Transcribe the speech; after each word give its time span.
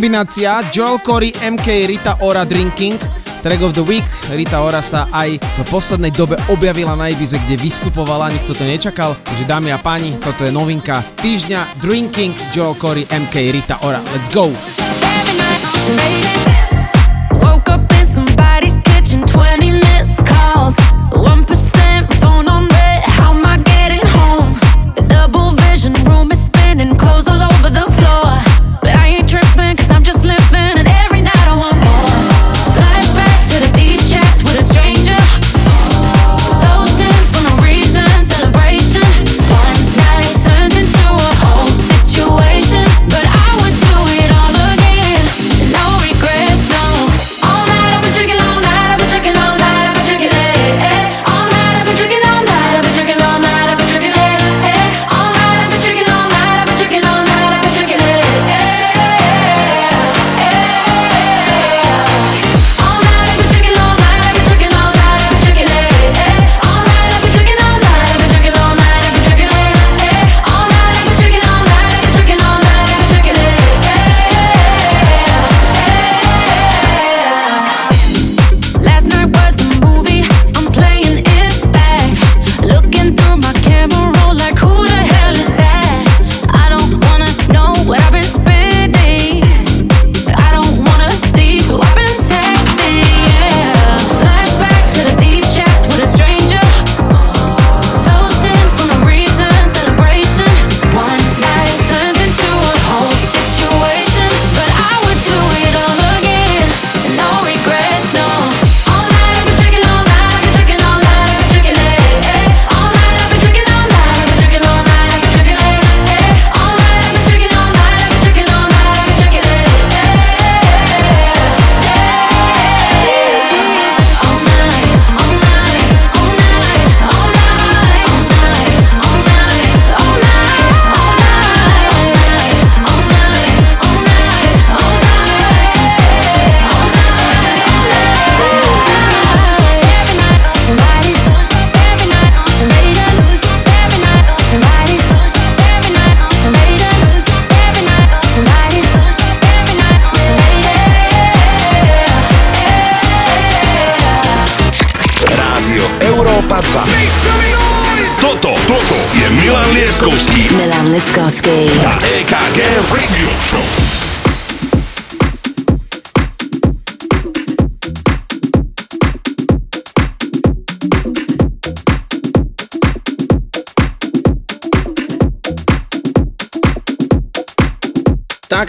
kombinácia 0.00 0.64
Joel 0.72 0.96
Corey, 1.04 1.28
MK, 1.28 1.84
Rita 1.84 2.16
Ora, 2.24 2.48
Drinking. 2.48 2.96
Track 3.44 3.60
of 3.60 3.76
the 3.76 3.84
Week. 3.84 4.08
Rita 4.32 4.64
Ora 4.64 4.80
sa 4.80 5.04
aj 5.12 5.36
v 5.36 5.58
poslednej 5.68 6.08
dobe 6.08 6.40
objavila 6.48 6.96
na 6.96 7.12
Ibize, 7.12 7.36
kde 7.36 7.60
vystupovala, 7.60 8.32
nikto 8.32 8.56
to 8.56 8.64
nečakal. 8.64 9.12
Takže 9.12 9.44
dámy 9.44 9.68
a 9.68 9.76
páni, 9.76 10.16
toto 10.16 10.48
je 10.48 10.52
novinka 10.56 11.04
týždňa. 11.20 11.84
Drinking, 11.84 12.32
Joel 12.56 12.80
Corey, 12.80 13.04
MK, 13.12 13.52
Rita 13.52 13.76
Ora. 13.84 14.00
Let's 14.16 14.32
go! 14.32 14.48
Woke 17.44 17.68
up 17.68 17.84
in 17.92 18.08
somebody's 18.08 18.80
kitchen, 18.88 19.28
20 19.28 19.84
missed 19.84 20.24
calls. 20.24 20.80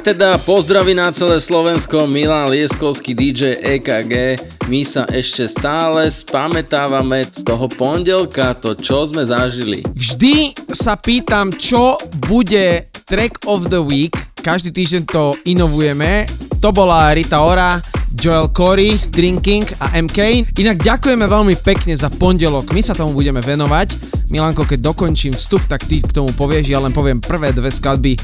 Teda 0.02 0.42
pozdraví 0.42 0.98
na 0.98 1.14
celé 1.14 1.38
Slovensko, 1.38 2.10
Milan 2.10 2.50
Lieskovský 2.50 3.14
DJ 3.14 3.54
EKG. 3.62 4.42
My 4.66 4.82
sa 4.82 5.06
ešte 5.06 5.46
stále 5.46 6.10
spamätávame 6.10 7.22
z 7.30 7.46
toho 7.46 7.70
pondelka, 7.70 8.58
to 8.58 8.74
čo 8.74 9.06
sme 9.06 9.22
zažili. 9.22 9.86
Vždy 9.94 10.58
sa 10.74 10.98
pýtam, 10.98 11.54
čo 11.54 12.02
bude 12.18 12.90
track 13.06 13.46
of 13.46 13.70
the 13.70 13.78
week. 13.78 14.18
Každý 14.42 14.74
týždeň 14.74 15.04
to 15.06 15.38
inovujeme. 15.46 16.26
To 16.66 16.74
bola 16.74 17.14
Rita 17.14 17.46
Ora, 17.46 17.78
Joel 18.18 18.50
Corey, 18.50 18.98
Drinking 18.98 19.70
a 19.86 20.02
MK. 20.02 20.50
Inak 20.58 20.82
ďakujeme 20.82 21.30
veľmi 21.30 21.56
pekne 21.62 21.94
za 21.94 22.10
pondelok, 22.10 22.74
my 22.74 22.82
sa 22.82 22.98
tomu 22.98 23.14
budeme 23.14 23.38
venovať. 23.38 24.18
Milanko, 24.34 24.64
keď 24.64 24.82
dokončím 24.82 25.36
vstup, 25.36 25.68
tak 25.70 25.86
ty 25.86 26.02
k 26.02 26.10
tomu 26.10 26.34
povieš, 26.34 26.72
ja 26.72 26.80
len 26.80 26.96
poviem 26.96 27.22
prvé 27.22 27.54
dve 27.54 27.68
skladby. 27.68 28.16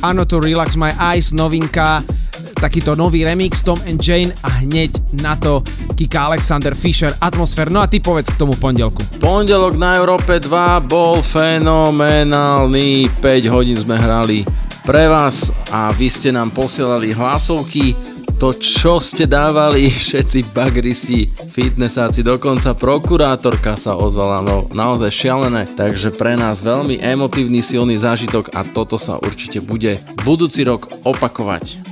Ano 0.00 0.24
to 0.24 0.40
Relax 0.40 0.80
My 0.80 0.96
Eyes, 0.96 1.36
novinka, 1.36 2.00
takýto 2.56 2.96
nový 2.96 3.24
remix 3.24 3.60
Tom 3.60 3.76
and 3.84 4.00
Jane 4.00 4.32
a 4.44 4.64
hneď 4.64 5.20
na 5.20 5.36
to 5.36 5.60
Kika 5.96 6.32
Alexander 6.32 6.72
Fisher, 6.72 7.12
Atmosfér. 7.20 7.68
No 7.68 7.84
a 7.84 7.88
ty 7.88 8.00
povedz 8.00 8.32
k 8.32 8.40
tomu 8.40 8.56
pondelku. 8.56 9.00
Pondelok 9.20 9.76
na 9.76 9.96
Európe 10.00 10.40
2 10.40 10.80
bol 10.88 11.20
fenomenálny, 11.20 13.12
5 13.20 13.52
hodín 13.52 13.76
sme 13.76 14.00
hrali 14.00 14.44
pre 14.84 15.08
vás 15.08 15.52
a 15.68 15.92
vy 15.92 16.08
ste 16.08 16.32
nám 16.32 16.52
posielali 16.52 17.12
hlasovky, 17.12 17.92
to 18.40 18.56
čo 18.56 18.96
ste 18.96 19.28
dávali 19.28 19.92
všetci 19.92 20.56
bagristi, 20.56 21.28
fitnessáci, 21.28 22.24
dokonca 22.24 22.72
prokurátorka 22.72 23.76
sa 23.76 24.00
ozvala, 24.00 24.40
no 24.40 24.64
naozaj 24.72 25.12
šialené, 25.12 25.68
takže 25.68 26.08
pre 26.16 26.40
nás 26.40 26.64
veľmi 26.64 27.04
emotívny 27.04 27.60
silný 27.60 28.00
zážitok 28.00 28.56
a 28.56 28.64
toto 28.64 28.96
sa 28.96 29.20
určite 29.20 29.60
bude 29.60 30.00
budúci 30.24 30.64
rok 30.64 30.88
opakovať. 31.04 31.84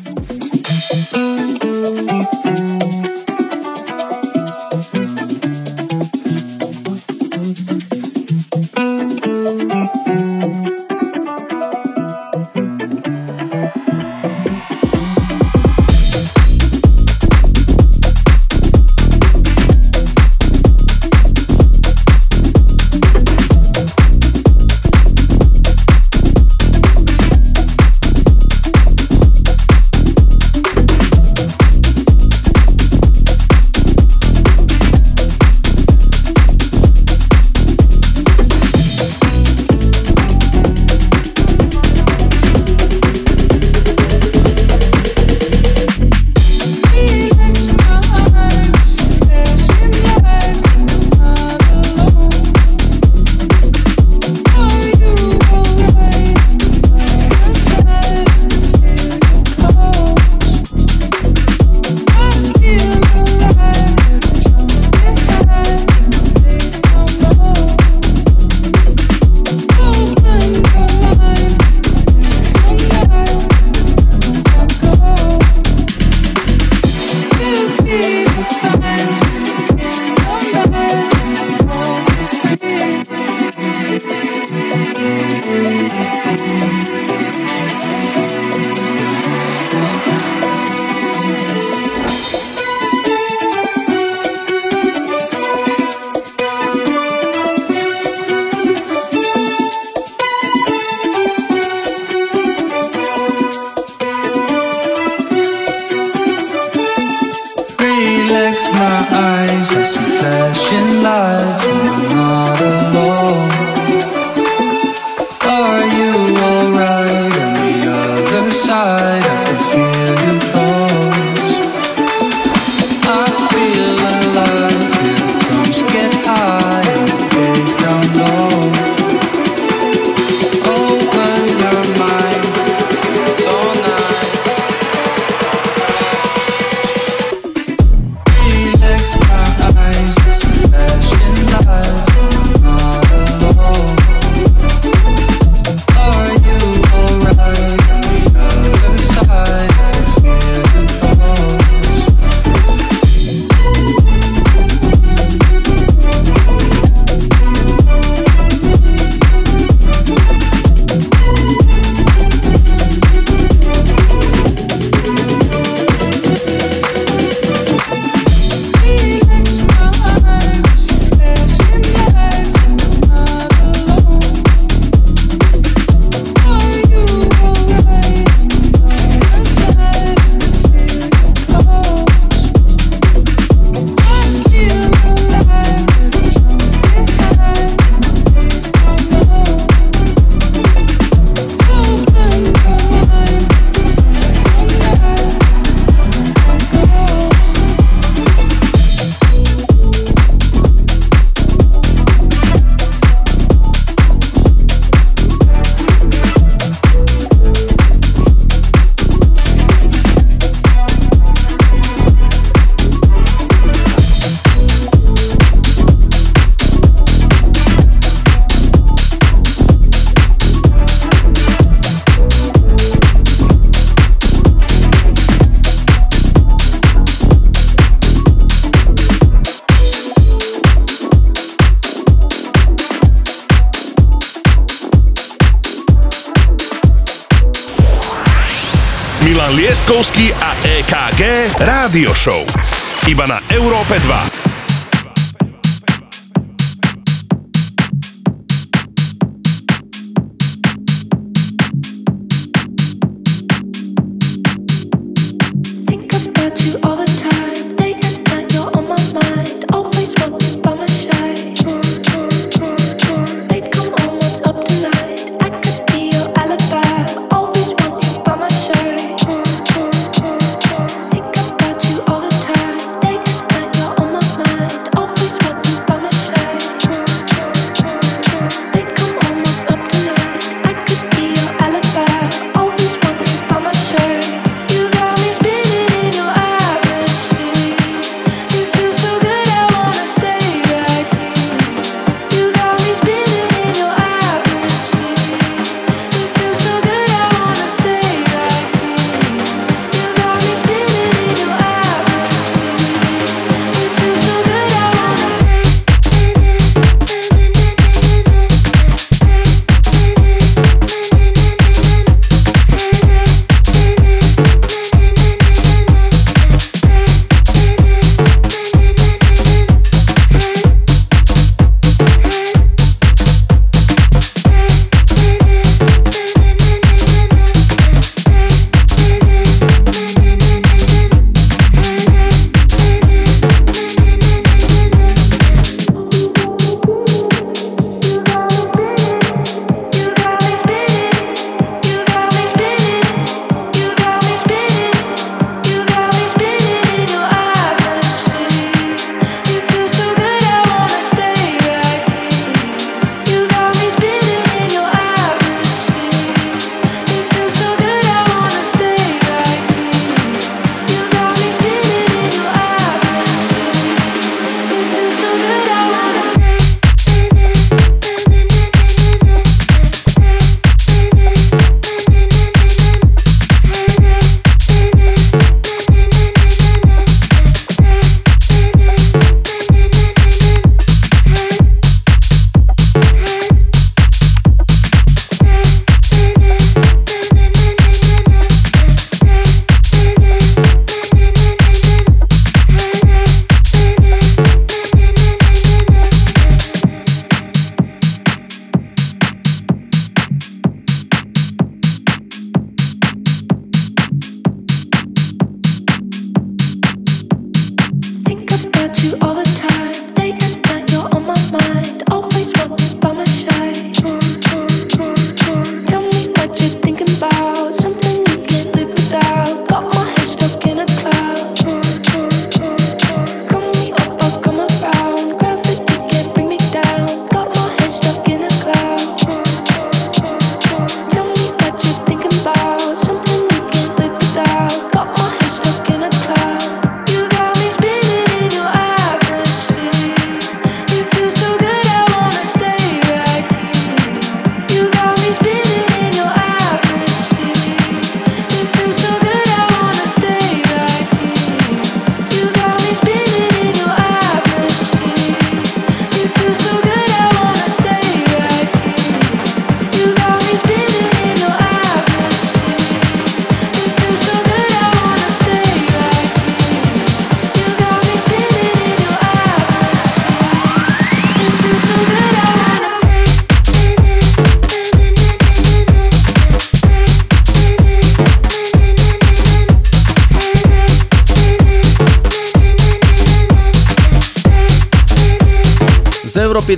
Radio 241.88 242.12
Show. 242.12 242.47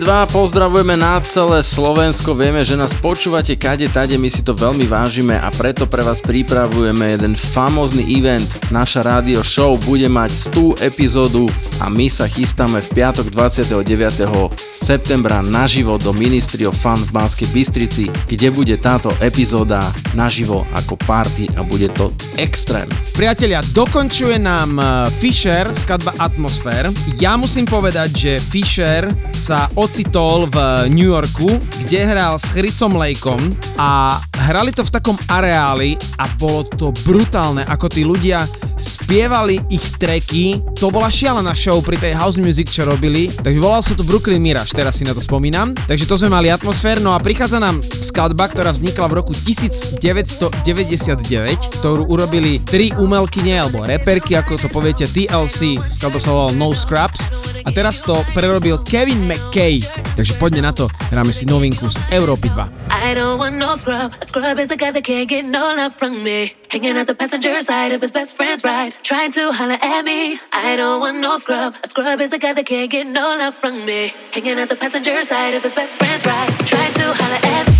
2 0.00 0.32
pozdravujeme 0.32 0.96
na 0.96 1.20
celé 1.20 1.60
Slovensko, 1.60 2.32
vieme, 2.32 2.64
že 2.64 2.72
nás 2.72 2.96
počúvate 2.96 3.52
kade 3.52 3.84
tade, 3.92 4.16
my 4.16 4.32
si 4.32 4.40
to 4.40 4.56
veľmi 4.56 4.88
vážime 4.88 5.36
a 5.36 5.52
preto 5.52 5.84
pre 5.84 6.00
vás 6.00 6.24
pripravujeme 6.24 7.20
jeden 7.20 7.36
famózny 7.36 8.08
event. 8.08 8.48
Naša 8.72 9.04
rádio 9.04 9.44
show 9.44 9.76
bude 9.76 10.08
mať 10.08 10.32
100 10.80 10.88
epizódu 10.88 11.52
a 11.84 11.92
my 11.92 12.08
sa 12.08 12.24
chystáme 12.24 12.80
v 12.80 12.88
piatok 12.96 13.28
29. 13.28 14.59
septembra 14.80 15.44
naživo 15.44 16.00
do 16.00 16.16
Ministry 16.16 16.64
of 16.64 16.72
Fun 16.72 16.96
v 17.04 17.12
Banskej 17.12 17.52
Bystrici, 17.52 18.08
kde 18.08 18.48
bude 18.48 18.80
táto 18.80 19.12
epizóda 19.20 19.92
naživo 20.16 20.64
ako 20.72 20.96
party 21.04 21.52
a 21.52 21.60
bude 21.60 21.92
to 21.92 22.08
extrém. 22.40 22.88
Priatelia, 23.12 23.60
dokončuje 23.76 24.40
nám 24.40 24.80
eh, 24.80 24.86
Fisher, 25.20 25.68
skladba 25.76 26.16
Atmosphere. 26.16 26.88
Ja 27.20 27.36
musím 27.36 27.68
povedať, 27.68 28.08
že 28.16 28.32
Fisher 28.40 29.12
sa 29.36 29.68
ocitol 29.76 30.48
v 30.48 30.88
New 30.88 31.12
Yorku, 31.12 31.60
kde 31.84 32.00
hral 32.00 32.40
s 32.40 32.48
Chrisom 32.56 32.96
Lakeom 32.96 33.52
a 33.76 34.16
hrali 34.48 34.72
to 34.72 34.80
v 34.80 34.94
takom 34.96 35.20
areáli 35.28 36.00
a 36.16 36.24
bolo 36.40 36.64
to 36.64 36.88
brutálne, 37.04 37.68
ako 37.68 37.86
tí 37.92 38.00
ľudia 38.08 38.48
spievali 38.80 39.60
ich 39.68 40.00
treky. 40.00 40.64
To 40.80 40.88
bola 40.88 41.12
šialená 41.12 41.52
show 41.52 41.78
pri 41.84 42.00
tej 42.00 42.16
house 42.16 42.40
music, 42.40 42.72
čo 42.72 42.88
robili. 42.88 43.28
Takže 43.28 43.60
volal 43.60 43.84
sa 43.84 43.92
to 43.92 44.00
Brooklyn 44.00 44.40
Mirage, 44.40 44.72
teraz 44.72 44.96
si 44.96 45.04
na 45.04 45.12
to 45.12 45.20
spomínam. 45.20 45.76
Takže 45.76 46.08
to 46.08 46.16
sme 46.16 46.32
mali 46.32 46.48
atmosfér. 46.48 46.98
No 47.04 47.12
a 47.12 47.20
prichádza 47.20 47.60
nám 47.60 47.84
skladba, 47.84 48.48
ktorá 48.48 48.72
vznikla 48.72 49.06
v 49.12 49.14
roku 49.20 49.36
1999, 49.36 50.48
ktorú 51.78 52.08
urobili 52.08 52.56
tri 52.64 52.88
umelkyne 52.96 53.60
alebo 53.60 53.84
reperky, 53.84 54.40
ako 54.40 54.56
to 54.56 54.72
poviete 54.72 55.04
TLC. 55.04 55.76
Skladba 55.92 56.16
sa 56.16 56.32
volala 56.32 56.56
No 56.56 56.72
Scraps. 56.72 57.28
A 57.62 57.68
teraz 57.68 58.00
to 58.00 58.24
prerobil 58.32 58.80
Kevin 58.88 59.28
McKay. 59.28 59.84
Takže 60.16 60.34
poďme 60.36 60.62
na 60.66 60.72
to, 60.72 60.90
hráme 61.10 61.32
si 61.32 61.46
novinku 61.46 61.88
z 61.90 61.98
Európy 62.12 62.50
2. 62.52 62.90
I 62.90 63.14
don't 63.14 63.38
want 63.38 63.56
no 63.56 63.74
scrub. 63.74 64.12
A 64.20 64.24
scrub 64.26 64.58
is 64.58 64.70
a 64.70 64.76
guy 64.76 64.92
that 64.92 65.02
can't 65.02 65.26
get 65.26 65.44
no 65.46 65.72
love 65.74 65.94
from 65.96 66.22
me. 66.22 66.54
Hanging 66.68 66.98
out 66.98 67.06
the 67.06 67.14
passenger 67.14 67.58
side 67.62 67.90
of 67.90 68.02
his 68.02 68.12
best 68.12 68.36
friend's 68.36 68.62
ride. 68.62 68.94
Trying 69.02 69.32
to 69.34 69.50
holler 69.50 69.78
at 69.80 70.04
me. 70.04 70.38
I 70.52 70.76
don't 70.76 71.00
want 71.00 71.18
no 71.18 71.38
scrub. 71.38 71.74
A 71.82 71.88
scrub 71.88 72.20
is 72.20 72.32
a 72.32 72.38
guy 72.38 72.52
that 72.52 72.66
can't 72.66 72.90
get 72.90 73.06
no 73.06 73.34
love 73.34 73.54
from 73.54 73.86
me. 73.86 74.12
Hanging 74.30 74.58
out 74.58 74.68
the 74.68 74.76
passenger 74.76 75.24
side 75.24 75.54
of 75.54 75.62
his 75.62 75.74
best 75.74 75.96
friend's 75.96 76.26
ride. 76.26 76.52
Trying 76.68 76.94
to 76.94 77.06
holler 77.14 77.40
at 77.42 77.66
me. 77.68 77.79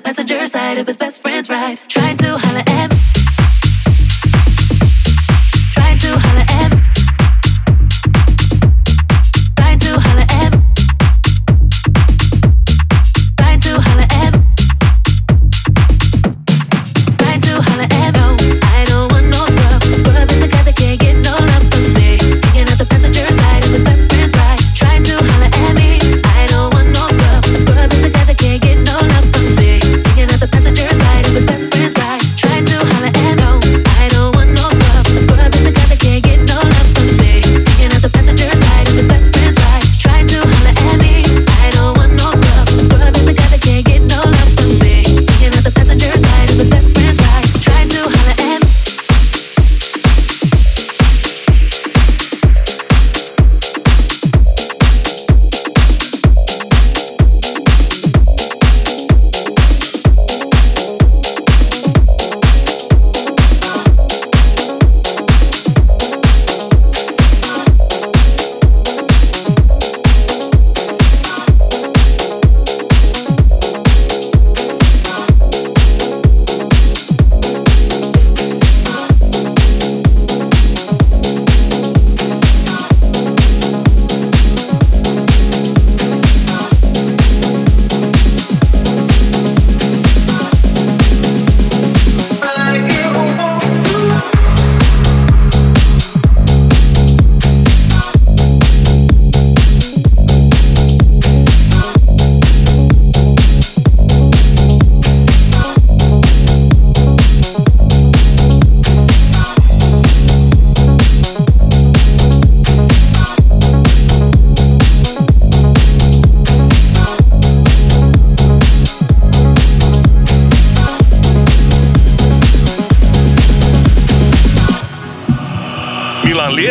passenger 0.00 0.46
side 0.46 0.78
of 0.78 0.86
his 0.86 0.96
best 0.96 1.22
friend's 1.22 1.48
ride. 1.50 1.80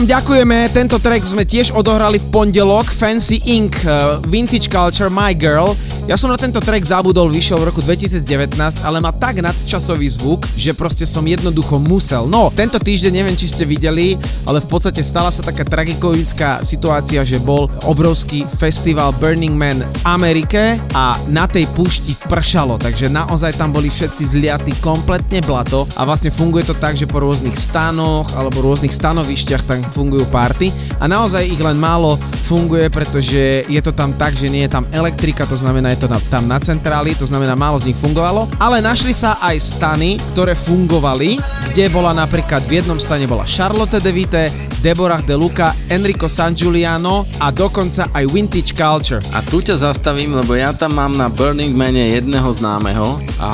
Vám 0.00 0.16
ďakujeme, 0.16 0.72
tento 0.72 0.96
track 0.96 1.28
sme 1.28 1.44
tiež 1.44 1.76
odohrali 1.76 2.16
v 2.16 2.32
pondelok, 2.32 2.88
Fancy 2.88 3.36
Inc., 3.52 3.84
uh, 3.84 4.16
Vintage 4.24 4.72
Culture, 4.72 5.12
My 5.12 5.36
Girl. 5.36 5.76
Ja 6.10 6.18
som 6.18 6.26
na 6.26 6.34
tento 6.34 6.58
track 6.58 6.82
zabudol, 6.82 7.30
vyšiel 7.30 7.62
v 7.62 7.70
roku 7.70 7.78
2019, 7.86 8.58
ale 8.82 8.98
má 8.98 9.14
tak 9.14 9.38
nadčasový 9.46 10.10
zvuk, 10.10 10.42
že 10.58 10.74
proste 10.74 11.06
som 11.06 11.22
jednoducho 11.22 11.78
musel. 11.78 12.26
No, 12.26 12.50
tento 12.50 12.82
týždeň 12.82 13.14
neviem, 13.14 13.38
či 13.38 13.46
ste 13.46 13.62
videli, 13.62 14.18
ale 14.42 14.58
v 14.58 14.66
podstate 14.66 15.06
stala 15.06 15.30
sa 15.30 15.46
taká 15.46 15.62
tragikovická 15.62 16.66
situácia, 16.66 17.22
že 17.22 17.38
bol 17.38 17.70
obrovský 17.86 18.42
festival 18.58 19.14
Burning 19.22 19.54
Man 19.54 19.86
v 19.86 19.96
Amerike 20.02 20.82
a 20.98 21.14
na 21.30 21.46
tej 21.46 21.70
púšti 21.78 22.18
pršalo, 22.26 22.74
takže 22.82 23.06
naozaj 23.06 23.54
tam 23.54 23.70
boli 23.70 23.86
všetci 23.86 24.34
zliatí 24.34 24.74
kompletne 24.82 25.38
blato 25.46 25.86
a 25.94 26.02
vlastne 26.02 26.34
funguje 26.34 26.66
to 26.66 26.74
tak, 26.74 26.98
že 26.98 27.06
po 27.06 27.22
rôznych 27.22 27.54
stanoch 27.54 28.34
alebo 28.34 28.66
rôznych 28.66 28.90
stanovišťach 28.90 29.62
tam 29.62 29.86
fungujú 29.86 30.26
party 30.26 30.74
a 30.98 31.06
naozaj 31.06 31.46
ich 31.46 31.62
len 31.62 31.78
málo 31.78 32.18
funguje, 32.50 32.90
pretože 32.90 33.62
je 33.70 33.78
to 33.78 33.94
tam 33.94 34.10
tak, 34.18 34.34
že 34.34 34.50
nie 34.50 34.66
je 34.66 34.74
tam 34.74 34.82
elektrika, 34.90 35.46
to 35.46 35.54
znamená 35.54 35.94
je 35.94 36.02
to 36.02 36.10
tam 36.26 36.50
na 36.50 36.58
centráli, 36.58 37.14
to 37.14 37.22
znamená 37.22 37.54
málo 37.54 37.78
z 37.78 37.94
nich 37.94 37.98
fungovalo, 38.02 38.50
ale 38.58 38.82
našli 38.82 39.14
sa 39.14 39.38
aj 39.38 39.78
stany, 39.78 40.18
ktoré 40.34 40.58
fungovali, 40.58 41.38
kde 41.70 41.86
bola 41.94 42.10
napríklad 42.10 42.66
v 42.66 42.82
jednom 42.82 42.98
stane 42.98 43.30
bola 43.30 43.46
Charlotte 43.46 44.02
de 44.02 44.10
Vite, 44.10 44.50
Deborah 44.82 45.22
De 45.22 45.38
Luca, 45.38 45.78
Enrico 45.86 46.26
San 46.26 46.58
Giuliano 46.58 47.22
a 47.38 47.54
dokonca 47.54 48.10
aj 48.10 48.26
Vintage 48.26 48.74
Culture. 48.74 49.22
A 49.30 49.44
tu 49.46 49.62
ťa 49.62 49.76
zastavím, 49.76 50.34
lebo 50.34 50.58
ja 50.58 50.74
tam 50.74 50.98
mám 50.98 51.14
na 51.14 51.30
Burning 51.30 51.76
Mane 51.76 52.10
jedného 52.10 52.50
známeho 52.50 53.22
a 53.40 53.52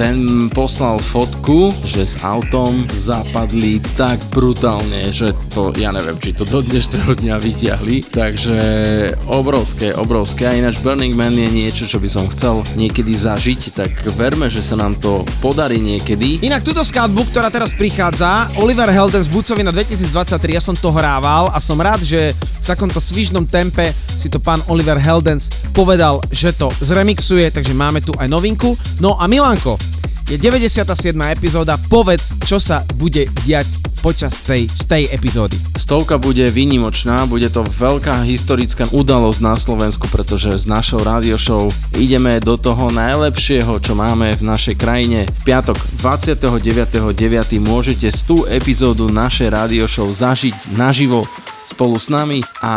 ten 0.00 0.48
poslal 0.48 0.96
fotku, 0.96 1.68
že 1.84 2.08
s 2.08 2.16
autom 2.24 2.88
zapadli 2.88 3.76
tak 3.92 4.16
brutálne, 4.32 5.12
že 5.12 5.36
to, 5.52 5.76
ja 5.76 5.92
neviem, 5.92 6.16
či 6.16 6.32
to 6.32 6.48
do 6.48 6.64
dnešného 6.64 7.20
dňa 7.20 7.36
vyťahli, 7.36 7.96
takže 8.08 8.58
obrovské, 9.28 9.92
obrovské 9.92 10.48
a 10.48 10.56
ináč 10.56 10.80
Burning 10.80 11.12
Man 11.12 11.36
je 11.36 11.52
niečo, 11.52 11.84
čo 11.84 12.00
by 12.00 12.08
som 12.08 12.24
chcel 12.32 12.64
niekedy 12.80 13.12
zažiť, 13.12 13.60
tak 13.76 13.92
verme, 14.16 14.48
že 14.48 14.64
sa 14.64 14.80
nám 14.80 14.96
to 14.96 15.28
podarí 15.44 15.76
niekedy. 15.84 16.40
Inak 16.40 16.64
túto 16.64 16.80
skladbu, 16.80 17.28
ktorá 17.28 17.52
teraz 17.52 17.76
prichádza, 17.76 18.48
Oliver 18.56 18.88
Helden 18.88 19.20
z 19.20 19.28
Bucovina 19.28 19.68
2023, 19.68 20.56
ja 20.56 20.64
som 20.64 20.72
to 20.72 20.88
hrával 20.88 21.52
a 21.52 21.60
som 21.60 21.76
rád, 21.76 22.00
že 22.00 22.32
v 22.32 22.64
takomto 22.64 22.96
svižnom 22.96 23.44
tempe 23.44 23.92
si 24.20 24.28
to 24.28 24.36
pán 24.36 24.60
Oliver 24.68 25.00
Heldens 25.00 25.48
povedal, 25.72 26.20
že 26.28 26.52
to 26.52 26.68
zremixuje, 26.84 27.48
takže 27.48 27.72
máme 27.72 28.04
tu 28.04 28.12
aj 28.20 28.28
novinku. 28.28 28.76
No 29.00 29.16
a 29.16 29.24
Milanko, 29.24 29.80
je 30.30 30.38
97. 30.38 30.86
epizóda, 31.32 31.74
povedz, 31.90 32.38
čo 32.46 32.62
sa 32.62 32.86
bude 32.94 33.26
diať 33.42 33.66
počas 34.00 34.40
tej, 34.40 34.70
z 34.70 34.82
tej 34.86 35.02
epizódy. 35.12 35.58
Stovka 35.76 36.22
bude 36.22 36.48
výnimočná, 36.48 37.28
bude 37.28 37.50
to 37.52 37.66
veľká 37.66 38.22
historická 38.24 38.88
udalosť 38.94 39.40
na 39.42 39.54
Slovensku, 39.58 40.08
pretože 40.08 40.54
s 40.56 40.70
našou 40.70 41.04
radio 41.04 41.36
show 41.36 41.68
ideme 41.98 42.38
do 42.40 42.56
toho 42.56 42.88
najlepšieho, 42.94 43.82
čo 43.82 43.98
máme 43.98 44.38
v 44.38 44.42
našej 44.46 44.78
krajine. 44.78 45.28
V 45.44 45.52
piatok 45.52 45.76
29.9. 46.00 47.10
môžete 47.60 48.08
z 48.08 48.20
tú 48.24 48.48
epizódu 48.48 49.10
našej 49.12 49.48
radio 49.52 49.84
show 49.90 50.06
zažiť 50.08 50.78
naživo 50.78 51.28
spolu 51.70 51.94
s 51.94 52.10
nami 52.10 52.42
a 52.66 52.74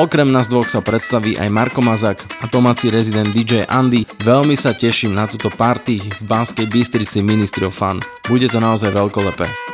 okrem 0.00 0.32
nás 0.32 0.48
dvoch 0.48 0.64
sa 0.64 0.80
predstaví 0.80 1.36
aj 1.36 1.52
Marko 1.52 1.84
Mazak 1.84 2.24
a 2.40 2.48
domáci 2.48 2.88
rezident 2.88 3.28
DJ 3.36 3.68
Andy. 3.68 4.08
Veľmi 4.24 4.56
sa 4.56 4.72
teším 4.72 5.12
na 5.12 5.28
túto 5.28 5.52
party 5.52 6.00
v 6.00 6.22
Banskej 6.24 6.72
Bystrici 6.72 7.20
Ministry 7.20 7.68
of 7.68 7.76
Fun. 7.76 8.00
Bude 8.24 8.48
to 8.48 8.56
naozaj 8.56 8.88
veľkolepé. 8.96 9.73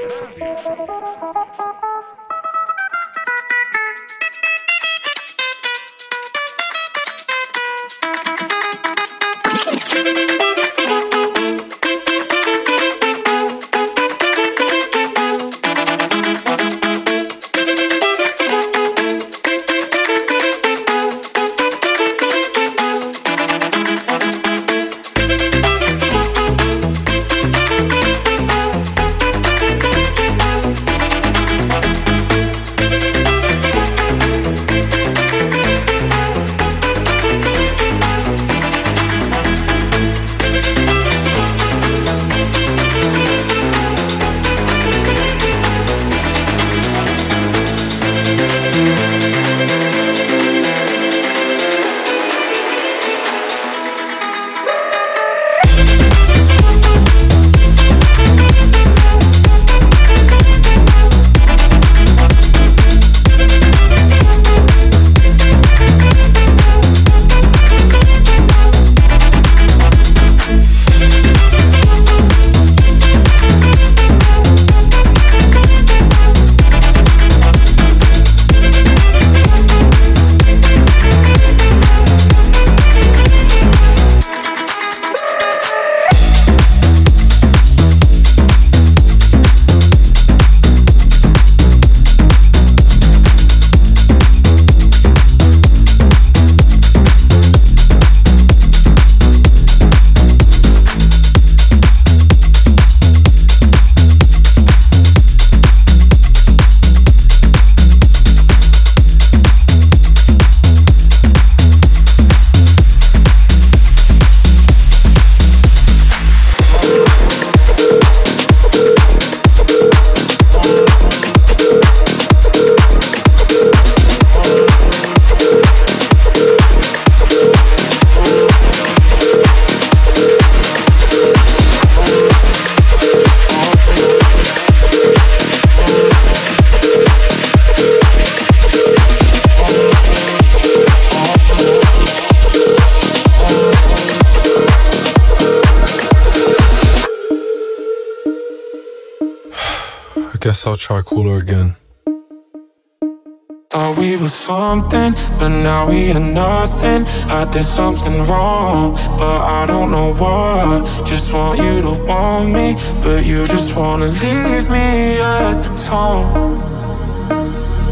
Did 157.51 157.65
something 157.65 158.25
wrong, 158.27 158.93
but 159.17 159.41
I 159.41 159.65
don't 159.65 159.91
know 159.91 160.13
what. 160.13 160.85
Just 161.05 161.33
want 161.33 161.59
you 161.59 161.81
to 161.81 161.91
want 162.05 162.53
me, 162.53 162.75
but 163.03 163.25
you 163.25 163.45
just 163.47 163.75
wanna 163.75 164.07
leave 164.07 164.69
me 164.69 165.19
at 165.19 165.61
the 165.61 165.69
tone. 165.89 166.61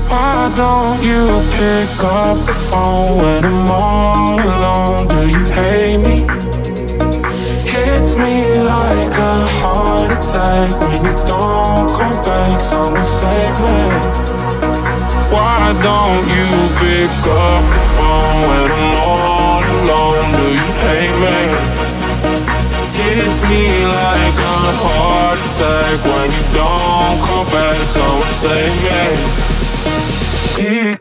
Why 0.10 0.52
don't 0.56 1.04
you 1.04 1.28
pick 1.58 2.04
up 2.04 2.38
the 2.46 2.54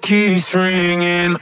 keeps 0.08 0.54
ringing 0.54 1.36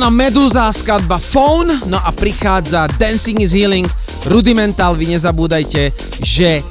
Nám 0.00 0.16
Meduza 0.16 0.72
skladba 0.72 1.20
Phone, 1.20 1.84
no 1.84 2.00
a 2.00 2.08
prichádza 2.08 2.88
Dancing 2.96 3.44
is 3.44 3.52
Healing, 3.52 3.84
Rudimental, 4.24 4.96
vy 4.96 5.12
nezabúdajte, 5.12 5.92
že 6.24 6.64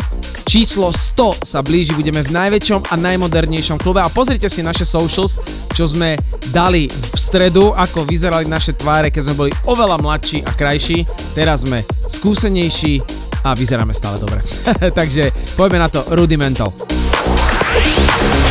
číslo 0.50 0.90
100 0.90 1.46
sa 1.46 1.62
blíži, 1.62 1.94
budeme 1.94 2.26
v 2.26 2.34
najväčšom 2.34 2.90
a 2.90 2.98
najmodernejšom 2.98 3.78
klube 3.78 4.02
a 4.02 4.10
pozrite 4.10 4.50
si 4.50 4.66
naše 4.66 4.82
socials, 4.82 5.38
čo 5.78 5.86
sme 5.86 6.18
dali 6.50 6.90
v 6.90 7.18
stredu, 7.22 7.70
ako 7.78 8.10
vyzerali 8.10 8.50
naše 8.50 8.74
tváre, 8.74 9.14
keď 9.14 9.30
sme 9.30 9.38
boli 9.38 9.52
oveľa 9.70 10.02
mladší 10.02 10.42
a 10.42 10.50
krajší, 10.50 11.06
teraz 11.38 11.70
sme 11.70 11.86
skúsenejší 12.10 12.98
a 13.46 13.54
vyzeráme 13.54 13.94
stále 13.94 14.18
dobre. 14.18 14.42
Takže 14.98 15.54
poďme 15.54 15.86
na 15.86 15.90
to 15.94 16.02
Rudimental. 16.18 16.74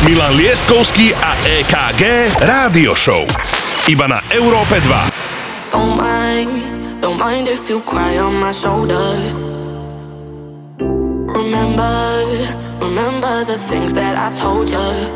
Milan 0.07 0.39
Lieskovský 0.39 1.11
a 1.11 1.35
EKG 1.43 2.31
Rádio 2.47 2.95
Show. 2.95 3.27
Iba 3.89 4.05
na 4.05 4.21
Európe 4.29 4.77
2. 4.85 5.73
Don't 5.73 5.97
mind, 5.97 7.01
don't 7.01 7.17
mind 7.17 7.49
if 7.49 7.65
you 7.65 7.81
cry 7.81 8.21
on 8.21 8.37
my 8.37 8.53
shoulder. 8.53 9.17
Remember, 11.33 12.21
remember 12.85 13.49
the 13.49 13.57
things 13.57 13.89
that 13.97 14.13
I 14.13 14.29
told 14.37 14.69
you. 14.69 15.09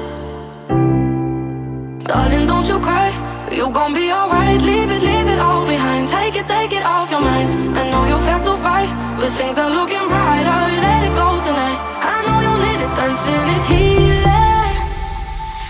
Darling, 2.10 2.50
don't 2.50 2.66
you 2.66 2.82
cry. 2.82 3.14
You 3.54 3.70
gon' 3.70 3.94
be 3.94 4.10
alright. 4.10 4.58
Leave 4.66 4.90
it, 4.90 5.06
leave 5.06 5.30
it 5.30 5.38
all 5.38 5.70
behind. 5.70 6.10
Take 6.10 6.34
it, 6.34 6.50
take 6.50 6.74
it 6.74 6.82
off 6.82 7.14
your 7.14 7.22
mind. 7.22 7.78
I 7.78 7.86
know 7.94 8.10
you're 8.10 8.26
fat 8.26 8.42
to 8.50 8.58
fight, 8.58 8.90
but 9.22 9.30
things 9.38 9.62
are 9.62 9.70
looking 9.70 10.10
brighter. 10.10 10.62
Let 10.82 11.06
it 11.06 11.14
go 11.14 11.38
tonight. 11.46 11.78
I 12.02 12.26
know 12.26 12.42
you 12.42 12.54
need 12.58 12.82
it. 12.82 12.90
Dancing 12.98 13.48
is 13.54 13.66
healing. 13.70 14.76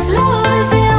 Love 0.07 0.55
is 0.55 0.69
the 0.71 0.92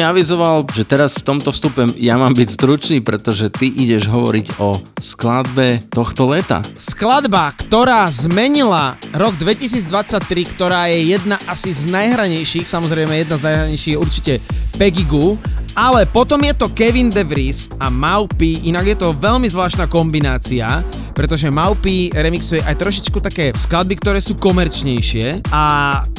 mi 0.00 0.08
avizoval, 0.08 0.64
že 0.72 0.88
teraz 0.88 1.20
v 1.20 1.28
tomto 1.28 1.52
vstupe 1.52 1.84
ja 2.00 2.16
mám 2.16 2.32
byť 2.32 2.48
stručný, 2.48 2.98
pretože 3.04 3.52
ty 3.52 3.68
ideš 3.68 4.08
hovoriť 4.08 4.56
o 4.56 4.80
skladbe 4.96 5.76
tohto 5.92 6.24
leta. 6.24 6.64
Skladba, 6.72 7.52
ktorá 7.52 8.08
zmenila 8.08 8.96
rok 9.12 9.36
2023, 9.36 10.24
ktorá 10.56 10.88
je 10.88 11.12
jedna 11.12 11.36
asi 11.44 11.76
z 11.76 11.92
najhranejších, 11.92 12.64
samozrejme 12.64 13.12
jedna 13.12 13.36
z 13.36 13.44
najhranejších 13.44 13.92
je 13.92 14.00
určite 14.00 14.32
Peggy 14.80 15.04
Goo, 15.04 15.36
ale 15.76 16.08
potom 16.08 16.40
je 16.48 16.56
to 16.56 16.72
Kevin 16.72 17.12
De 17.12 17.20
Vries 17.20 17.68
a 17.76 17.92
Maupi, 17.92 18.72
inak 18.72 18.96
je 18.96 19.04
to 19.04 19.12
veľmi 19.12 19.52
zvláštna 19.52 19.84
kombinácia, 19.84 20.80
pretože 21.20 21.52
Maupi 21.52 22.08
remixuje 22.16 22.64
aj 22.64 22.80
trošičku 22.80 23.20
také 23.20 23.52
skladby, 23.52 24.00
ktoré 24.00 24.24
sú 24.24 24.40
komerčnejšie 24.40 25.52
a 25.52 25.64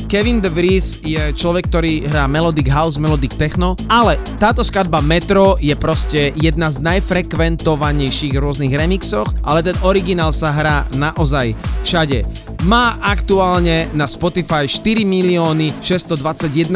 Kevin 0.06 0.38
De 0.38 0.54
Vries 0.54 1.02
je 1.02 1.34
človek, 1.34 1.74
ktorý 1.74 2.06
hrá 2.06 2.30
melodic 2.30 2.70
house, 2.70 3.02
melodic 3.02 3.34
techno, 3.34 3.74
ale 3.90 4.22
táto 4.38 4.62
skladba 4.62 5.02
Metro 5.02 5.58
je 5.58 5.74
proste 5.74 6.30
jedna 6.38 6.70
z 6.70 6.86
najfrekventovanejších 6.86 8.38
rôznych 8.38 8.78
remixoch, 8.78 9.34
ale 9.42 9.66
ten 9.66 9.74
originál 9.82 10.30
sa 10.30 10.54
hrá 10.54 10.86
naozaj 10.94 11.58
všade. 11.82 12.22
Má 12.62 12.94
aktuálne 13.02 13.90
na 13.98 14.06
Spotify 14.06 14.70
4 14.70 15.02
milióny 15.02 15.82
621 15.82 16.70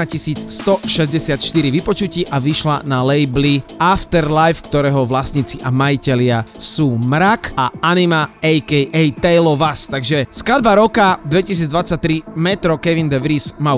164 0.50 1.38
vypočutí 1.70 2.26
a 2.26 2.42
vyšla 2.42 2.90
na 2.90 3.06
labeli 3.06 3.62
Afterlife, 3.78 4.66
ktorého 4.66 5.06
vlastníci 5.06 5.62
a 5.62 5.70
majitelia 5.70 6.42
sú 6.58 6.98
Mrak 6.98 7.54
a 7.54 7.70
Anima 7.86 8.34
aka 8.42 9.06
Tale 9.22 9.46
of 9.46 9.62
Us. 9.62 9.86
Takže 9.86 10.26
skladba 10.34 10.74
roka 10.74 11.22
2023 11.30 12.34
Metro 12.34 12.82
Kevin 12.82 13.06
De 13.06 13.22
Vries 13.22 13.54
Mau 13.62 13.78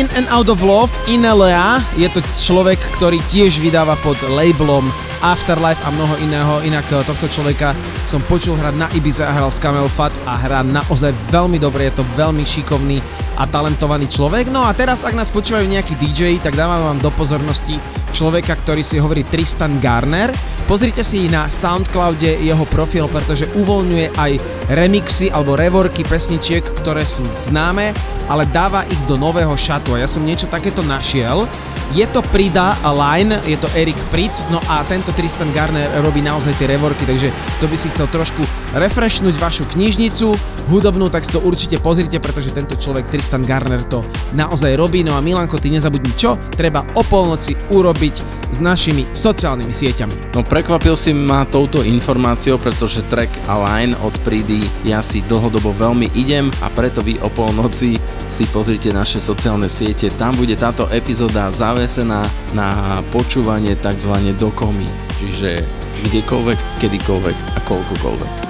In 0.00 0.08
and 0.16 0.32
Out 0.32 0.48
of 0.48 0.64
Love, 0.64 0.88
Inelea, 1.12 1.84
je 1.92 2.08
to 2.08 2.24
človek, 2.32 2.80
ktorý 2.96 3.20
tiež 3.28 3.60
vydáva 3.60 4.00
pod 4.00 4.16
labelom 4.32 4.88
Afterlife 5.20 5.84
a 5.84 5.92
mnoho 5.92 6.16
iného, 6.24 6.64
inak 6.64 6.88
eh, 6.88 7.04
tohto 7.04 7.28
človeka 7.28 7.76
som 8.08 8.16
počul 8.24 8.56
hrať 8.56 8.80
na 8.80 8.88
Ibiza 8.96 9.28
a 9.28 9.36
hral 9.36 9.52
s 9.52 9.60
Camel 9.60 9.84
Fat 9.92 10.08
a 10.24 10.40
hrá 10.40 10.64
naozaj 10.64 11.12
veľmi 11.28 11.60
dobre, 11.60 11.92
je 11.92 12.00
to 12.00 12.08
veľmi 12.16 12.40
šikovný 12.40 12.96
a 13.36 13.44
talentovaný 13.44 14.08
človek. 14.08 14.48
No 14.48 14.64
a 14.64 14.72
teraz, 14.72 15.04
ak 15.04 15.12
nás 15.12 15.28
počúvajú 15.28 15.68
nejakí 15.68 16.00
DJ, 16.00 16.40
tak 16.40 16.56
dávam 16.56 16.80
vám 16.80 16.98
do 17.04 17.12
pozornosti 17.12 17.76
človeka, 18.16 18.56
ktorý 18.56 18.80
si 18.80 18.96
hovorí 18.96 19.28
Tristan 19.28 19.84
Garner. 19.84 20.32
Pozrite 20.70 21.02
si 21.02 21.26
na 21.26 21.50
Soundcloude 21.50 22.46
jeho 22.46 22.62
profil, 22.62 23.10
pretože 23.10 23.50
uvoľňuje 23.58 24.14
aj 24.14 24.32
remixy 24.70 25.26
alebo 25.26 25.58
revorky 25.58 26.06
pesničiek, 26.06 26.62
ktoré 26.62 27.02
sú 27.02 27.26
známe, 27.34 27.90
ale 28.30 28.46
dáva 28.46 28.86
ich 28.86 29.02
do 29.10 29.18
nového 29.18 29.50
šatu 29.58 29.98
a 29.98 30.06
ja 30.06 30.06
som 30.06 30.22
niečo 30.22 30.46
takéto 30.46 30.86
našiel. 30.86 31.50
Je 31.90 32.06
to 32.14 32.22
Prida 32.30 32.78
Line, 32.86 33.42
je 33.50 33.58
to 33.58 33.66
Erik 33.74 33.98
Pritz, 34.14 34.46
no 34.54 34.62
a 34.70 34.86
tento 34.86 35.10
Tristan 35.10 35.50
Garner 35.50 35.90
robí 36.06 36.22
naozaj 36.22 36.54
tie 36.54 36.70
revorky, 36.70 37.02
takže 37.02 37.34
to 37.58 37.66
by 37.66 37.74
si 37.74 37.90
chcel 37.90 38.06
trošku 38.06 38.46
refreshnúť 38.78 39.42
vašu 39.42 39.66
knižnicu 39.74 40.30
hudobnú, 40.70 41.10
tak 41.10 41.26
si 41.26 41.34
to 41.34 41.42
určite 41.42 41.82
pozrite, 41.82 42.22
pretože 42.22 42.54
tento 42.54 42.78
človek 42.78 43.10
Tristan 43.10 43.42
Garner 43.42 43.82
to 43.90 44.06
naozaj 44.38 44.70
robí. 44.78 45.02
No 45.02 45.18
a 45.18 45.20
Milanko, 45.20 45.58
ty 45.58 45.66
nezabudni 45.66 46.14
čo? 46.14 46.38
Treba 46.54 46.86
o 46.94 47.02
polnoci 47.02 47.58
urobiť 47.74 48.39
s 48.50 48.58
našimi 48.58 49.06
sociálnymi 49.10 49.70
sieťami. 49.70 50.34
No 50.34 50.42
prekvapil 50.42 50.98
si 50.98 51.14
ma 51.14 51.46
touto 51.46 51.80
informáciou, 51.86 52.58
pretože 52.58 53.06
track 53.06 53.30
Align 53.46 53.94
od 54.02 54.14
Pridy 54.26 54.66
ja 54.84 55.00
si 55.00 55.22
dlhodobo 55.24 55.70
veľmi 55.74 56.12
idem 56.18 56.50
a 56.60 56.68
preto 56.68 57.00
vy 57.00 57.16
o 57.22 57.30
polnoci 57.30 57.96
si 58.30 58.44
pozrite 58.50 58.90
naše 58.90 59.22
sociálne 59.22 59.70
siete. 59.70 60.10
Tam 60.14 60.34
bude 60.34 60.54
táto 60.58 60.90
epizóda 60.90 61.50
zavesená 61.50 62.26
na 62.54 63.00
počúvanie 63.14 63.78
tzv. 63.78 64.14
do 64.34 64.50
komy. 64.54 64.86
Čiže 65.22 65.62
kdekoľvek, 66.10 66.58
kedykoľvek 66.80 67.36
a 67.54 67.58
koľkokoľvek. 67.66 68.49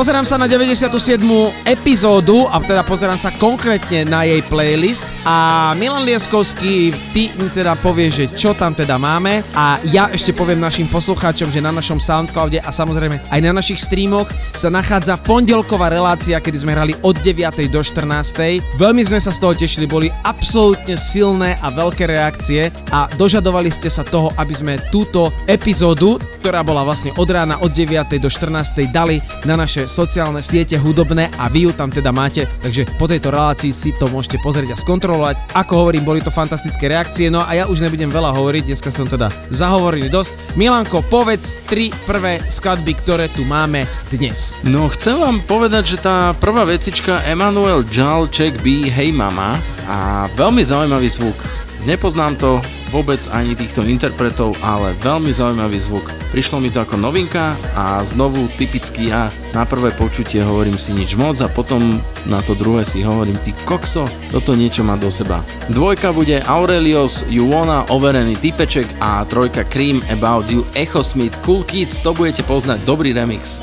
Pozerám 0.00 0.24
sa 0.24 0.40
na 0.40 0.48
97. 0.48 0.96
epizódu 1.68 2.48
a 2.48 2.56
teda 2.56 2.80
pozerám 2.88 3.20
sa 3.20 3.28
konkrétne 3.36 4.08
na 4.08 4.24
jej 4.24 4.40
playlist 4.48 5.04
a 5.28 5.70
Milan 5.76 6.08
Lieskovský, 6.08 6.94
ty 7.12 7.28
teda 7.52 7.76
povie, 7.76 8.08
že 8.08 8.24
čo 8.32 8.56
tam 8.56 8.72
teda 8.72 8.96
máme 8.96 9.44
a 9.52 9.76
ja 9.92 10.08
ešte 10.08 10.32
poviem 10.32 10.56
našim 10.56 10.88
poslucháčom, 10.88 11.52
že 11.52 11.60
na 11.60 11.68
našom 11.68 12.00
Soundcloude 12.00 12.56
a 12.56 12.72
samozrejme 12.72 13.20
aj 13.28 13.40
na 13.44 13.52
našich 13.52 13.84
streamoch 13.84 14.30
sa 14.56 14.72
nachádza 14.72 15.20
pondelková 15.20 15.92
relácia, 15.92 16.40
kedy 16.40 16.56
sme 16.64 16.72
hrali 16.72 16.96
od 17.04 17.20
9. 17.20 17.36
do 17.68 17.84
14. 17.84 18.80
Veľmi 18.80 19.02
sme 19.04 19.20
sa 19.20 19.28
z 19.28 19.38
toho 19.44 19.52
tešili, 19.52 19.84
boli 19.84 20.08
absolútne 20.24 20.96
silné 20.96 21.60
a 21.60 21.68
veľké 21.68 22.08
reakcie 22.08 22.72
a 22.88 23.04
dožadovali 23.20 23.68
ste 23.68 23.92
sa 23.92 24.00
toho, 24.00 24.32
aby 24.40 24.54
sme 24.56 24.80
túto 24.88 25.28
epizódu, 25.44 26.16
ktorá 26.40 26.64
bola 26.64 26.80
vlastne 26.80 27.12
od 27.20 27.28
rána 27.28 27.60
od 27.60 27.76
9. 27.76 28.16
do 28.16 28.32
14. 28.32 28.88
dali 28.88 29.20
na 29.44 29.60
naše 29.60 29.84
sociálne 29.84 30.40
siete 30.40 30.80
hudobné 30.80 31.28
a 31.36 31.52
vy 31.52 31.68
ju 31.68 31.70
tam 31.76 31.92
teda 31.92 32.08
máte, 32.08 32.48
takže 32.64 32.88
po 32.96 33.04
tejto 33.04 33.28
relácii 33.28 33.68
si 33.68 33.92
to 33.92 34.08
môžete 34.08 34.40
pozrieť 34.40 34.72
a 34.72 34.80
skontrolovať 34.80 35.09
kontrolovať. 35.10 35.58
Ako 35.58 35.72
hovorím, 35.74 36.06
boli 36.06 36.22
to 36.22 36.30
fantastické 36.30 36.86
reakcie, 36.86 37.26
no 37.34 37.42
a 37.42 37.50
ja 37.58 37.64
už 37.66 37.82
nebudem 37.82 38.06
veľa 38.06 38.30
hovoriť, 38.30 38.70
dneska 38.70 38.94
som 38.94 39.10
teda 39.10 39.26
zahovoril 39.50 40.06
dosť. 40.06 40.54
Milanko, 40.54 41.02
povedz 41.02 41.58
tri 41.66 41.90
prvé 42.06 42.38
skladby, 42.46 42.94
ktoré 42.94 43.26
tu 43.34 43.42
máme 43.42 43.90
dnes. 44.14 44.54
No, 44.62 44.86
chcem 44.86 45.18
vám 45.18 45.42
povedať, 45.42 45.98
že 45.98 46.06
tá 46.06 46.30
prvá 46.38 46.62
vecička 46.62 47.26
Emanuel 47.26 47.82
Jal 47.90 48.30
Check 48.30 48.62
B 48.62 48.86
Hey 48.86 49.10
Mama 49.10 49.58
a 49.90 50.30
veľmi 50.38 50.62
zaujímavý 50.62 51.10
zvuk. 51.10 51.38
Nepoznám 51.82 52.38
to, 52.38 52.62
vôbec 52.90 53.22
ani 53.30 53.54
týchto 53.54 53.86
interpretov, 53.86 54.58
ale 54.60 54.98
veľmi 54.98 55.30
zaujímavý 55.30 55.78
zvuk. 55.78 56.10
Prišlo 56.34 56.58
mi 56.58 56.74
to 56.74 56.82
ako 56.82 56.98
novinka 56.98 57.54
a 57.78 58.02
znovu 58.02 58.50
typicky 58.58 59.14
ja 59.14 59.30
na 59.54 59.62
prvé 59.62 59.94
počutie 59.94 60.42
hovorím 60.42 60.74
si 60.74 60.90
nič 60.90 61.14
moc 61.14 61.38
a 61.38 61.46
potom 61.46 62.02
na 62.26 62.42
to 62.42 62.58
druhé 62.58 62.82
si 62.82 63.06
hovorím 63.06 63.38
ty 63.38 63.54
kokso, 63.62 64.10
toto 64.34 64.58
niečo 64.58 64.82
má 64.82 64.98
do 64.98 65.06
seba. 65.06 65.46
Dvojka 65.70 66.10
bude 66.10 66.42
Aurelios 66.50 67.22
Wanna 67.30 67.86
overený 67.94 68.34
typeček 68.42 68.86
a 68.98 69.22
trojka 69.22 69.62
Cream 69.70 70.02
About 70.10 70.50
You 70.50 70.66
Echo 70.74 71.06
Smith 71.06 71.38
Cool 71.46 71.62
Kids, 71.62 72.02
to 72.02 72.10
budete 72.10 72.42
poznať, 72.42 72.82
dobrý 72.82 73.14
remix. 73.14 73.62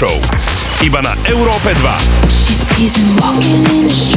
Show. 0.00 0.16
Iba 0.80 1.04
na 1.04 1.12
Európe 1.28 1.76
2. 1.76 4.09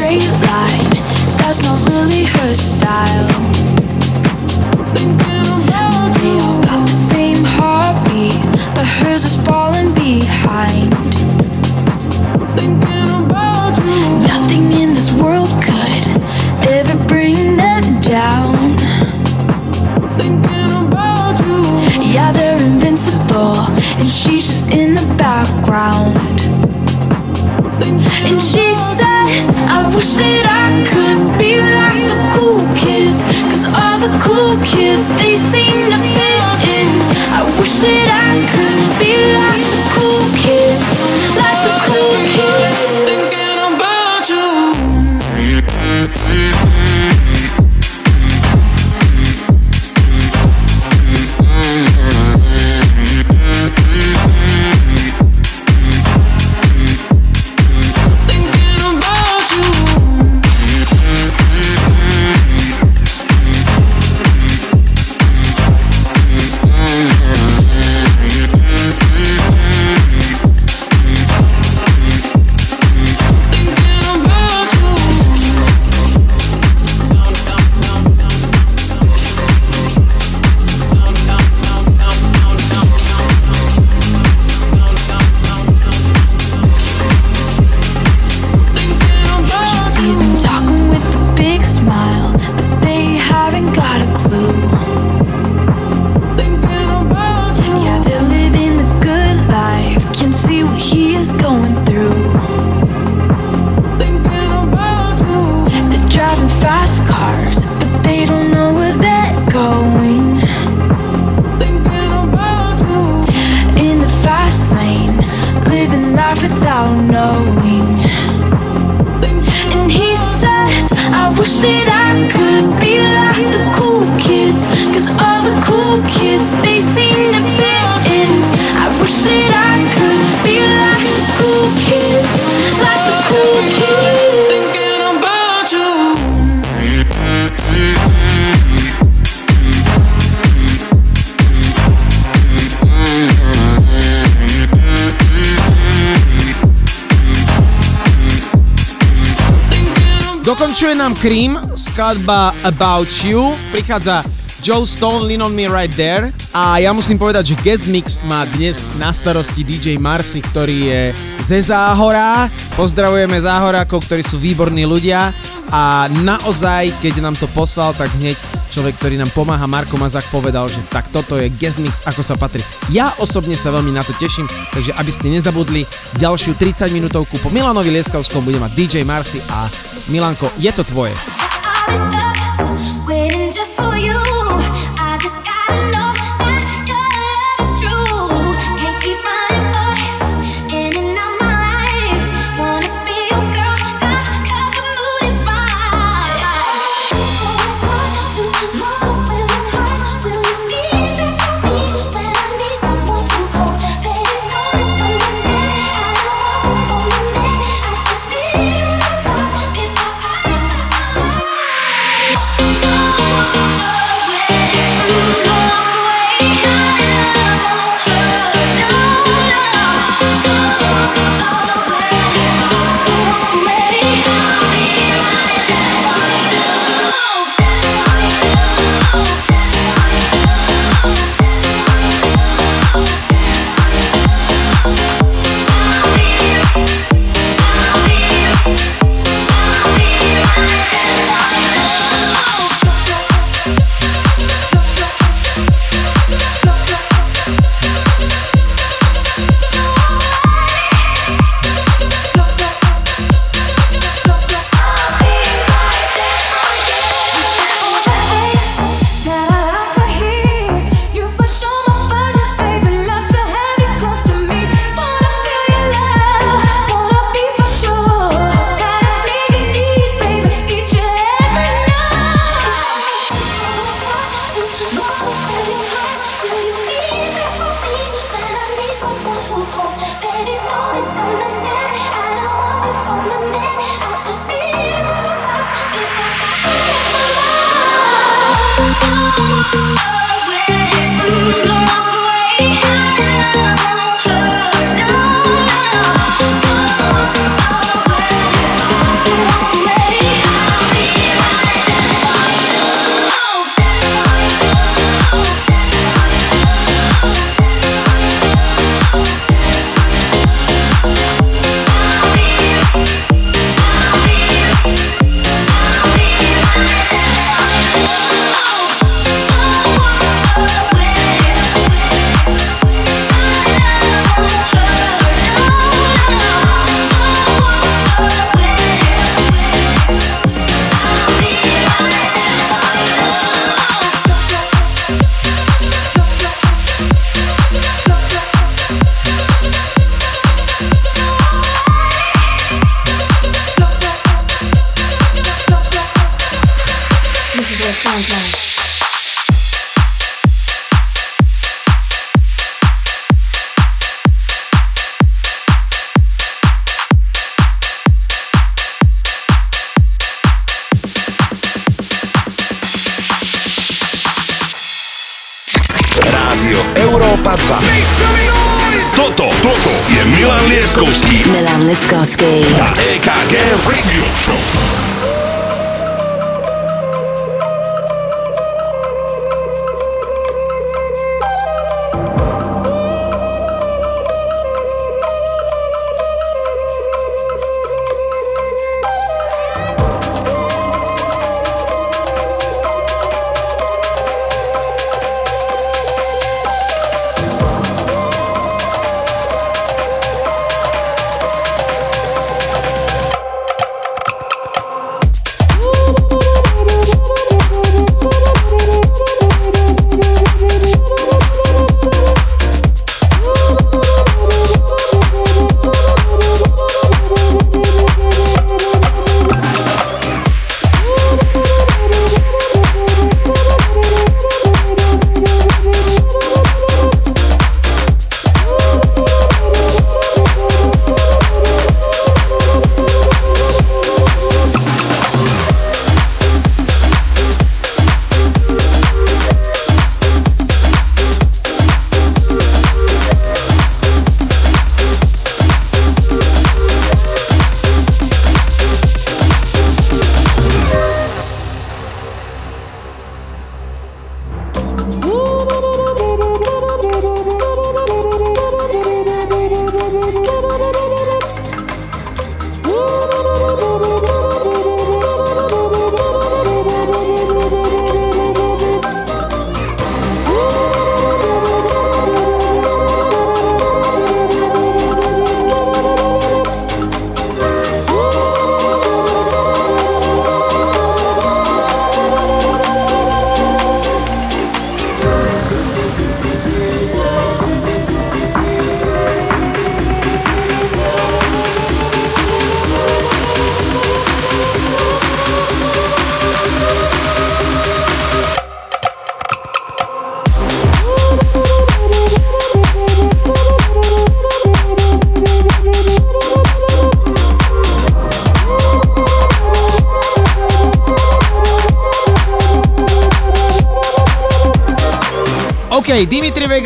Scream, 151.23 151.55
skladba 151.71 152.51
About 152.67 153.07
You, 153.23 153.55
prichádza 153.71 154.27
Joe 154.59 154.83
Stone, 154.83 155.23
Lean 155.23 155.39
On 155.39 155.55
Me 155.55 155.71
Right 155.71 155.95
There 155.95 156.35
a 156.51 156.83
ja 156.83 156.91
musím 156.91 157.15
povedať, 157.15 157.55
že 157.55 157.63
guest 157.63 157.87
mix 157.87 158.19
má 158.27 158.43
dnes 158.43 158.83
na 158.99 159.07
starosti 159.15 159.63
DJ 159.63 159.95
Marcy, 159.95 160.43
ktorý 160.43 160.91
je 160.91 161.01
ze 161.39 161.63
Záhora. 161.63 162.51
Pozdravujeme 162.75 163.39
Záhorákov, 163.39 164.03
ktorí 164.03 164.19
sú 164.19 164.35
výborní 164.35 164.83
ľudia 164.83 165.31
a 165.71 166.11
naozaj, 166.11 166.91
keď 166.99 167.23
nám 167.23 167.39
to 167.39 167.47
poslal, 167.55 167.95
tak 167.95 168.11
hneď 168.19 168.35
človek, 168.67 168.99
ktorý 168.99 169.15
nám 169.15 169.31
pomáha, 169.31 169.63
Marko 169.63 169.95
Mazak, 169.95 170.27
povedal, 170.27 170.67
že 170.67 170.83
tak 170.91 171.07
toto 171.07 171.39
je 171.39 171.47
guest 171.55 171.79
mix, 171.79 172.03
ako 172.03 172.19
sa 172.19 172.35
patrí. 172.35 172.59
Ja 172.91 173.15
osobne 173.23 173.55
sa 173.55 173.71
veľmi 173.71 173.95
na 173.95 174.03
to 174.03 174.11
teším, 174.19 174.43
takže 174.75 174.91
aby 174.99 175.11
ste 175.15 175.31
nezabudli, 175.31 175.87
ďalšiu 176.19 176.59
30 176.59 176.91
minútovku 176.91 177.39
po 177.39 177.47
Milanovi 177.47 177.95
Lieskavskom 177.95 178.43
bude 178.43 178.59
mať 178.59 178.75
DJ 178.75 179.07
Marcy 179.07 179.39
a 179.47 179.71
Milanko, 180.07 180.49
je 180.57 180.71
to 180.71 180.83
tvoje. 180.83 181.13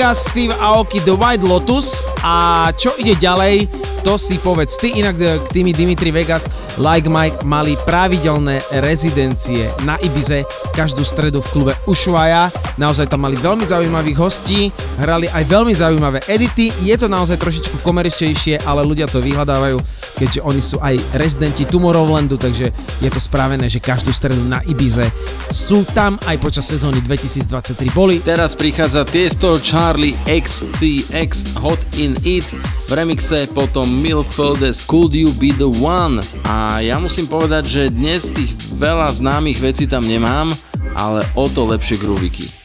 Vegas, 0.07 0.31
Steve 0.31 0.55
Aoki, 0.63 1.03
The 1.03 1.11
White 1.19 1.43
Lotus 1.43 2.07
a 2.23 2.71
čo 2.71 2.95
ide 2.95 3.19
ďalej, 3.19 3.67
to 4.07 4.15
si 4.15 4.39
povedz 4.39 4.79
ty. 4.79 4.95
Inak 5.03 5.19
e, 5.19 5.35
k 5.35 5.47
tými 5.51 5.75
Dimitri 5.75 6.15
Vegas, 6.15 6.47
Like 6.79 7.11
Mike 7.11 7.43
mali 7.43 7.75
pravidelné 7.83 8.63
rezidencie 8.79 9.67
na 9.83 9.99
Ibize 9.99 10.47
každú 10.71 11.03
stredu 11.03 11.43
v 11.43 11.51
klube 11.51 11.73
Ushuaia. 11.91 12.47
Naozaj 12.79 13.11
tam 13.11 13.27
mali 13.27 13.35
veľmi 13.35 13.67
zaujímavých 13.67 14.15
hostí, 14.15 14.71
hrali 14.95 15.27
aj 15.27 15.43
veľmi 15.43 15.75
zaujímavé 15.75 16.23
edity. 16.31 16.71
Je 16.87 16.95
to 16.95 17.11
naozaj 17.11 17.35
trošičku 17.35 17.83
komerčnejšie, 17.83 18.63
ale 18.63 18.87
ľudia 18.87 19.11
to 19.11 19.19
vyhľadávajú, 19.19 19.75
keďže 20.23 20.39
oni 20.39 20.61
sú 20.63 20.79
aj 20.79 20.95
rezidenti 21.19 21.67
Tomorrowlandu, 21.67 22.39
takže 22.39 22.71
je 23.03 23.09
to 23.11 23.19
spravené, 23.19 23.67
že 23.67 23.83
každú 23.83 24.15
stredu 24.15 24.39
na 24.47 24.63
Ibize 24.63 25.11
sú 25.51 25.87
tam 25.95 26.19
aj 26.27 26.37
počas 26.43 26.67
sezóny 26.67 26.99
2023 27.05 27.91
boli. 27.95 28.19
Teraz 28.19 28.57
prichádza 28.57 29.07
Tiesto 29.07 29.55
Charlie 29.61 30.17
XCX 30.27 31.55
Hot 31.63 31.79
in 32.01 32.17
It 32.25 32.47
v 32.87 32.91
remixe, 32.91 33.47
potom 33.51 33.87
Milfeldes 33.87 34.83
Could 34.83 35.15
You 35.15 35.31
Be 35.37 35.55
The 35.55 35.69
One 35.69 36.19
a 36.47 36.83
ja 36.83 36.99
musím 36.99 37.29
povedať, 37.29 37.63
že 37.67 37.93
dnes 37.93 38.33
tých 38.33 38.51
veľa 38.75 39.07
známych 39.13 39.61
vecí 39.61 39.87
tam 39.87 40.03
nemám, 40.03 40.51
ale 40.97 41.23
o 41.37 41.47
to 41.47 41.63
lepšie 41.69 41.99
grooviky. 42.01 42.56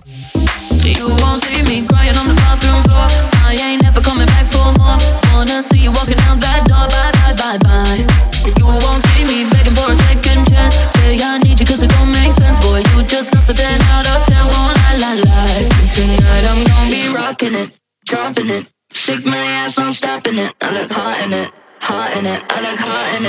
Hot 22.78 23.20
in 23.20 23.26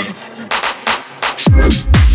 it. 1.98 2.13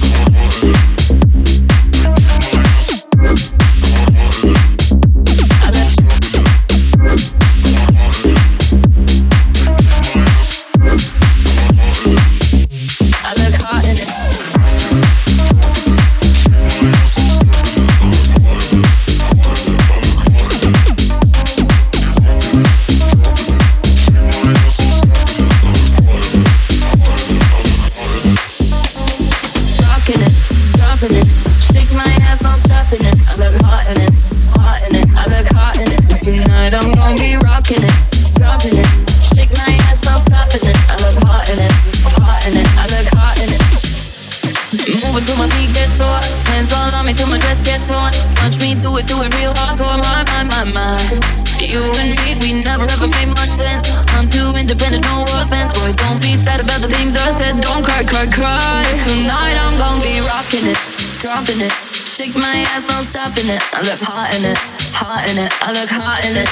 I'm 63.39 63.51
it. 63.51 63.63
I 63.73 63.83
look 63.83 64.01
hot 64.03 64.35
in 64.35 64.45
it, 64.51 64.59
hot 64.91 65.31
in 65.31 65.39
it. 65.39 65.53
I 65.63 65.71
look 65.71 65.89
hot 65.89 66.25
in 66.27 66.35
it. 66.35 66.49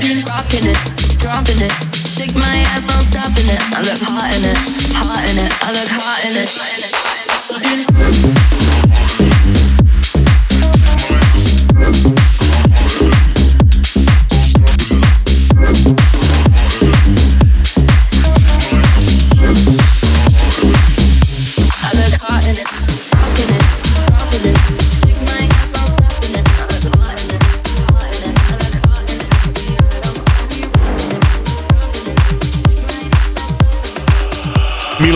Keep 0.00 0.24
rocking 0.24 0.64
it, 0.64 0.78
dropping 1.20 1.60
it. 1.60 1.72
Shake 1.92 2.34
my 2.34 2.64
ass, 2.72 2.88
I'm 2.88 3.04
stopping 3.04 3.44
it. 3.44 3.60
I 3.76 3.82
look 3.84 4.00
hot 4.00 4.32
in 4.32 4.44
it, 4.44 4.56
hot 4.96 5.20
in 5.28 5.36
it. 5.36 5.52
I 5.60 5.72
look 5.72 5.88
hot 5.88 6.24
in 6.24 6.36
it. 6.40 7.15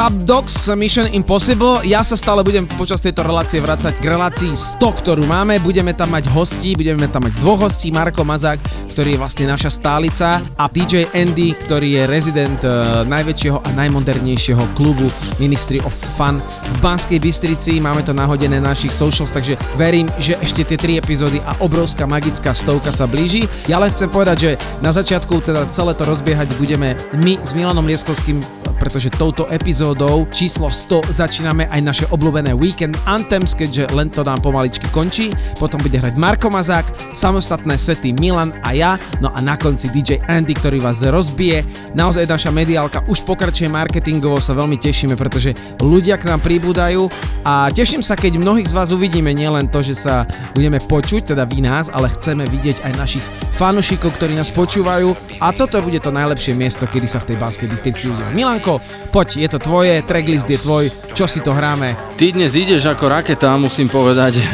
Dub 0.00 0.24
Dogs 0.24 0.72
Mission 0.72 1.04
Impossible. 1.12 1.84
Ja 1.84 2.00
sa 2.00 2.16
stále 2.16 2.40
budem 2.40 2.64
počas 2.64 3.04
tejto 3.04 3.20
relácie 3.20 3.60
vrácať 3.60 4.00
k 4.00 4.08
relácii 4.08 4.48
100, 4.80 4.80
ktorú 4.80 5.28
máme. 5.28 5.60
Budeme 5.60 5.92
tam 5.92 6.16
mať 6.16 6.24
hostí, 6.32 6.72
budeme 6.72 7.04
tam 7.04 7.28
mať 7.28 7.36
dvoch 7.36 7.68
hostí. 7.68 7.92
Marko 7.92 8.24
Mazák, 8.24 8.64
ktorý 8.96 9.12
je 9.12 9.20
vlastne 9.20 9.44
naša 9.44 9.68
stálica 9.68 10.40
a 10.56 10.64
DJ 10.72 11.04
Andy, 11.12 11.52
ktorý 11.52 12.00
je 12.00 12.02
rezident 12.08 12.60
uh, 12.64 13.04
najväčšieho 13.12 13.60
a 13.60 13.68
najmodernejšieho 13.76 14.72
klubu 14.72 15.04
Ministry 15.36 15.84
of 15.84 15.92
Fun 16.16 16.40
v 16.40 16.76
Banskej 16.80 17.20
Bystrici. 17.20 17.76
Máme 17.76 18.00
to 18.00 18.16
nahodené 18.16 18.56
na 18.56 18.72
našich 18.72 18.96
socials, 18.96 19.36
takže 19.36 19.60
verím, 19.76 20.08
že 20.16 20.40
ešte 20.40 20.64
tie 20.64 20.80
tri 20.80 20.96
epizódy 20.96 21.44
a 21.44 21.60
obrovská 21.60 22.08
magická 22.08 22.56
stovka 22.56 22.88
sa 22.88 23.04
blíži. 23.04 23.44
Ja 23.68 23.76
len 23.76 23.92
chcem 23.92 24.08
povedať, 24.08 24.36
že 24.40 24.50
na 24.80 24.96
začiatku 24.96 25.44
teda 25.44 25.68
celé 25.68 25.92
to 25.92 26.08
rozbiehať 26.08 26.56
budeme 26.56 26.96
my 27.20 27.36
s 27.44 27.52
Milanom 27.52 27.84
Lieskovským 27.84 28.59
pretože 28.90 29.14
touto 29.14 29.46
epizódou 29.54 30.26
číslo 30.34 30.66
100 30.66 31.14
začíname 31.14 31.70
aj 31.70 31.78
naše 31.78 32.04
obľúbené 32.10 32.50
Weekend 32.58 32.98
Anthems, 33.06 33.54
keďže 33.54 33.86
len 33.94 34.10
to 34.10 34.26
nám 34.26 34.42
pomaličky 34.42 34.90
končí. 34.90 35.30
Potom 35.62 35.78
bude 35.78 35.94
hrať 35.94 36.18
Marko 36.18 36.50
Mazák, 36.50 37.14
samostatné 37.14 37.78
sety 37.78 38.10
Milan 38.10 38.50
a 38.66 38.74
ja, 38.74 38.98
no 39.22 39.30
a 39.30 39.38
na 39.38 39.54
konci 39.54 39.94
DJ 39.94 40.18
Andy, 40.26 40.58
ktorý 40.58 40.82
vás 40.82 41.06
rozbije. 41.06 41.62
Naozaj 41.94 42.26
naša 42.26 42.50
mediálka 42.50 43.06
už 43.06 43.22
pokračuje 43.22 43.70
marketingovo, 43.70 44.42
sa 44.42 44.58
veľmi 44.58 44.74
tešíme, 44.74 45.14
pretože 45.14 45.54
ľudia 45.78 46.18
k 46.18 46.26
nám 46.26 46.42
pribúdajú 46.42 47.06
a 47.40 47.72
teším 47.72 48.04
sa, 48.04 48.20
keď 48.20 48.36
mnohých 48.36 48.68
z 48.68 48.76
vás 48.76 48.92
uvidíme, 48.92 49.32
nielen 49.32 49.72
to, 49.72 49.80
že 49.80 49.96
sa 49.96 50.28
budeme 50.52 50.76
počuť, 50.76 51.32
teda 51.32 51.48
vy 51.48 51.64
nás, 51.64 51.88
ale 51.88 52.12
chceme 52.12 52.44
vidieť 52.44 52.84
aj 52.84 52.92
našich 53.00 53.24
fanušikov, 53.56 54.12
ktorí 54.20 54.36
nás 54.36 54.52
počúvajú 54.52 55.40
a 55.40 55.48
toto 55.56 55.80
bude 55.80 56.04
to 56.04 56.12
najlepšie 56.12 56.52
miesto, 56.52 56.84
kedy 56.84 57.08
sa 57.08 57.24
v 57.24 57.32
tej 57.32 57.36
Banskej 57.40 57.68
Bystrici 57.72 58.12
uvidíme. 58.12 58.36
Milanko, 58.36 58.84
poď, 59.08 59.40
je 59.40 59.48
to 59.56 59.58
tvoje, 59.60 60.04
tracklist 60.04 60.52
je 60.52 60.60
tvoj, 60.60 60.92
čo 61.16 61.24
si 61.24 61.40
to 61.40 61.56
hráme? 61.56 61.96
Ty 62.20 62.36
dnes 62.36 62.52
ideš 62.52 62.92
ako 62.92 63.08
raketa, 63.08 63.56
musím 63.56 63.88
povedať. 63.88 64.36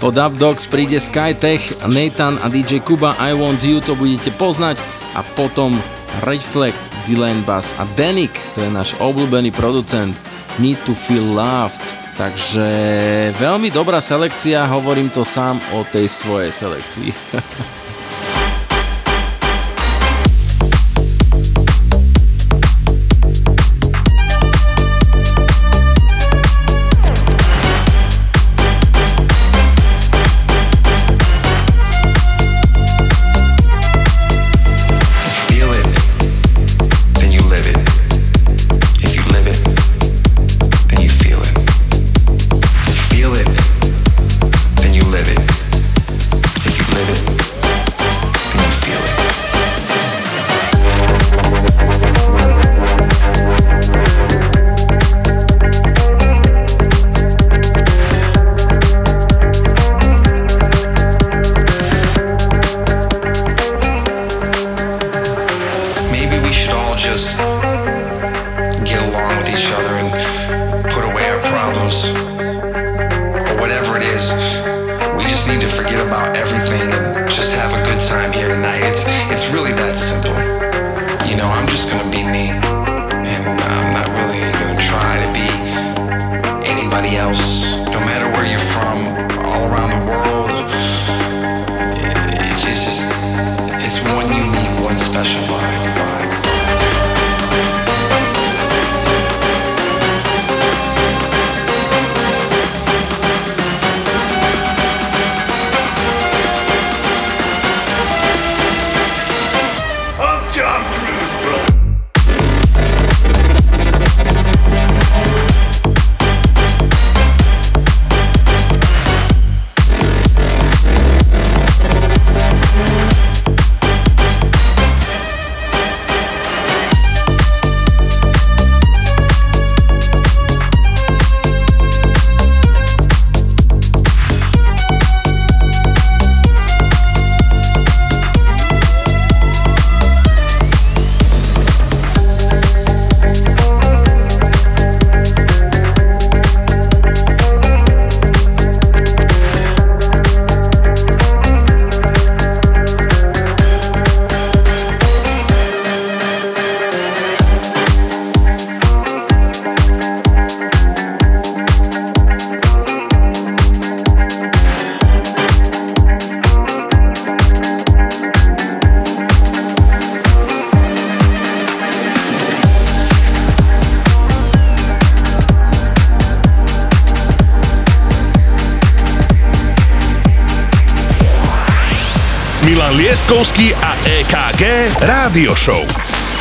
Po 0.00 0.08
Dub 0.08 0.40
Dogs 0.40 0.64
príde 0.64 0.96
Skytech, 0.96 1.84
Nathan 1.84 2.40
a 2.40 2.48
DJ 2.48 2.80
Kuba 2.80 3.20
I 3.20 3.36
Want 3.36 3.60
You, 3.60 3.84
to 3.84 3.92
budete 3.92 4.32
poznať. 4.32 4.80
A 5.12 5.20
potom 5.36 5.76
Reflect, 6.24 6.80
Dylan 7.04 7.44
Bass 7.44 7.68
a 7.76 7.84
Danik, 8.00 8.32
to 8.56 8.64
je 8.64 8.72
náš 8.72 8.96
obľúbený 8.96 9.52
producent 9.52 10.16
Need 10.58 10.82
to 10.88 10.96
Feel 10.98 11.36
Loved. 11.36 12.00
Takže 12.18 12.68
veľmi 13.40 13.72
dobrá 13.72 14.02
selekcia, 14.02 14.68
hovorím 14.68 15.08
to 15.08 15.24
sám 15.24 15.56
o 15.72 15.86
tej 15.88 16.10
svojej 16.10 16.52
selekcii. 16.52 17.10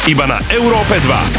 Iba 0.08 0.26
na 0.28 0.40
Európe 0.54 1.00
2. 1.02 1.39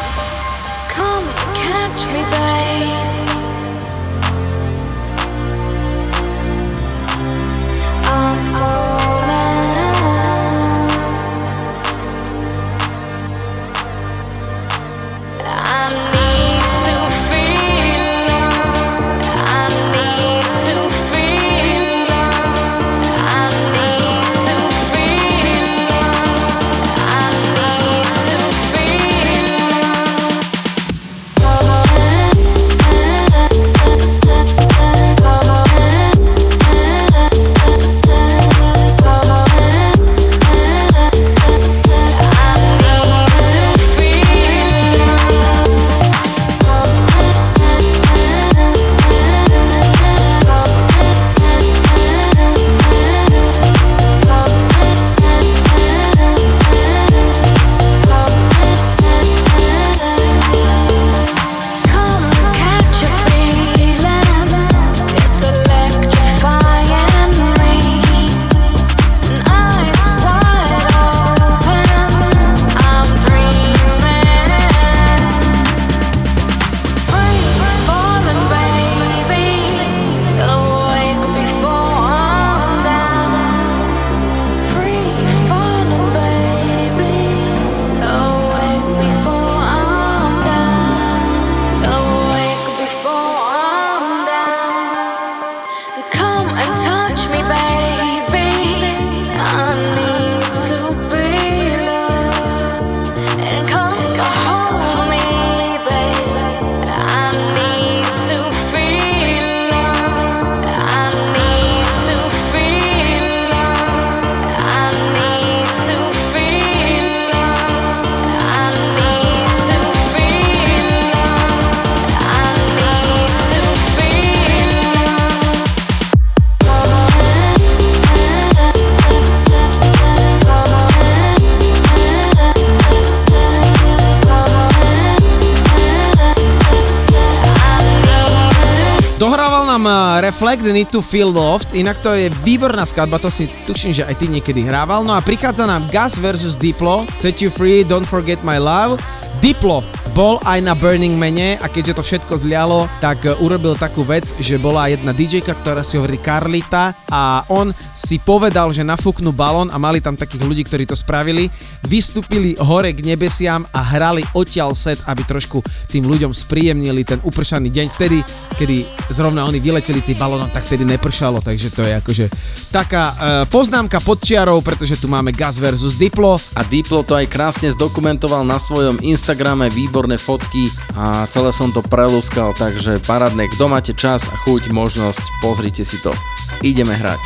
Reflect 140.61 140.77
Need 140.77 140.93
to 140.93 141.01
Feel 141.01 141.33
Loved, 141.33 141.73
inak 141.73 141.97
to 142.05 142.13
je 142.13 142.29
výborná 142.45 142.85
skladba, 142.85 143.17
to 143.17 143.33
si 143.33 143.49
tuším, 143.65 143.97
že 143.97 144.05
aj 144.05 144.13
ty 144.21 144.29
niekedy 144.29 144.61
hrával. 144.61 145.01
No 145.01 145.17
a 145.17 145.25
prichádza 145.25 145.65
nám 145.65 145.89
Gas 145.89 146.21
versus 146.21 146.53
Diplo, 146.53 147.09
Set 147.17 147.41
You 147.41 147.49
Free, 147.49 147.81
Don't 147.81 148.05
Forget 148.05 148.45
My 148.45 148.61
Love. 148.61 149.01
Diplo 149.41 149.81
bol 150.13 150.37
aj 150.45 150.61
na 150.61 150.77
Burning 150.77 151.17
Mane 151.17 151.57
a 151.57 151.65
keďže 151.65 151.97
to 151.97 152.03
všetko 152.05 152.33
zlialo, 152.45 152.85
tak 153.01 153.25
uh, 153.25 153.33
urobil 153.41 153.73
takú 153.73 154.05
vec, 154.05 154.27
že 154.37 154.61
bola 154.61 154.91
jedna 154.91 155.15
dj 155.15 155.41
ktorá 155.41 155.81
si 155.81 155.97
hovorí 155.97 156.21
Carlita 156.21 156.93
a 157.09 157.41
on 157.49 157.73
si 157.95 158.21
povedal, 158.21 158.69
že 158.69 158.85
nafúknú 158.85 159.33
balón 159.33 159.73
a 159.73 159.81
mali 159.81 159.97
tam 159.97 160.13
takých 160.13 160.45
ľudí, 160.45 160.61
ktorí 160.67 160.85
to 160.85 160.93
spravili. 160.93 161.49
Vystúpili 161.91 162.55
hore 162.55 162.95
k 162.95 163.03
nebesiam 163.03 163.67
a 163.75 163.83
hrali 163.83 164.23
odtiaľ 164.31 164.71
set, 164.71 165.03
aby 165.11 165.27
trošku 165.27 165.59
tým 165.91 166.07
ľuďom 166.07 166.31
spríjemnili 166.31 167.03
ten 167.03 167.19
upršaný 167.19 167.67
deň. 167.67 167.87
Vtedy, 167.91 168.23
kedy 168.55 168.87
zrovna 169.11 169.43
oni 169.43 169.59
vyleteli 169.59 169.99
tým 169.99 170.15
balónom, 170.15 170.47
tak 170.55 170.63
vtedy 170.63 170.87
nepršalo, 170.87 171.43
takže 171.43 171.67
to 171.75 171.83
je 171.83 171.91
akože 171.99 172.25
taká 172.71 173.03
uh, 173.11 173.17
poznámka 173.43 173.99
pod 173.99 174.23
čiarou, 174.23 174.63
pretože 174.63 174.95
tu 174.95 175.11
máme 175.11 175.35
Gas 175.35 175.59
versus 175.59 175.99
Diplo. 175.99 176.39
A 176.55 176.63
Diplo 176.63 177.03
to 177.03 177.19
aj 177.19 177.27
krásne 177.27 177.67
zdokumentoval 177.67 178.47
na 178.47 178.55
svojom 178.55 179.03
Instagrame, 179.03 179.67
výborné 179.67 180.15
fotky 180.15 180.71
a 180.95 181.27
celé 181.27 181.51
som 181.51 181.75
to 181.75 181.83
preluskal, 181.83 182.55
takže 182.55 183.03
parádne, 183.03 183.51
kto 183.51 183.67
máte 183.67 183.91
čas 183.91 184.31
a 184.31 184.35
chuť, 184.47 184.71
možnosť, 184.71 185.43
pozrite 185.43 185.83
si 185.83 185.99
to. 185.99 186.15
Ideme 186.63 186.95
hrať. 186.95 187.19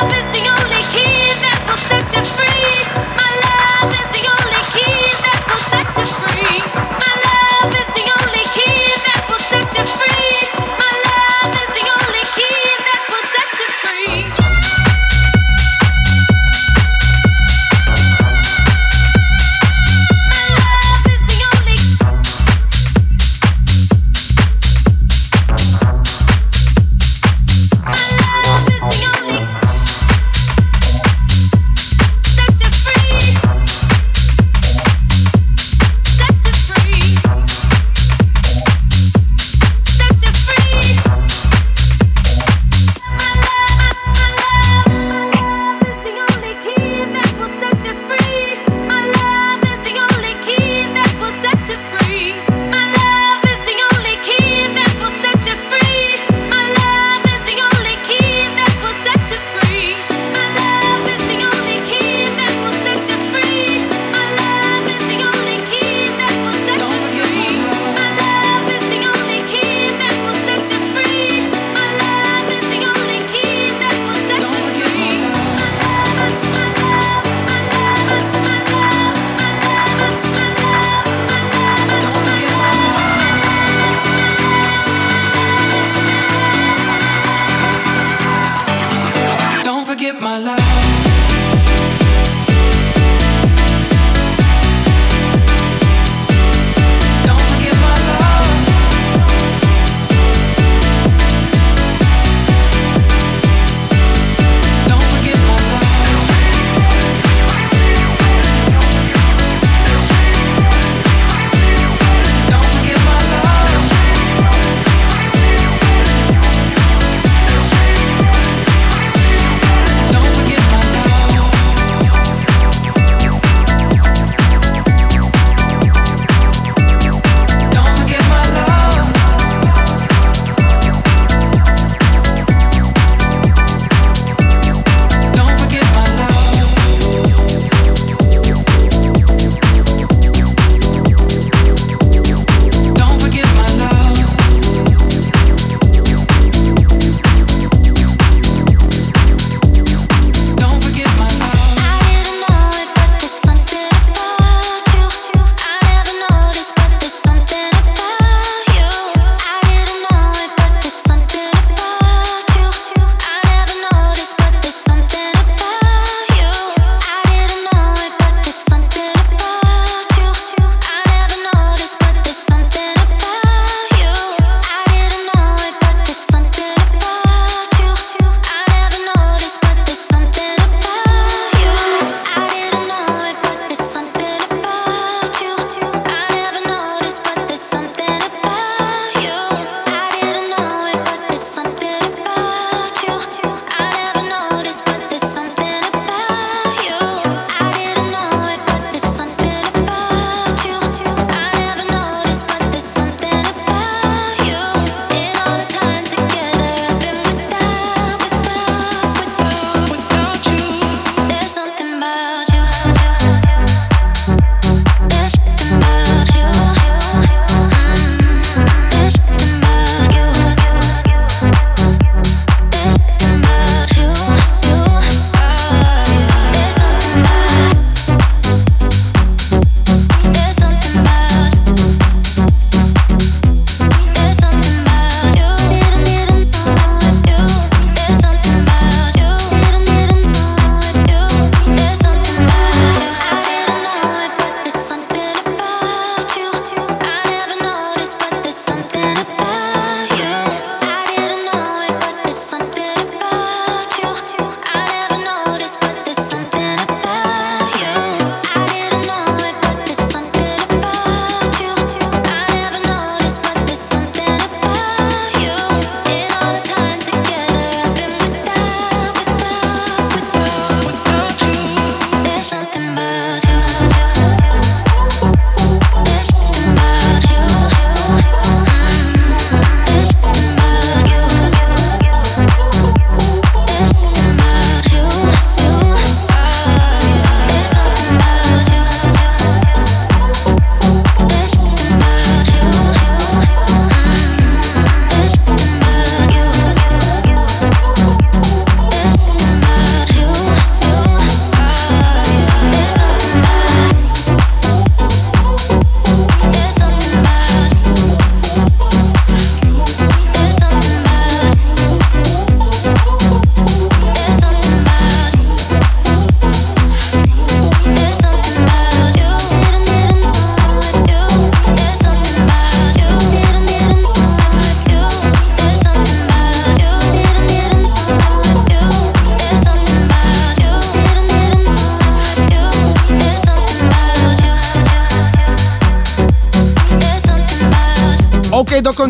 love 0.00 0.12
is 0.12 0.24
the 0.32 0.48
only 0.48 0.82
key 0.92 1.28
that 1.42 1.58
will 1.66 1.76
set 1.76 2.14
you 2.14 2.24
free. 2.24 2.99
Love 3.80 3.92
is 3.94 4.08
the 4.12 4.28
only 4.28 4.62
key 4.76 5.08
that 5.24 5.40
will 5.48 5.56
set 5.56 5.88
you 5.96 6.04
free. 6.04 6.60
My 7.00 7.12
love 7.24 7.72
is 7.72 7.88
the 7.96 8.09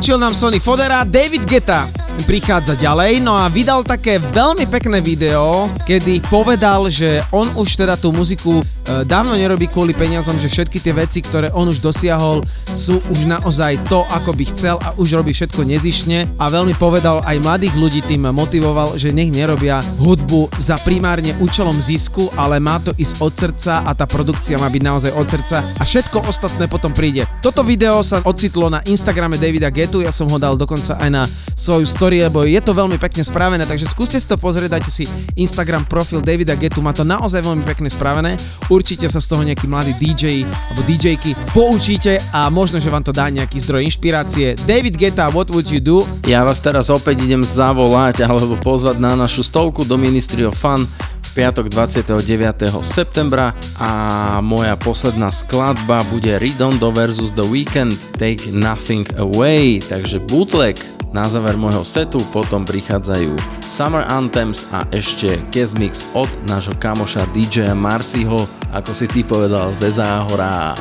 OK, 0.00 0.08
dokončil 0.08 0.16
nám 0.16 0.32
Sony 0.32 0.56
Fodera, 0.56 1.04
David 1.04 1.44
Geta 1.44 1.84
prichádza 2.24 2.76
ďalej, 2.76 3.20
no 3.20 3.36
a 3.36 3.52
vydal 3.52 3.84
také 3.84 4.16
veľmi 4.20 4.68
pekné 4.68 5.00
video, 5.00 5.68
kedy 5.84 6.24
povedal, 6.28 6.88
že 6.88 7.24
on 7.32 7.48
už 7.56 7.80
teda 7.80 8.00
tú 8.00 8.12
muziku 8.12 8.60
e, 8.60 8.64
dávno 9.04 9.36
nerobí 9.36 9.68
kvôli 9.68 9.96
peniazom, 9.96 10.36
že 10.36 10.48
všetky 10.48 10.80
tie 10.80 10.92
veci, 10.92 11.24
ktoré 11.24 11.48
on 11.52 11.68
už 11.68 11.80
dosiahol, 11.84 12.44
sú 12.74 13.02
už 13.10 13.26
naozaj 13.26 13.76
to, 13.90 14.06
ako 14.08 14.30
by 14.34 14.44
chcel 14.50 14.76
a 14.80 14.94
už 14.96 15.18
robí 15.18 15.34
všetko 15.34 15.66
nezišne 15.66 16.38
a 16.38 16.44
veľmi 16.46 16.74
povedal 16.78 17.22
aj 17.26 17.42
mladých 17.42 17.74
ľudí 17.76 18.00
tým 18.06 18.30
motivoval, 18.30 18.94
že 18.94 19.10
nech 19.10 19.34
nerobia 19.34 19.82
hudbu 19.98 20.48
za 20.62 20.78
primárne 20.80 21.34
účelom 21.42 21.74
zisku, 21.74 22.30
ale 22.38 22.62
má 22.62 22.78
to 22.78 22.94
ísť 22.94 23.14
od 23.18 23.32
srdca 23.34 23.74
a 23.84 23.90
tá 23.92 24.06
produkcia 24.06 24.58
má 24.58 24.70
byť 24.70 24.82
naozaj 24.82 25.12
od 25.14 25.26
srdca 25.26 25.58
a 25.78 25.82
všetko 25.82 26.30
ostatné 26.30 26.70
potom 26.70 26.94
príde. 26.94 27.26
Toto 27.42 27.66
video 27.66 28.02
sa 28.06 28.22
ocitlo 28.22 28.70
na 28.70 28.80
Instagrame 28.86 29.36
Davida 29.36 29.68
Getu, 29.68 30.02
ja 30.02 30.14
som 30.14 30.30
ho 30.30 30.38
dal 30.38 30.54
dokonca 30.54 30.96
aj 30.98 31.10
na 31.10 31.22
svoju 31.60 31.84
story, 31.84 32.24
lebo 32.24 32.48
je 32.48 32.56
to 32.64 32.72
veľmi 32.72 32.96
pekne 32.96 33.20
spravené, 33.20 33.68
takže 33.68 33.84
skúste 33.84 34.16
si 34.16 34.24
to 34.24 34.40
pozrieť, 34.40 34.80
dajte 34.80 34.88
si 34.88 35.04
Instagram 35.36 35.84
profil 35.84 36.24
Davida 36.24 36.56
Getu, 36.56 36.80
má 36.80 36.96
to 36.96 37.04
naozaj 37.04 37.44
veľmi 37.44 37.60
pekne 37.68 37.92
spravené, 37.92 38.40
určite 38.72 39.04
sa 39.12 39.20
z 39.20 39.28
toho 39.28 39.44
nejaký 39.44 39.68
mladý 39.68 39.92
DJ 40.00 40.48
alebo 40.48 40.80
DJky 40.88 41.36
poučíte 41.52 42.16
a 42.32 42.48
možno, 42.48 42.80
že 42.80 42.88
vám 42.88 43.04
to 43.04 43.12
dá 43.12 43.28
nejaký 43.28 43.60
zdroj 43.60 43.84
inšpirácie. 43.84 44.56
David 44.64 44.96
Geta, 44.96 45.28
what 45.28 45.52
would 45.52 45.68
you 45.68 45.84
do? 45.84 46.08
Ja 46.24 46.48
vás 46.48 46.64
teraz 46.64 46.88
opäť 46.88 47.28
idem 47.28 47.44
zavolať 47.44 48.24
alebo 48.24 48.56
pozvať 48.56 48.96
na 48.96 49.12
našu 49.12 49.44
stovku 49.44 49.84
do 49.84 50.00
Ministry 50.00 50.48
of 50.48 50.56
Fun 50.56 50.88
piatok 51.30 51.70
29. 51.70 52.26
septembra 52.82 53.54
a 53.78 53.90
moja 54.42 54.74
posledná 54.74 55.30
skladba 55.30 56.02
bude 56.10 56.42
Redondo 56.42 56.90
versus 56.90 57.30
The 57.30 57.46
Weekend 57.46 57.94
Take 58.18 58.50
Nothing 58.50 59.06
Away, 59.14 59.78
takže 59.78 60.18
bootleg 60.26 60.99
na 61.10 61.26
záver 61.26 61.58
môjho 61.58 61.82
setu, 61.82 62.22
potom 62.30 62.62
prichádzajú 62.62 63.34
Summer 63.66 64.06
Anthems 64.06 64.66
a 64.70 64.86
ešte 64.94 65.42
guest 65.50 65.74
mix 65.78 66.06
od 66.14 66.30
nášho 66.46 66.74
kamoša 66.78 67.26
DJ 67.34 67.74
Marcyho, 67.74 68.46
ako 68.70 68.90
si 68.94 69.06
ty 69.10 69.26
povedal, 69.26 69.74
ze 69.74 69.90
Záhora. 69.90 70.74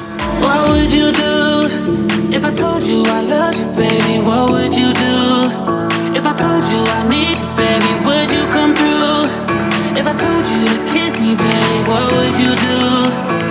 If 10.00 10.08
I 10.08 10.14
told 10.16 10.48
you 10.48 10.64
to 10.64 10.78
kiss 10.88 11.20
me, 11.20 11.36
baby, 11.36 11.76
what 11.90 12.08
would 12.14 12.40
you 12.40 12.56
do? 12.56 12.78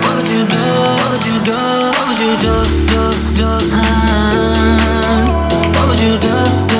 What 0.01 0.15
would 0.17 0.29
you 0.29 0.43
do? 0.49 0.65
What 0.97 1.09
would 1.13 1.25
you 1.27 1.39
do? 1.45 1.59
What 1.93 2.05
would 2.09 2.19
you 2.19 2.33
do? 2.41 2.55
Do 2.89 3.03
do? 3.37 3.49
huh? 3.69 5.48
What 5.89 5.97
would 5.97 6.05
you 6.05 6.19
do? 6.19 6.78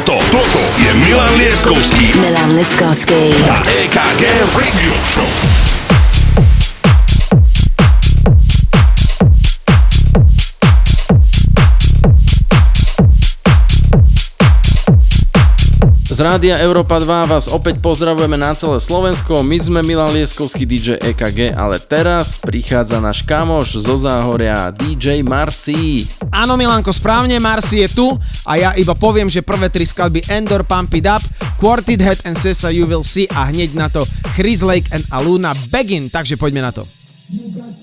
Toto, 0.00 0.16
toto 0.32 0.60
je 0.80 0.96
Milan 0.96 1.36
Lieskovský. 1.36 2.16
Milan 2.16 2.56
Lieskovský. 2.56 3.36
A 3.52 3.60
EKG 3.68 4.22
Radio 4.56 4.94
Show. 5.04 5.28
Z 16.08 16.16
Rádia 16.16 16.56
Európa 16.64 16.96
2 16.96 17.28
vás 17.28 17.44
opäť 17.52 17.84
pozdravujeme 17.84 18.40
na 18.40 18.56
celé 18.56 18.80
Slovensko. 18.80 19.44
My 19.44 19.60
sme 19.60 19.84
Milan 19.84 20.16
Lieskovský 20.16 20.64
DJ 20.64 20.96
EKG, 21.12 21.52
ale 21.52 21.76
teraz 21.76 22.40
prichádza 22.40 23.04
náš 23.04 23.20
kamoš 23.28 23.84
zo 23.84 24.00
záhoria 24.00 24.72
DJ 24.72 25.20
Marcy. 25.20 26.08
Áno, 26.40 26.56
Milanko, 26.56 26.88
správne, 26.88 27.36
Marsi 27.36 27.84
je 27.84 27.88
tu 27.92 28.08
a 28.48 28.56
ja 28.56 28.72
iba 28.72 28.96
poviem, 28.96 29.28
že 29.28 29.44
prvé 29.44 29.68
tri 29.68 29.84
skladby 29.84 30.24
Endor, 30.24 30.64
Pump 30.64 30.88
It 30.96 31.04
Up, 31.04 31.20
Quartet 31.60 32.00
Head 32.00 32.24
and 32.24 32.32
Sessa 32.32 32.72
You 32.72 32.88
Will 32.88 33.04
See 33.04 33.28
a 33.28 33.52
hneď 33.52 33.76
na 33.76 33.92
to 33.92 34.08
Chris 34.32 34.64
Lake 34.64 34.88
and 34.88 35.04
Aluna 35.12 35.52
Begin, 35.68 36.08
takže 36.08 36.40
poďme 36.40 36.64
na 36.64 36.72
to. 36.72 36.88
You 37.28 37.52
got 37.52 37.76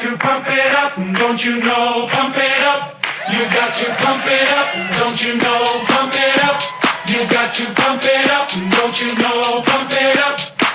to 0.00 0.08
pump 0.16 0.32
it 0.32 0.56
up, 0.72 0.88
don't 1.20 1.44
you 1.44 1.60
know, 1.60 2.00
pump 2.08 2.40
it 2.40 2.64
up. 2.64 2.96
You 3.28 3.44
got 3.52 3.76
to 3.76 3.92
pump 4.00 4.24
it 4.32 4.56
up, 4.56 4.96
don't 4.96 5.20
you 5.20 5.36
know, 5.36 5.76
pump 5.84 6.16
it 6.16 6.40
up. 6.40 6.72
You 7.12 7.20
got 7.28 7.52
to 7.52 7.64
pump 7.76 8.00
it 8.00 8.30
up, 8.32 8.48
don't 8.72 8.96
you 8.96 9.12
know, 9.20 9.60
pump 9.60 9.92
it 9.92 10.16
up. 10.16 10.53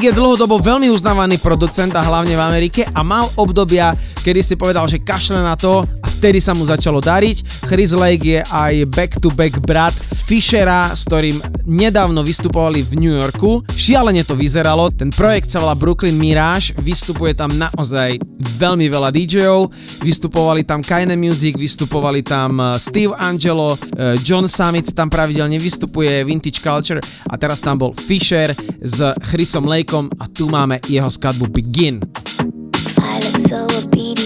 Lake 0.00 0.16
je 0.16 0.20
dlhodobo 0.24 0.64
veľmi 0.64 0.88
uznávaný 0.88 1.36
producent 1.44 1.92
a 1.92 2.00
hlavne 2.00 2.32
v 2.32 2.40
Amerike 2.40 2.88
a 2.88 3.04
mal 3.04 3.28
obdobia, 3.36 3.92
kedy 4.24 4.40
si 4.40 4.56
povedal, 4.56 4.88
že 4.88 5.04
kašle 5.04 5.44
na 5.44 5.52
to 5.60 5.84
a 5.84 6.06
vtedy 6.08 6.40
sa 6.40 6.56
mu 6.56 6.64
začalo 6.64 7.04
dariť. 7.04 7.68
Chris 7.68 7.92
Lake 7.92 8.24
je 8.24 8.40
aj 8.40 8.88
back-to-back 8.96 9.60
brat 9.60 9.92
Fishera, 10.24 10.96
s 10.96 11.04
ktorým 11.04 11.44
nedávno 11.68 12.24
vystupovali 12.24 12.80
v 12.80 12.92
New 12.96 13.12
Yorku. 13.12 13.60
Šialene 13.76 14.24
to 14.24 14.32
vyzeralo, 14.32 14.88
ten 14.88 15.12
projekt 15.12 15.52
sa 15.52 15.60
volá 15.60 15.76
Brooklyn 15.76 16.16
Mirage, 16.16 16.72
vystupuje 16.80 17.36
tam 17.36 17.60
naozaj 17.60 18.16
veľmi 18.56 18.88
veľa 18.88 19.12
DJov, 19.12 19.68
vystupovali 20.02 20.64
tam 20.64 20.82
Kaine 20.82 21.16
Music, 21.16 21.56
vystupovali 21.56 22.22
tam 22.22 22.60
eh, 22.60 22.78
Steve 22.78 23.14
Angelo, 23.16 23.78
eh, 23.96 24.16
John 24.24 24.48
Summit 24.48 24.92
tam 24.92 25.10
pravidelne 25.10 25.58
vystupuje, 25.58 26.24
Vintage 26.24 26.60
Culture 26.60 27.00
a 27.30 27.34
teraz 27.36 27.60
tam 27.60 27.78
bol 27.78 27.92
Fisher 27.92 28.54
s 28.80 28.96
Chrisom 29.30 29.68
Lakeom 29.68 30.08
a 30.18 30.28
tu 30.28 30.48
máme 30.48 30.80
jeho 30.88 31.10
skladbu 31.10 31.46
Begin. 31.52 32.00
I 33.00 33.18
look 33.24 33.36
so 33.36 33.64
obedient, 33.76 34.19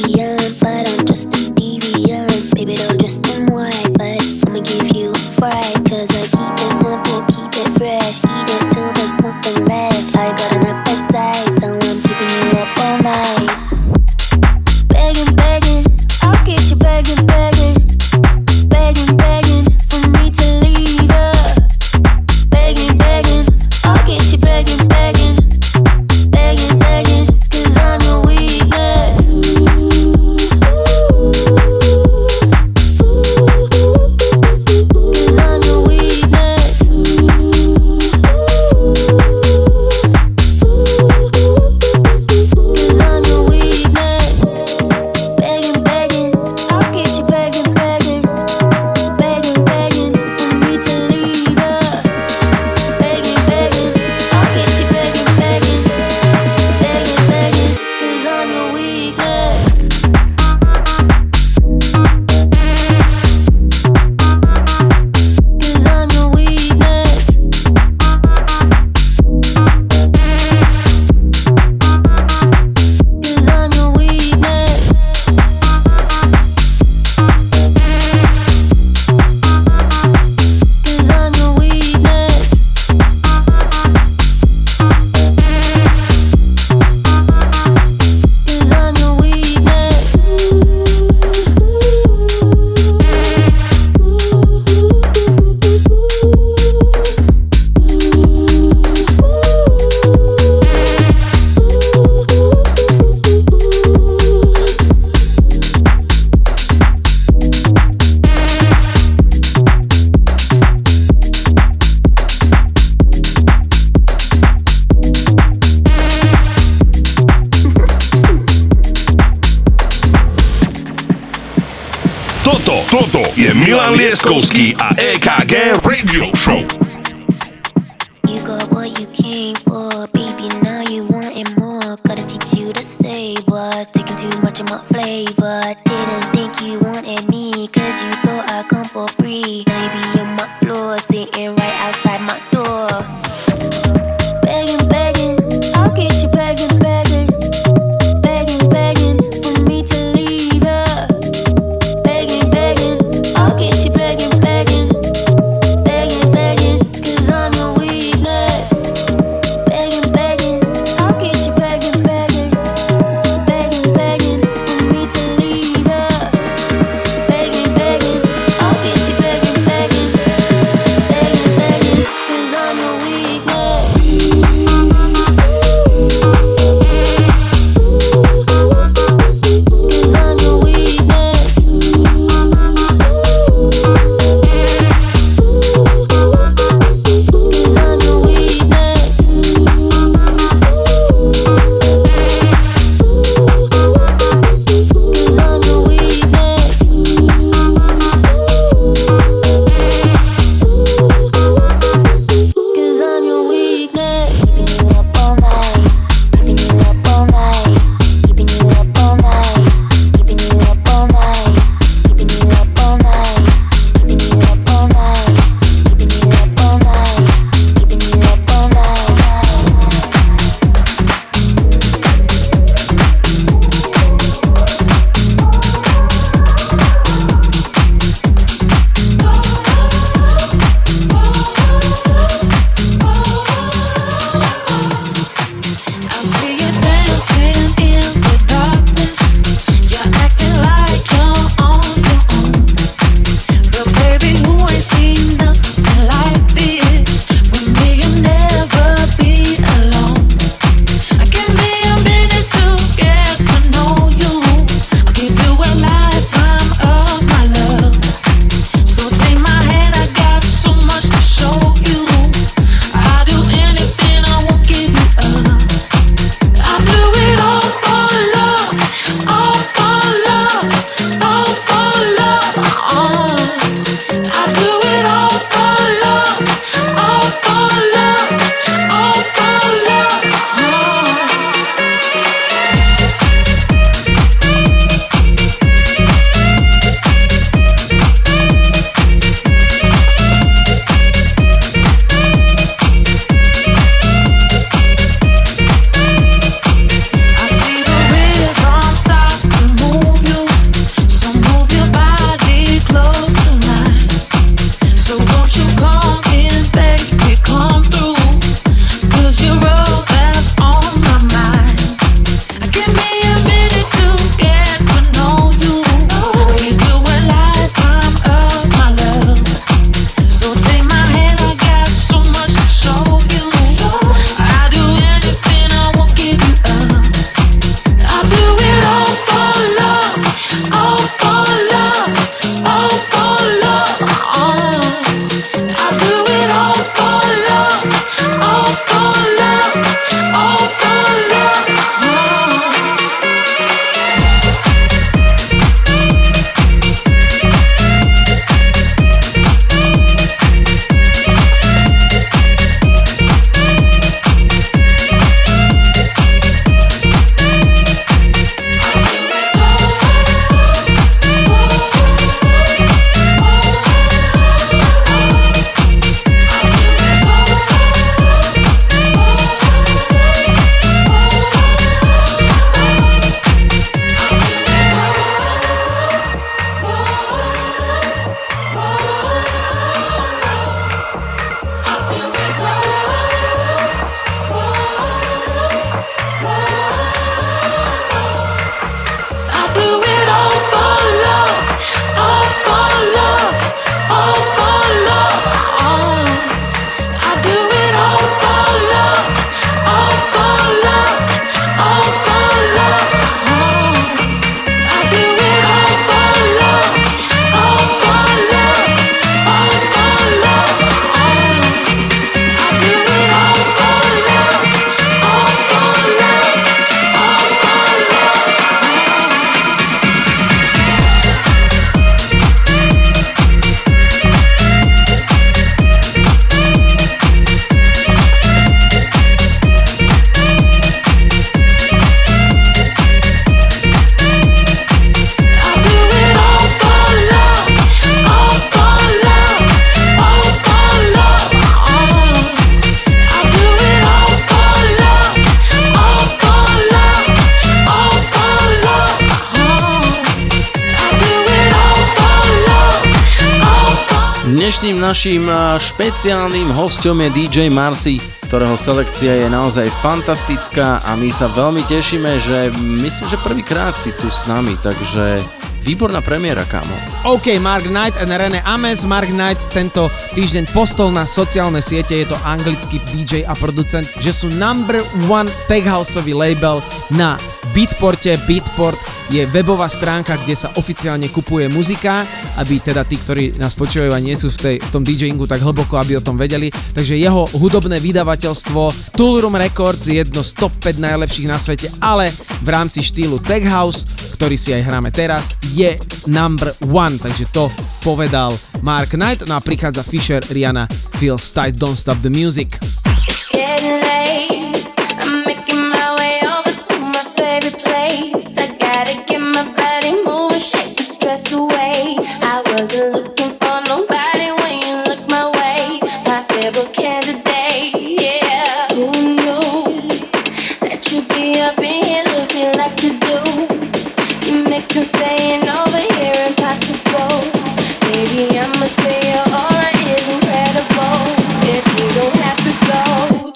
hosťom 457.04 457.20
je 457.20 457.36
DJ 457.36 457.68
Marcy, 457.68 458.16
ktorého 458.48 458.80
selekcia 458.80 459.44
je 459.44 459.52
naozaj 459.52 459.92
fantastická 460.00 461.04
a 461.04 461.12
my 461.20 461.28
sa 461.28 461.52
veľmi 461.52 461.84
tešíme, 461.84 462.40
že 462.40 462.72
myslím, 462.72 463.28
že 463.28 463.36
prvýkrát 463.44 463.92
si 463.92 464.08
tu 464.16 464.32
s 464.32 464.48
nami, 464.48 464.72
takže 464.80 465.36
výborná 465.84 466.24
premiéra, 466.24 466.64
kámo. 466.64 466.96
OK, 467.28 467.60
Mark 467.60 467.92
Knight 467.92 468.16
and 468.16 468.32
René 468.32 468.64
Ames. 468.64 469.04
Mark 469.04 469.28
Knight 469.28 469.60
tento 469.76 470.08
týždeň 470.32 470.72
postol 470.72 471.12
na 471.12 471.28
sociálne 471.28 471.84
siete, 471.84 472.24
je 472.24 472.32
to 472.32 472.40
anglický 472.40 472.96
DJ 473.12 473.44
a 473.44 473.52
producent, 473.52 474.08
že 474.16 474.32
sú 474.32 474.48
number 474.56 475.04
one 475.28 475.52
tech 475.68 475.84
houseový 475.84 476.32
label 476.32 476.80
na 477.12 477.36
Beatporte. 477.76 478.40
Beatport 478.48 478.96
je 479.34 479.50
webová 479.50 479.90
stránka, 479.90 480.38
kde 480.38 480.54
sa 480.54 480.70
oficiálne 480.78 481.26
kupuje 481.26 481.66
muzika, 481.66 482.22
aby 482.54 482.78
teda 482.78 483.02
tí, 483.02 483.18
ktorí 483.18 483.58
nás 483.58 483.74
počúvajú 483.74 484.14
a 484.14 484.22
nie 484.22 484.38
sú 484.38 484.46
v, 484.54 484.58
tej, 484.62 484.76
v 484.78 484.90
tom 484.94 485.02
DJingu 485.02 485.50
tak 485.50 485.58
hlboko, 485.58 485.98
aby 485.98 486.14
o 486.14 486.22
tom 486.22 486.38
vedeli. 486.38 486.70
Takže 486.70 487.18
jeho 487.18 487.50
hudobné 487.58 487.98
vydavateľstvo 487.98 489.10
Toolroom 489.18 489.58
Records 489.58 490.06
je 490.06 490.22
jedno 490.22 490.46
z 490.46 490.54
top 490.54 490.70
5 490.78 491.02
najlepších 491.02 491.50
na 491.50 491.58
svete, 491.58 491.90
ale 491.98 492.30
v 492.62 492.68
rámci 492.70 493.02
štýlu 493.02 493.42
Tech 493.42 493.66
House, 493.66 494.06
ktorý 494.38 494.54
si 494.54 494.70
aj 494.70 494.86
hráme 494.86 495.10
teraz, 495.10 495.50
je 495.74 495.98
number 496.30 496.70
one, 496.86 497.18
takže 497.18 497.50
to 497.50 497.74
povedal 498.06 498.54
Mark 498.86 499.18
Knight, 499.18 499.42
no 499.50 499.58
a 499.58 499.64
prichádza 499.64 500.06
Fisher, 500.06 500.46
Rihanna, 500.46 500.86
Phil 501.18 501.42
Stight, 501.42 501.74
Don't 501.74 501.98
Stop 501.98 502.22
the 502.22 502.30
Music. 502.30 502.83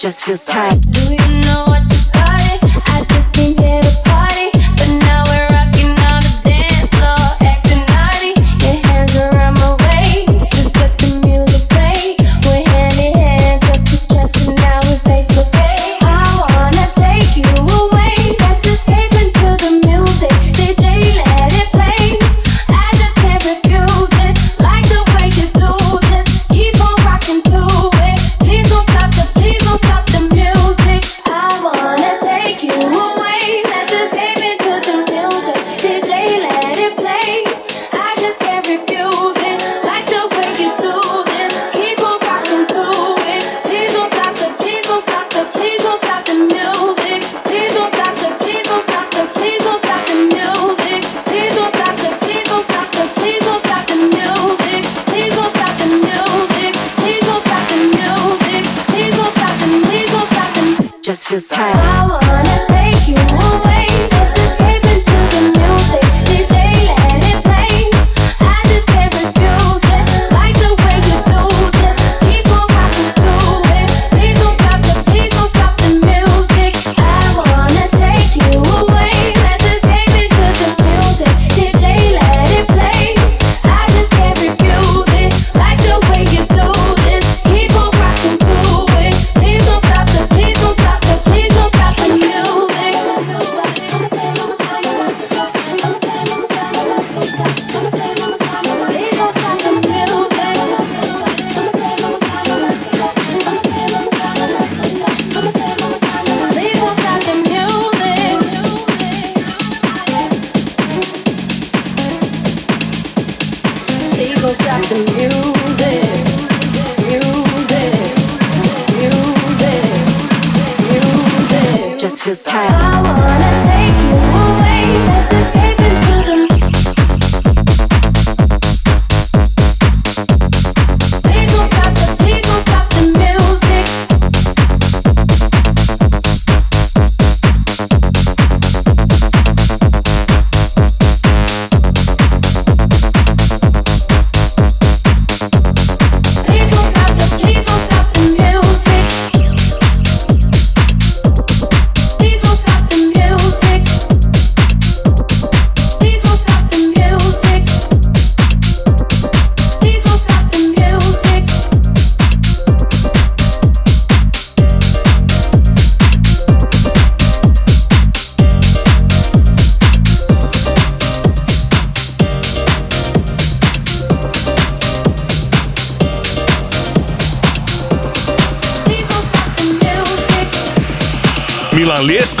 just 0.09 0.23
feels 0.23 0.43
tight. 0.43 0.81
Do 0.89 1.01
you 1.01 1.17
know 1.45 1.65
what? 1.67 1.88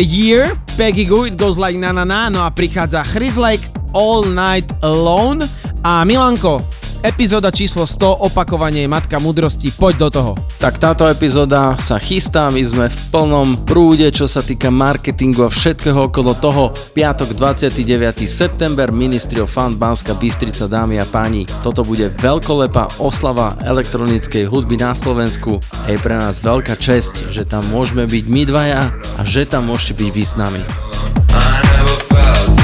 The 0.00 0.06
year, 0.08 0.56
Peggy 0.80 1.04
Goo, 1.04 1.28
It 1.28 1.36
Goes 1.36 1.58
Like 1.60 1.76
Na 1.76 1.92
Na 1.92 2.04
Na, 2.04 2.32
no 2.32 2.40
a 2.40 2.50
prichádza 2.50 3.04
Chris 3.04 3.36
Lake, 3.36 3.68
All 3.92 4.24
Night 4.32 4.72
Alone. 4.80 5.44
A 5.84 6.04
Milanko, 6.04 6.64
epizóda 7.04 7.52
číslo 7.52 7.84
100, 7.84 8.24
opakovanie 8.24 8.88
matka 8.88 9.20
múdrosti, 9.20 9.68
poď 9.76 9.94
do 9.96 10.08
toho. 10.08 10.32
Tak 10.56 10.80
táto 10.80 11.04
epizóda 11.04 11.76
sa 11.76 12.00
chystá, 12.00 12.48
my 12.48 12.64
sme 12.64 12.86
v 12.88 12.98
plnom 13.12 13.64
prúde, 13.68 14.08
čo 14.12 14.24
sa 14.24 14.40
týka 14.40 14.72
marketingu 14.72 15.44
a 15.44 15.52
všetkého 15.52 16.08
okolo 16.08 16.32
toho. 16.36 16.72
Piatok 16.96 17.36
29. 17.36 18.24
september, 18.24 18.88
Ministry 18.92 19.40
of 19.40 19.52
Fun 19.52 19.76
Banska 19.76 20.16
Bystrica, 20.16 20.64
dámy 20.64 20.96
a 20.96 21.04
páni. 21.04 21.44
Toto 21.60 21.84
bude 21.84 22.08
veľkolepá 22.08 23.00
oslava 23.00 23.56
elektronickej 23.64 24.48
hudby 24.48 24.80
na 24.80 24.96
Slovensku. 24.96 25.60
Je 25.88 26.00
pre 26.00 26.16
nás 26.16 26.40
veľká 26.40 26.76
česť, 26.76 27.32
že 27.32 27.44
tam 27.44 27.68
môžeme 27.68 28.08
byť 28.08 28.24
my 28.28 28.42
dvaja 28.48 28.99
a 29.16 29.24
že 29.26 29.48
tam 29.48 29.66
môžete 29.66 29.98
byť 29.98 30.08
vy 30.12 30.22
s 30.22 30.34
nami. 30.38 30.62
Rádio 31.30 32.59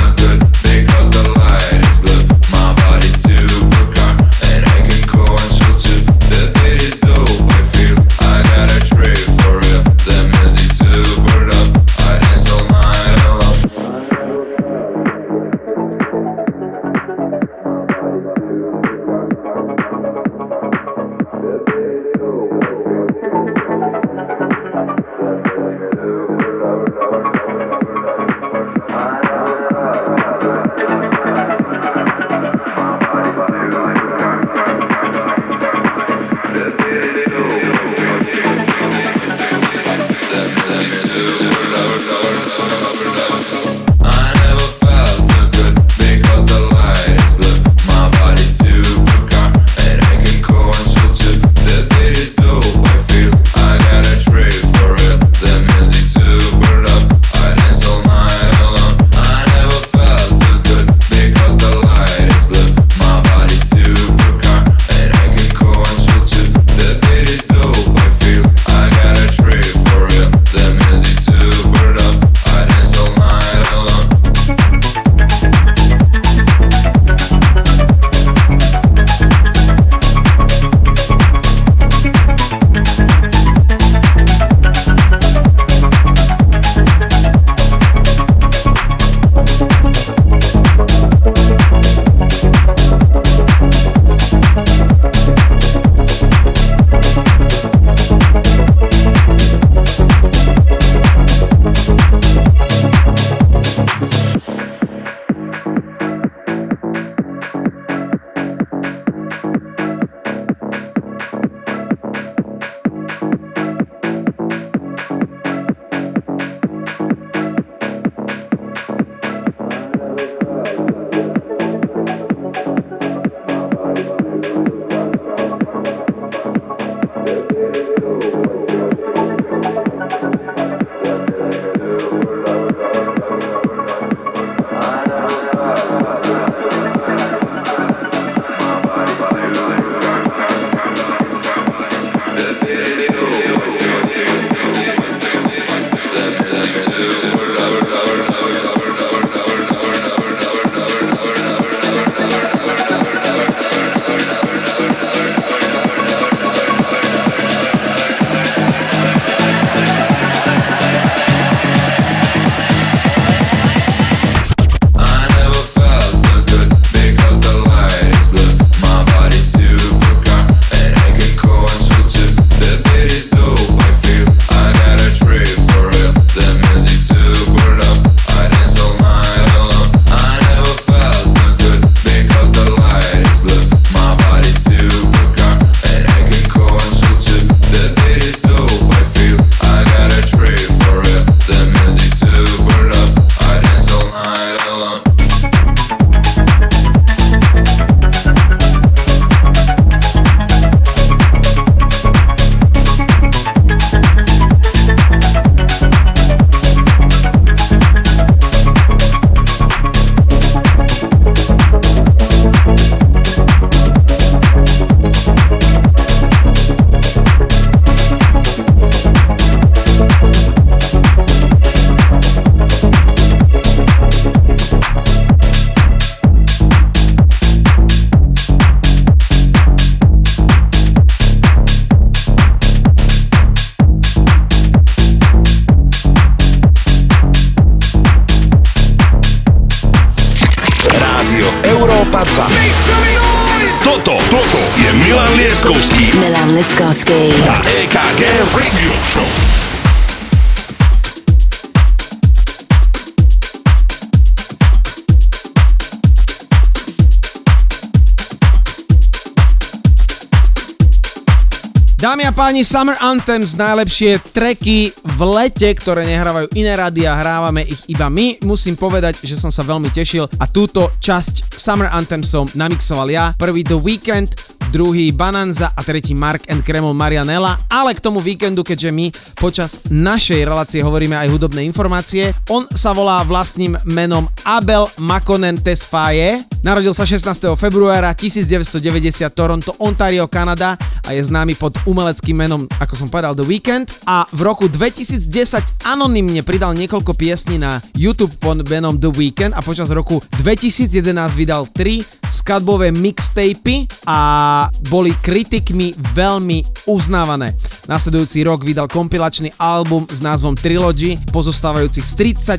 Dámy 262.07 262.23
a 262.23 262.31
páni, 262.31 262.63
Summer 262.63 262.95
Anthems, 263.03 263.59
najlepšie 263.59 264.23
treky 264.31 264.95
v 264.95 265.21
lete, 265.27 265.67
ktoré 265.75 266.07
nehrávajú 266.07 266.55
iné 266.55 266.79
rady 266.79 267.03
a 267.03 267.19
hrávame 267.19 267.67
ich 267.67 267.83
iba 267.91 268.07
my. 268.07 268.47
Musím 268.47 268.79
povedať, 268.79 269.27
že 269.27 269.35
som 269.35 269.51
sa 269.51 269.67
veľmi 269.67 269.91
tešil 269.91 270.23
a 270.39 270.47
túto 270.47 270.87
časť 271.03 271.59
Summer 271.59 271.91
Anthem 271.91 272.23
som 272.23 272.47
namixoval 272.55 273.11
ja. 273.11 273.35
Prvý 273.35 273.67
The 273.67 273.75
Weekend, 273.83 274.39
druhý 274.77 275.09
Bananza 275.09 275.73
a 275.73 275.81
tretí 275.81 276.13
Mark 276.13 276.53
and 276.53 276.61
Kreml 276.61 276.93
Marianella, 276.93 277.57
ale 277.73 277.97
k 277.97 278.05
tomu 278.05 278.21
víkendu, 278.21 278.61
keďže 278.61 278.93
my 278.93 279.09
počas 279.33 279.81
našej 279.89 280.45
relácie 280.45 280.85
hovoríme 280.85 281.17
aj 281.17 281.33
hudobné 281.33 281.65
informácie, 281.65 282.37
on 282.53 282.69
sa 282.77 282.93
volá 282.93 283.25
vlastným 283.25 283.73
menom 283.89 284.29
Abel 284.45 284.85
Makonen 285.01 285.57
Tesfaye, 285.57 286.45
narodil 286.61 286.93
sa 286.93 287.09
16. 287.09 287.57
februára 287.57 288.13
1990 288.13 289.25
Toronto, 289.33 289.73
Ontario, 289.81 290.29
Kanada 290.29 290.77
a 291.09 291.17
je 291.17 291.25
známy 291.25 291.57
pod 291.57 291.81
umeleckým 291.89 292.37
menom, 292.37 292.69
ako 292.77 293.01
som 293.01 293.09
povedal, 293.09 293.33
The 293.33 293.49
Weekend 293.49 293.89
a 294.05 294.29
v 294.29 294.45
roku 294.45 294.69
2010 294.69 295.89
anonymne 295.89 296.45
pridal 296.45 296.77
niekoľko 296.77 297.17
piesní 297.17 297.57
na 297.57 297.81
YouTube 297.97 298.37
pod 298.37 298.61
menom 298.69 299.01
The 299.01 299.09
Weekend 299.09 299.57
a 299.57 299.65
počas 299.65 299.89
roku 299.89 300.21
2011 300.45 300.93
vydal 301.33 301.65
tri 301.73 302.05
skladbové 302.29 302.93
mixtapy 302.93 303.89
a 304.05 304.66
boli 304.93 305.15
kritikmi 305.17 305.95
veľmi 306.15 306.89
uznávané. 306.91 307.55
Nasledujúci 307.87 308.43
rok 308.43 308.67
vydal 308.67 308.91
kompilačný 308.91 309.55
album 309.59 310.07
s 310.11 310.19
názvom 310.19 310.59
Trilogy, 310.59 311.19
pozostávajúcich 311.31 312.03
z 312.03 312.13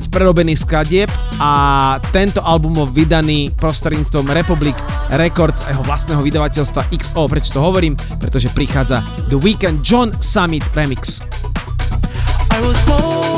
30 0.08 0.12
prerobených 0.12 0.64
skladieb 0.64 1.08
a 1.40 1.52
tento 2.12 2.40
album 2.40 2.72
bol 2.76 2.88
vydaný 2.88 3.52
prostredníctvom 3.56 4.32
Republic 4.32 4.76
Records 5.12 5.64
a 5.68 5.76
jeho 5.76 5.84
vlastného 5.84 6.24
vydavateľstva 6.24 6.88
XO. 6.92 7.28
Prečo 7.28 7.56
to 7.56 7.60
hovorím? 7.60 7.96
Pretože 8.16 8.52
prichádza 8.52 9.04
The 9.28 9.36
Weekend 9.36 9.84
John 9.84 10.12
Summit 10.20 10.64
Remix. 10.72 11.20
I 12.48 12.58
was 12.64 12.78
born 12.88 13.37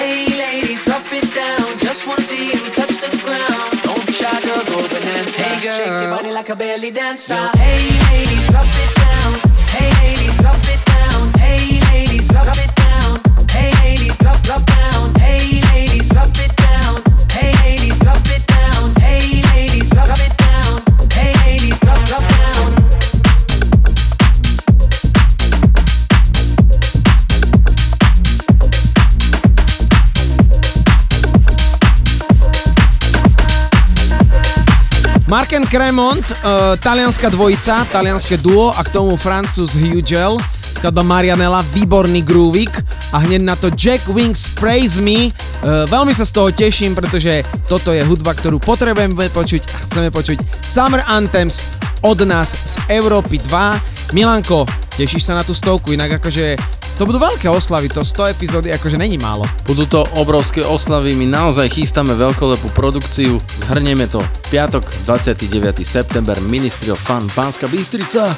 Mark 35.51 35.67
and 35.67 35.71
Cremont, 35.75 36.23
uh, 36.31 36.79
talianská 36.79 37.27
dvojica, 37.27 37.83
talianské 37.91 38.39
duo 38.39 38.71
a 38.71 38.79
k 38.87 38.95
tomu 38.95 39.19
francúz 39.19 39.75
Hugel, 39.75 40.39
skladba 40.79 41.03
Marianela, 41.03 41.59
výborný 41.75 42.23
groovik 42.23 42.71
a 43.11 43.19
hneď 43.19 43.43
na 43.43 43.59
to 43.59 43.67
Jack 43.75 43.99
Wings 44.07 44.47
Praise 44.55 45.03
Me. 45.03 45.27
Uh, 45.59 45.83
veľmi 45.91 46.15
sa 46.15 46.23
z 46.23 46.31
toho 46.31 46.55
teším, 46.55 46.95
pretože 46.95 47.43
toto 47.67 47.91
je 47.91 47.99
hudba, 47.99 48.31
ktorú 48.31 48.63
potrebujeme 48.63 49.27
počuť 49.27 49.61
a 49.67 49.77
chceme 49.91 50.07
počuť 50.07 50.39
Summer 50.63 51.03
Anthems 51.03 51.67
od 51.99 52.23
nás 52.23 52.55
z 52.55 52.79
Európy 52.87 53.43
2. 53.43 54.15
Milanko, 54.15 54.63
tešíš 54.95 55.27
sa 55.27 55.35
na 55.35 55.43
tú 55.43 55.51
stovku, 55.51 55.91
inak 55.91 56.23
akože 56.23 56.55
to 56.95 57.03
budú 57.03 57.19
veľké 57.19 57.51
oslavy, 57.51 57.91
to 57.91 58.07
100 58.07 58.39
epizódy 58.39 58.71
akože 58.71 58.95
není 58.95 59.19
málo. 59.19 59.43
Budú 59.67 59.83
to 59.83 60.07
obrovské 60.15 60.63
oslavy, 60.63 61.11
my 61.11 61.27
naozaj 61.27 61.75
chystáme 61.75 62.15
veľkolepú 62.15 62.71
produkciu, 62.71 63.35
zhrnieme 63.67 64.07
to 64.07 64.23
piatok 64.51 64.83
29. 65.07 65.85
september 65.85 66.41
Ministry 66.41 66.89
of 66.89 66.99
Fun 66.99 67.25
Pánska 67.29 67.67
Bystrica. 67.67 68.35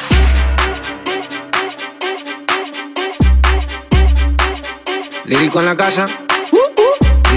Lírico 5.25 5.59
en 5.59 5.65
la 5.65 5.75
casa. 5.75 6.07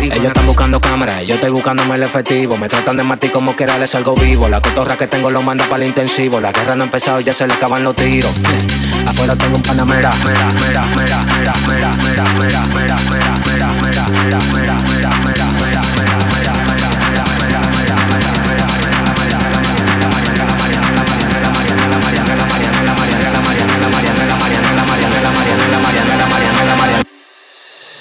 Ellos 0.03 0.27
están 0.27 0.47
buscando 0.47 0.79
cámaras, 0.79 1.27
yo 1.27 1.37
estoy 1.37 1.51
buscándome 1.51 1.95
el 1.95 2.03
efectivo. 2.03 2.59
Me 2.59 2.69
tratan 2.69 2.99
de 2.99 3.03
matar 3.03 3.31
como 3.31 3.57
quiera, 3.57 3.79
les 3.79 3.91
salgo 3.91 4.15
vivo. 4.15 4.47
La 4.47 4.61
cotorra 4.61 4.95
que 4.95 5.07
tengo 5.07 5.31
lo 5.31 5.41
manda 5.41 5.65
para 5.65 5.83
el 5.83 5.89
intensivo. 5.89 6.39
La 6.39 6.53
guerra 6.53 6.77
no 6.77 6.83
ha 6.83 6.87
empezado, 6.87 7.21
ya 7.21 7.33
se 7.33 7.47
le 7.47 7.55
acaban 7.55 7.83
los 7.83 7.97
tiros. 7.97 8.31
Eh, 8.37 9.07
Afuera 9.07 9.35
tengo 9.37 9.57
un 9.57 9.63
panamera. 9.63 10.11
Mera, 10.23 10.49
mera, 10.51 10.87
mera, 10.97 11.23
mera, 11.25 11.53
mera, 11.67 11.93
mera, 11.97 11.97
mera, 11.97 12.27
mera, 12.35 12.67
mera, 12.67 12.67
mera, 12.75 12.97
mera, 13.09 13.37
mera, 13.47 13.73
mera, 13.73 14.09
mera, 14.09 14.39
mera, 14.53 14.86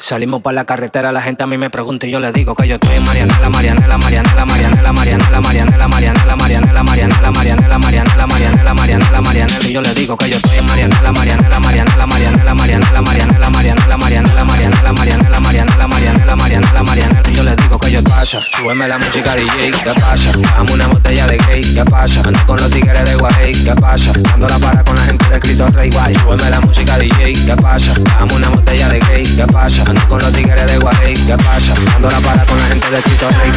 Salimos 0.08 0.44
para 0.44 0.54
la 0.54 0.66
carretera, 0.66 1.12
la 1.12 1.20
gente 1.20 1.42
a 1.42 1.48
mí 1.48 1.58
me 1.58 1.72
pregunta 1.72 2.06
y 2.06 2.12
yo 2.12 2.20
le 2.20 2.32
digo 2.32 2.54
que 2.54 2.68
yo 2.68 2.76
estoy 2.76 2.96
en 2.96 3.04
Marianela, 3.06 3.50
Marianela, 3.50 3.98
Marianela, 3.98 4.46
Marianela, 4.46 4.94
Marianela, 4.94 5.42
Marianela, 5.42 5.88
Marianela, 5.88 6.36
Marianela, 6.36 6.84
Marianela, 6.84 6.84
Marianela, 6.84 7.78
Marianela, 7.80 8.24
Marianela, 8.28 8.74
Marianela, 8.76 9.22
Marianela, 9.22 9.68
y 9.68 9.74
yo 9.74 9.82
le 9.82 9.92
digo 9.96 10.16
que 10.16 10.30
yo 10.30 10.36
estoy 10.36 10.60
en 10.60 10.66
Marianela, 10.68 11.12
Marianela, 11.12 11.60
Marianela, 11.60 12.06
Marianela, 12.06 12.54
Marianela, 12.54 13.02
Marianela, 13.02 13.50
Marianela, 13.50 13.98
Marianela, 13.98 14.44
Marianela, 14.46 14.92
Marianela, 14.94 15.40
Marianela, 15.40 15.88
Marianela, 15.88 16.36
Marianela, 16.36 16.84
Marianela, 16.84 17.24
y 17.28 17.34
yo 17.34 17.42
le 17.44 17.56
digo 17.56 17.80
que 17.80 17.92
yo 17.92 18.04
pasa, 18.04 18.40
súbeme 18.52 18.88
la 18.88 19.00
música 19.00 19.34
DJ, 19.34 19.72
¿qué 19.72 19.94
pasa? 19.96 20.32
Dame 20.56 20.72
una 20.72 20.88
botella 20.88 21.26
de 21.26 21.38
gay, 21.50 21.64
¿qué 21.74 21.84
pasa? 21.84 22.22
Ando 22.24 22.46
con 22.46 22.58
los 22.58 22.70
tigres 22.70 23.06
de 23.06 23.16
Guay, 23.16 23.54
¿qué 23.64 23.74
pasa? 23.74 24.12
Dando 24.22 24.48
la 24.48 24.60
para 24.60 24.84
con 24.84 24.96
la 24.96 25.02
gente 25.02 25.26
de 25.30 25.36
escrito 25.36 25.68
Rey 25.70 25.90
Guay, 25.90 26.14
súbeme 26.14 26.50
la 26.52 26.62
música 26.62 26.96
DJ, 27.00 27.34
¿qué 27.44 27.56
pasa? 27.56 27.94
Dame 28.20 28.36
una 28.36 28.50
botella 28.50 28.88
de 28.90 29.00
gay, 29.00 29.24
¿qué 29.36 29.48
pasa? 29.48 29.95
Ando 29.96 30.10
con 30.10 30.20
los 30.20 30.34
tigres 30.34 30.68
de 30.68 30.78
Guay, 30.78 31.14
¿qué 31.14 31.38
pasa? 31.38 31.74
Dando 31.94 32.10
la 32.10 32.20
para 32.20 32.46
con 32.46 32.58
la 32.58 32.66
gente 32.66 32.90
de 32.90 32.98
escrito 32.98 33.30
Rey 33.30 33.52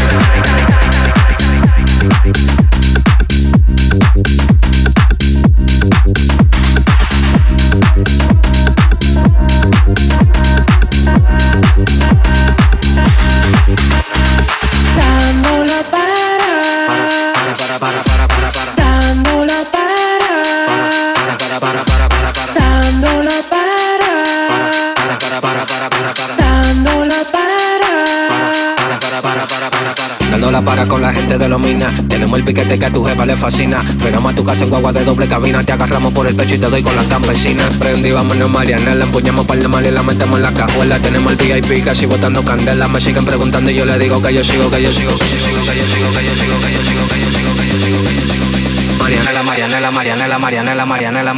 la 30.59 30.64
para 30.64 30.86
con 30.86 31.02
la 31.02 31.12
gente 31.12 31.39
de 31.39 31.48
los 31.48 31.60
minas. 31.60 31.93
Tenemos 32.09 32.39
el 32.39 32.44
piquete 32.44 32.78
que 32.78 32.86
a 32.86 32.90
tu 32.90 33.05
jefa 33.05 33.24
le 33.26 33.36
fascina. 33.36 33.82
Frenamos 33.98 34.32
a 34.32 34.35
tu 34.35 34.44
casa 34.44 34.64
en 34.64 34.70
guagua 34.70 34.93
de 34.93 35.05
doble 35.05 35.28
cabina. 35.28 35.62
Te 35.64 35.72
agarramos 35.72 36.12
por 36.12 36.26
el 36.26 36.35
pecho 36.35 36.56
y 36.56 36.59
te 36.59 36.68
doy 36.68 36.82
con 36.82 36.97
las 36.97 37.06
campesinas. 37.06 37.72
Prendí, 37.74 38.10
vámonos 38.10 38.51
Marianela. 38.51 39.05
Empuñamos 39.05 39.47
par 39.47 39.59
de 39.59 39.68
mal 39.68 39.86
y 39.86 39.90
la 39.90 40.02
metemos 40.02 40.36
en 40.36 40.43
la 40.43 40.52
cajuela. 40.52 40.98
Tenemos 40.98 41.32
el 41.32 41.39
VIP 41.39 41.85
casi 41.85 42.06
botando 42.06 42.44
candela. 42.44 42.89
Me 42.89 43.01
siguen 43.01 43.24
preguntando 43.24 43.70
y 43.70 43.74
yo 43.74 43.85
le 43.85 43.98
digo 43.98 44.20
que 44.22 44.35
yo 44.35 44.43
sigo, 44.43 44.70
que 44.70 44.82
yo 44.82 44.93
sigo, 44.93 45.16
que 45.18 45.26
yo 45.26 45.36
sigo, 45.36 45.64
que 45.66 45.76
yo 45.76 45.85
sigo, 45.85 46.12
que 46.14 46.24
yo 46.24 46.35
sigo, 46.35 46.59
que 46.59 46.72
yo 46.72 46.82
sigo, 46.82 47.09
que 47.09 47.20
yo 47.20 47.30
sigo, 47.30 47.55
que 47.55 47.76
yo 47.78 47.78
sigo, 47.78 48.02
que 48.02 48.14
yo 48.14 48.26
sigo. 48.26 48.98
Marianela, 48.98 49.43
Marianela, 49.43 49.90
Marianela, 49.90 50.39
Marianela, 50.39 50.85
Marianela, 50.86 51.32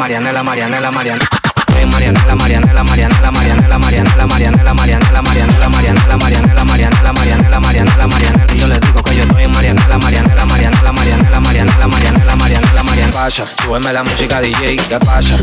yo 8.60 8.78
digo 8.78 8.99
que 9.10 9.16
yo 9.16 9.22
estoy 9.24 9.44
en 9.44 9.52
Marianela, 9.52 9.98
Marianela, 9.98 10.46
Marianela, 10.46 10.92
Marianela, 10.92 11.40
Marianela, 11.40 11.86
Marianela, 11.86 12.36
Marianela, 12.36 12.82
Marianela. 12.82 13.12
Pasa, 13.12 13.44
súbeme 13.62 13.92
la 13.92 14.02
música 14.04 14.40
DJ, 14.40 14.76
¿qué 14.76 14.98
pasa? 14.98 15.36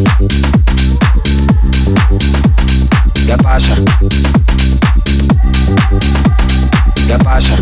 ¿Qué 3.25 3.37
pasa? 3.37 3.75
¿Qué 7.07 7.17
pasa? 7.23 7.55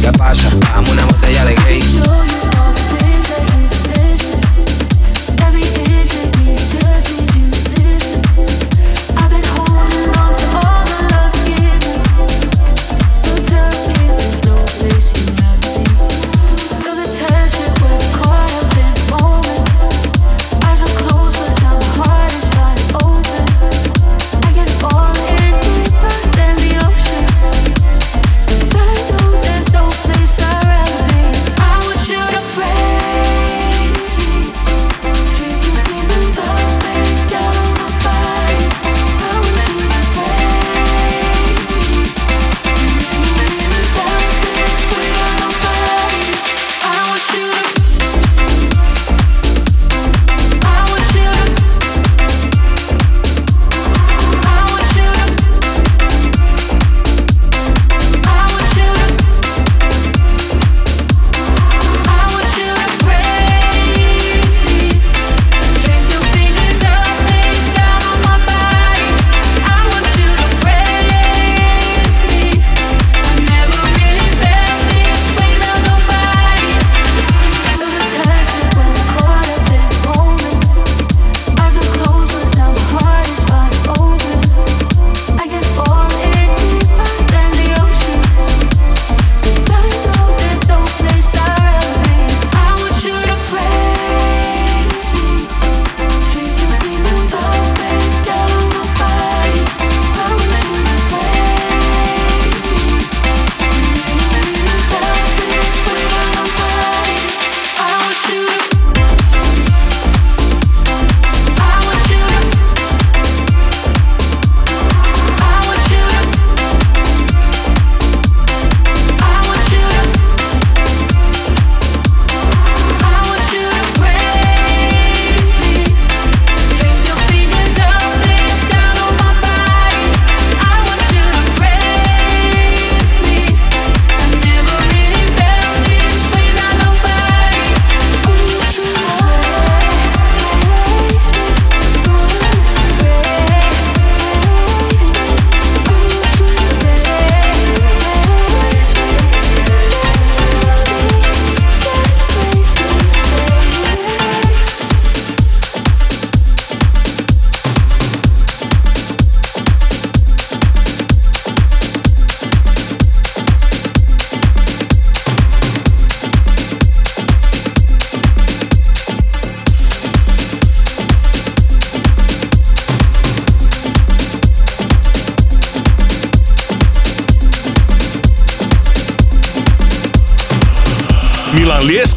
¿Qué 0.00 0.12
pasa? 0.12 0.48
Dame 0.72 0.90
una 0.90 1.04
botella 1.04 1.44
de 1.44 1.54
gay. 1.56 2.39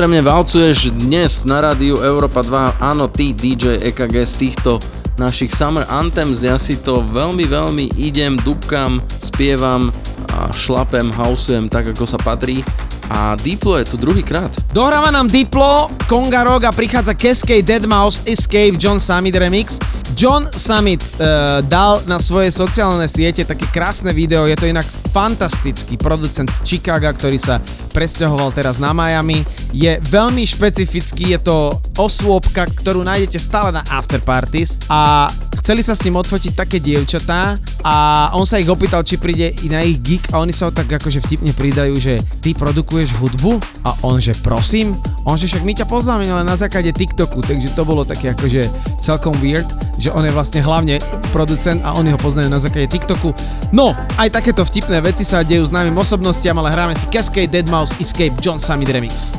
Extrémne 0.00 0.24
valcuješ 0.24 0.96
dnes 0.96 1.44
na 1.44 1.60
rádiu 1.60 2.00
Európa 2.00 2.40
2. 2.40 2.80
Áno, 2.80 3.12
ty 3.12 3.36
DJ 3.36 3.84
EKG 3.92 4.24
z 4.24 4.34
týchto 4.40 4.80
našich 5.20 5.52
Summer 5.52 5.84
Anthems. 5.92 6.40
Ja 6.40 6.56
si 6.56 6.80
to 6.80 7.04
veľmi, 7.04 7.44
veľmi 7.44 8.00
idem, 8.00 8.40
dubkam, 8.40 9.04
spievam 9.20 9.92
a 10.32 10.48
šlapem, 10.56 11.12
housujem 11.12 11.68
tak, 11.68 11.92
ako 11.92 12.08
sa 12.08 12.16
patrí. 12.16 12.64
A 13.12 13.36
Diplo 13.36 13.76
je 13.76 13.92
tu 13.92 14.00
druhýkrát. 14.00 14.48
Dohráva 14.72 15.12
nám 15.12 15.28
Diplo, 15.28 15.92
Konga 16.08 16.48
Rock 16.48 16.64
a 16.64 16.72
prichádza 16.72 17.12
Cascade, 17.12 17.68
Deadmau5, 17.68 18.24
Escape, 18.24 18.80
John 18.80 18.96
Summit 18.96 19.36
Remix. 19.36 19.76
John 20.16 20.48
Summit 20.56 21.04
uh, 21.20 21.60
dal 21.60 22.08
na 22.08 22.16
svoje 22.16 22.48
sociálne 22.48 23.04
siete 23.04 23.44
také 23.44 23.68
krásne 23.68 24.16
video, 24.16 24.48
je 24.48 24.56
to 24.56 24.64
inak 24.64 24.99
fantastický 25.10 25.98
producent 25.98 26.48
z 26.48 26.62
Chicaga, 26.62 27.10
ktorý 27.10 27.36
sa 27.36 27.58
presťahoval 27.90 28.54
teraz 28.54 28.78
na 28.78 28.94
Miami. 28.94 29.42
Je 29.74 29.98
veľmi 30.10 30.46
špecifický, 30.46 31.34
je 31.34 31.40
to 31.42 31.56
osôbka, 31.98 32.66
ktorú 32.66 33.02
nájdete 33.02 33.38
stále 33.42 33.74
na 33.74 33.82
afterparties 33.90 34.78
a 34.86 35.30
chceli 35.60 35.82
sa 35.82 35.98
s 35.98 36.02
ním 36.06 36.18
odfotiť 36.18 36.52
také 36.54 36.78
dievčatá 36.78 37.58
a 37.82 37.94
on 38.38 38.46
sa 38.46 38.62
ich 38.62 38.70
opýtal, 38.70 39.02
či 39.02 39.18
príde 39.18 39.50
i 39.62 39.66
na 39.68 39.82
ich 39.82 39.98
gig 40.00 40.22
a 40.30 40.40
oni 40.40 40.54
sa 40.54 40.70
ho 40.70 40.72
tak 40.72 40.86
akože 40.88 41.22
vtipne 41.26 41.50
pridajú, 41.52 41.94
že 41.98 42.22
ty 42.40 42.54
produkuješ 42.54 43.18
hudbu 43.18 43.58
a 43.86 43.94
on 44.06 44.22
že 44.22 44.32
prosím, 44.40 44.94
on 45.26 45.34
že 45.34 45.50
však 45.50 45.66
my 45.66 45.72
ťa 45.74 45.86
poznáme 45.90 46.24
ale 46.30 46.46
na 46.46 46.54
základe 46.54 46.94
TikToku, 46.94 47.42
takže 47.42 47.74
to 47.74 47.82
bolo 47.82 48.06
také 48.06 48.32
akože 48.32 48.70
celkom 49.02 49.34
weird, 49.42 49.66
že 49.98 50.12
on 50.14 50.24
je 50.24 50.32
vlastne 50.32 50.62
hlavne 50.62 51.00
producent 51.34 51.80
a 51.82 51.96
oni 51.96 52.12
ho 52.14 52.18
poznajú 52.20 52.48
na 52.48 52.60
základe 52.60 52.88
TikToku. 52.92 53.32
No, 53.72 53.96
aj 54.16 54.32
takéto 54.32 54.64
vtipné 54.64 54.99
veci 55.00 55.24
sa 55.24 55.42
dejú 55.42 55.66
známym 55.66 55.96
osobnostiam, 55.96 56.56
ale 56.60 56.72
hráme 56.72 56.94
si 56.94 57.08
Cascade, 57.08 57.50
Deadmau5, 57.50 58.00
Escape, 58.00 58.36
John 58.38 58.60
Summit 58.60 58.88
Remix. 58.88 59.34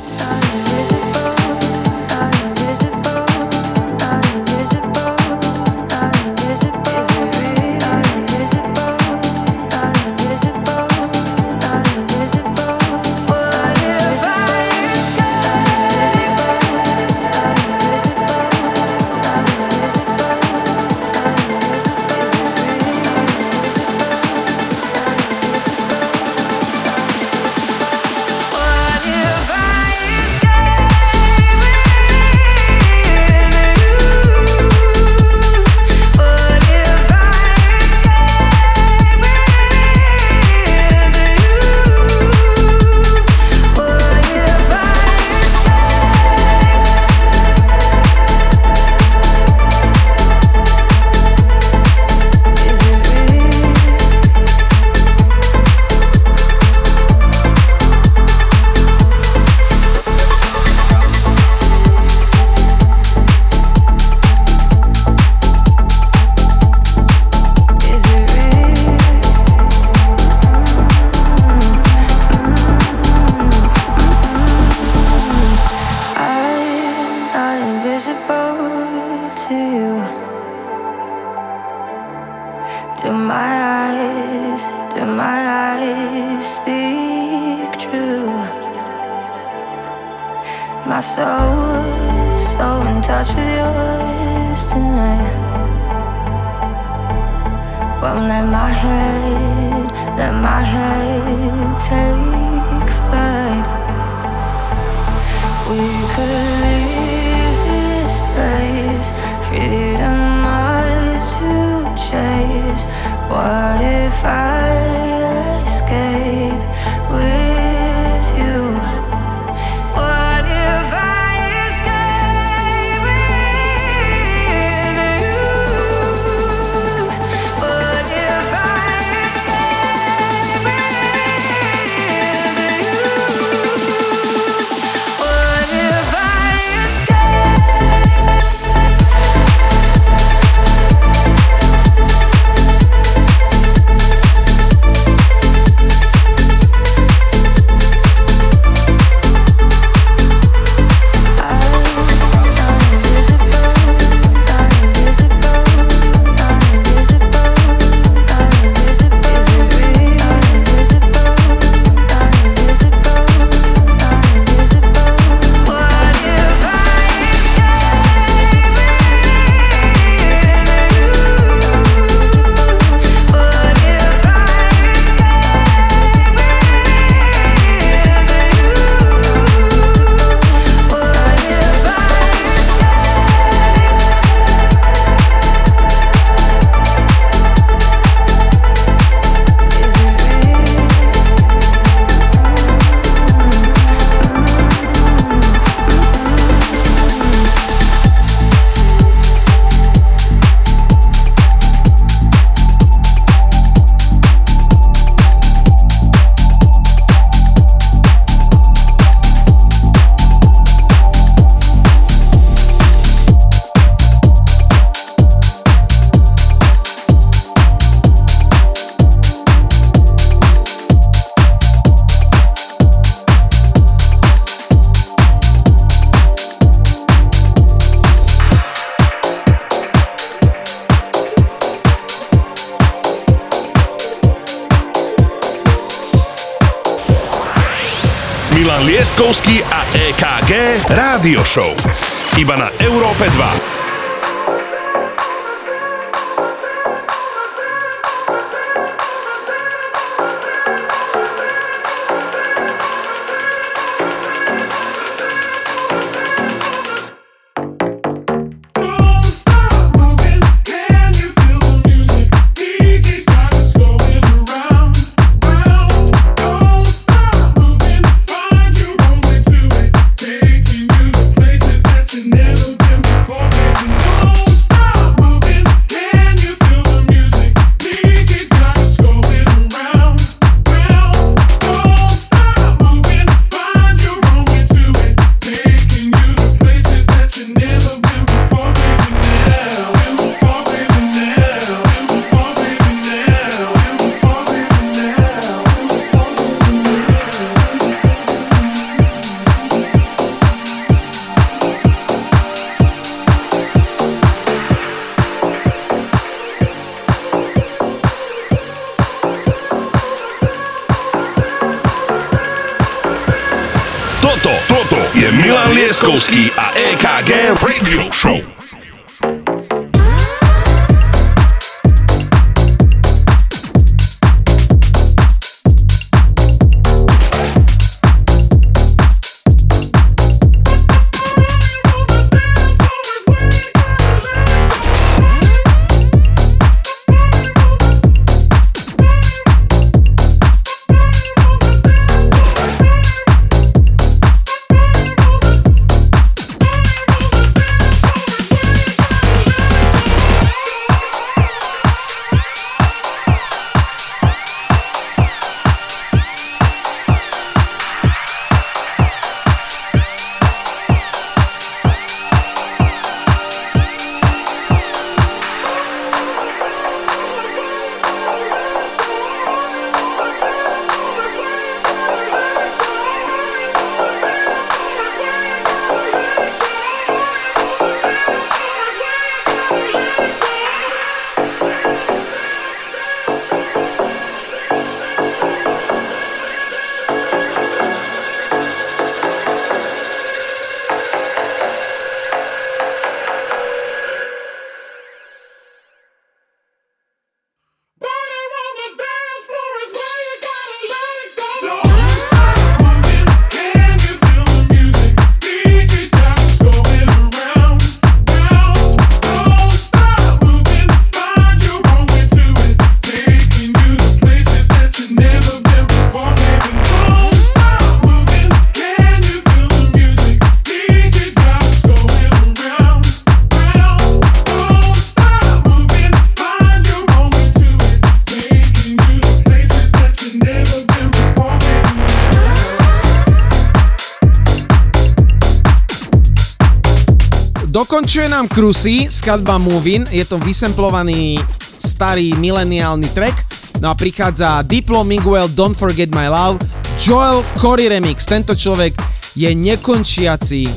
Dokončuje 438.12 438.36
nám 438.36 438.52
Krusy, 438.52 439.08
skladba 439.08 439.56
Movin, 439.56 440.04
je 440.12 440.28
to 440.28 440.36
vysemplovaný 440.36 441.40
starý 441.80 442.36
mileniálny 442.36 443.08
track, 443.16 443.40
no 443.80 443.88
a 443.88 443.96
prichádza 443.96 444.68
Diplo 444.68 445.08
Miguel 445.08 445.48
Don't 445.56 445.72
Forget 445.72 446.12
My 446.12 446.28
Love, 446.28 446.60
Joel 447.00 447.40
Corey 447.56 447.88
remix, 447.88 448.28
tento 448.28 448.52
človek 448.52 449.00
je 449.32 449.48
nekončiaci 449.56 450.68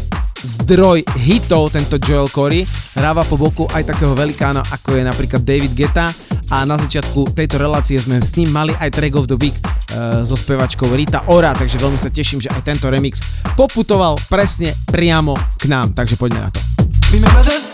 zdroj 0.47 1.03
hitov, 1.27 1.75
tento 1.75 1.99
Joel 1.99 2.31
Corey, 2.31 2.63
hráva 2.95 3.27
po 3.27 3.35
boku 3.35 3.67
aj 3.67 3.83
takého 3.83 4.15
velikána, 4.15 4.63
ako 4.71 4.95
je 4.95 5.03
napríklad 5.03 5.43
David 5.43 5.75
Geta 5.75 6.15
a 6.55 6.63
na 6.63 6.79
začiatku 6.79 7.35
tejto 7.35 7.59
relácie 7.59 7.99
sme 7.99 8.23
s 8.23 8.39
ním 8.39 8.55
mali 8.55 8.71
aj 8.79 8.95
track 8.95 9.19
of 9.19 9.27
the 9.27 9.35
week 9.35 9.59
uh, 9.91 10.23
so 10.23 10.39
spevačkou 10.39 10.87
Rita 10.95 11.27
Ora, 11.35 11.51
takže 11.51 11.83
veľmi 11.83 11.99
sa 11.99 12.15
teším, 12.15 12.39
že 12.39 12.55
aj 12.55 12.63
tento 12.63 12.87
remix 12.87 13.19
poputoval 13.59 14.23
presne 14.31 14.71
priamo 14.87 15.35
k 15.59 15.67
nám, 15.67 15.99
takže 15.99 16.15
poďme 16.15 16.47
na 16.47 16.55
to. 16.55 16.74
Remember 17.15 17.43
the 17.43 17.74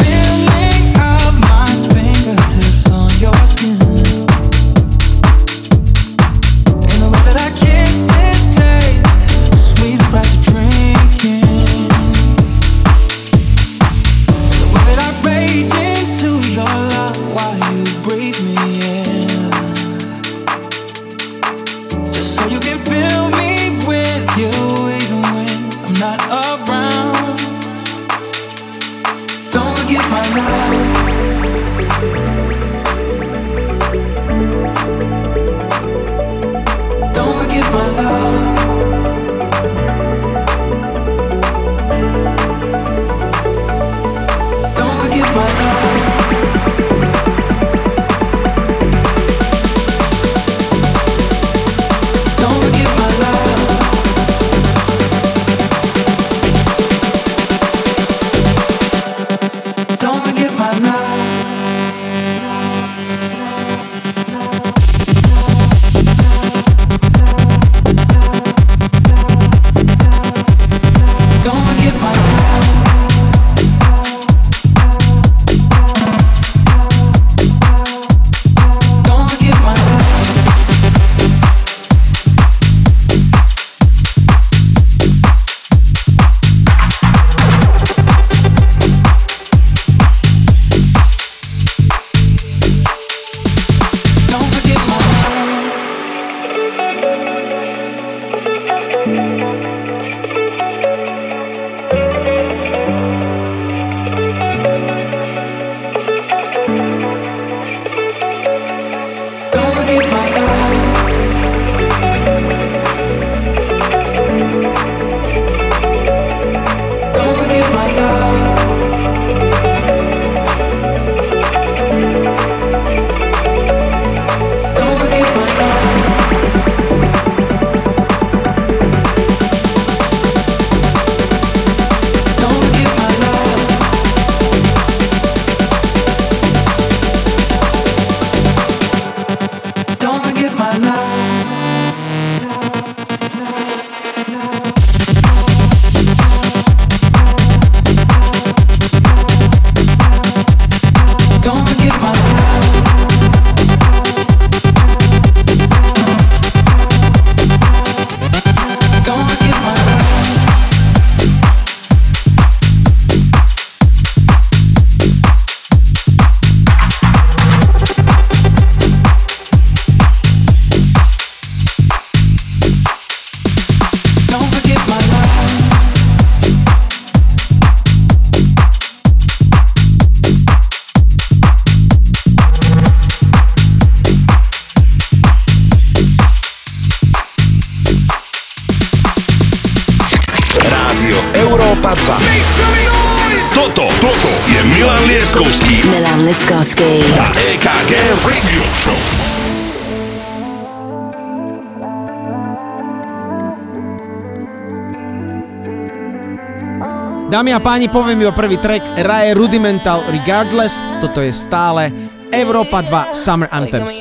a 207.61 207.77
páni, 207.77 207.93
poviem 207.93 208.25
iba 208.25 208.33
prvý 208.33 208.57
track. 208.57 209.05
Rae 209.05 209.37
Rudimental 209.37 210.01
Regardless. 210.09 210.81
Toto 211.05 211.21
je 211.21 211.29
stále 211.29 211.93
Európa 212.33 212.81
2 212.81 213.13
Summer 213.13 213.53
Anthems. 213.53 214.01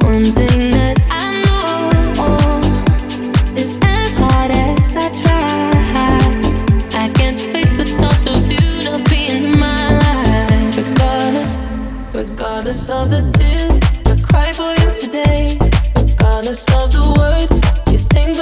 One 0.00 0.24
thing 0.32 0.79
regardless 12.70 12.90
of 12.90 13.10
the 13.10 13.22
tears. 13.36 13.80
I 14.06 14.22
cry 14.22 14.52
for 14.52 14.70
you 14.80 14.94
today, 14.94 15.58
regardless 15.96 16.64
of 16.76 16.92
the 16.92 17.02
words. 17.18 17.60
You 17.90 17.98
sing 17.98 18.32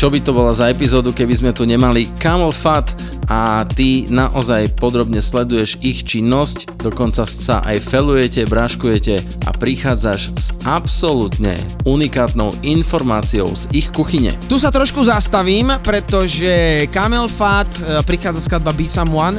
čo 0.00 0.08
by 0.08 0.24
to 0.24 0.32
bola 0.32 0.56
za 0.56 0.72
epizódu, 0.72 1.12
keby 1.12 1.36
sme 1.36 1.52
tu 1.52 1.68
nemali 1.68 2.08
Camel 2.16 2.56
Fat 2.56 2.96
a 3.28 3.68
ty 3.68 4.08
naozaj 4.08 4.72
podrobne 4.80 5.20
sleduješ 5.20 5.76
ich 5.84 6.08
činnosť, 6.08 6.80
dokonca 6.80 7.28
sa 7.28 7.60
aj 7.60 7.84
felujete, 7.84 8.48
bráškujete 8.48 9.44
a 9.44 9.52
prichádzaš 9.52 10.32
s 10.40 10.56
absolútne 10.64 11.52
unikátnou 11.84 12.48
informáciou 12.64 13.52
z 13.52 13.68
ich 13.76 13.92
kuchyne. 13.92 14.32
Tu 14.48 14.56
sa 14.56 14.72
trošku 14.72 15.04
zastavím, 15.04 15.68
pretože 15.84 16.88
Camel 16.88 17.28
Fat 17.28 17.68
e, 17.68 18.00
prichádza 18.00 18.40
skladba 18.40 18.72
Be 18.72 18.88
Someone, 18.88 19.36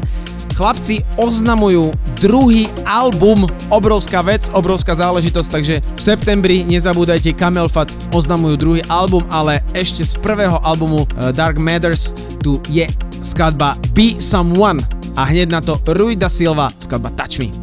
chlapci 0.53 1.01
oznamujú 1.17 1.89
druhý 2.21 2.69
album. 2.85 3.49
Obrovská 3.73 4.21
vec, 4.21 4.45
obrovská 4.53 4.93
záležitosť, 4.93 5.49
takže 5.49 5.75
v 5.81 6.01
septembri 6.01 6.61
nezabúdajte 6.69 7.33
Kamelfat 7.33 7.89
oznamujú 8.11 8.55
druhý 8.59 8.81
album, 8.87 9.23
ale 9.31 9.63
ešte 9.75 10.03
z 10.03 10.19
prvého 10.19 10.59
albumu 10.63 11.03
e, 11.03 11.31
Dark 11.31 11.57
Matters 11.57 12.15
tu 12.43 12.59
je 12.67 12.87
skladba 13.23 13.75
Be 13.95 14.19
Someone 14.19 14.83
a 15.15 15.27
hneď 15.27 15.47
na 15.51 15.61
to 15.63 15.79
Rui 15.91 16.15
da 16.15 16.31
Silva 16.31 16.71
skladba 16.79 17.11
Touch 17.15 17.39
Me. 17.43 17.60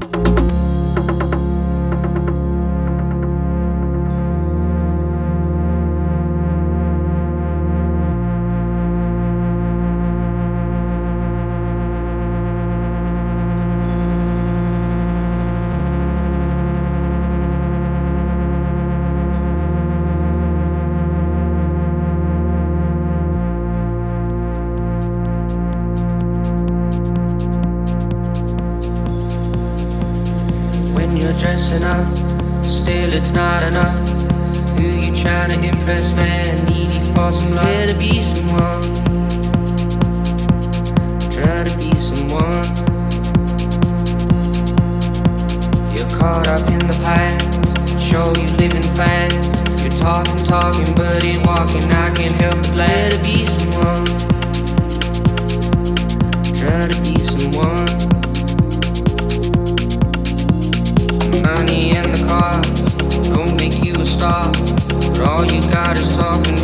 all 65.38 65.46
you 65.46 65.60
got 65.70 65.96
is 66.00 66.16
talking 66.16 66.57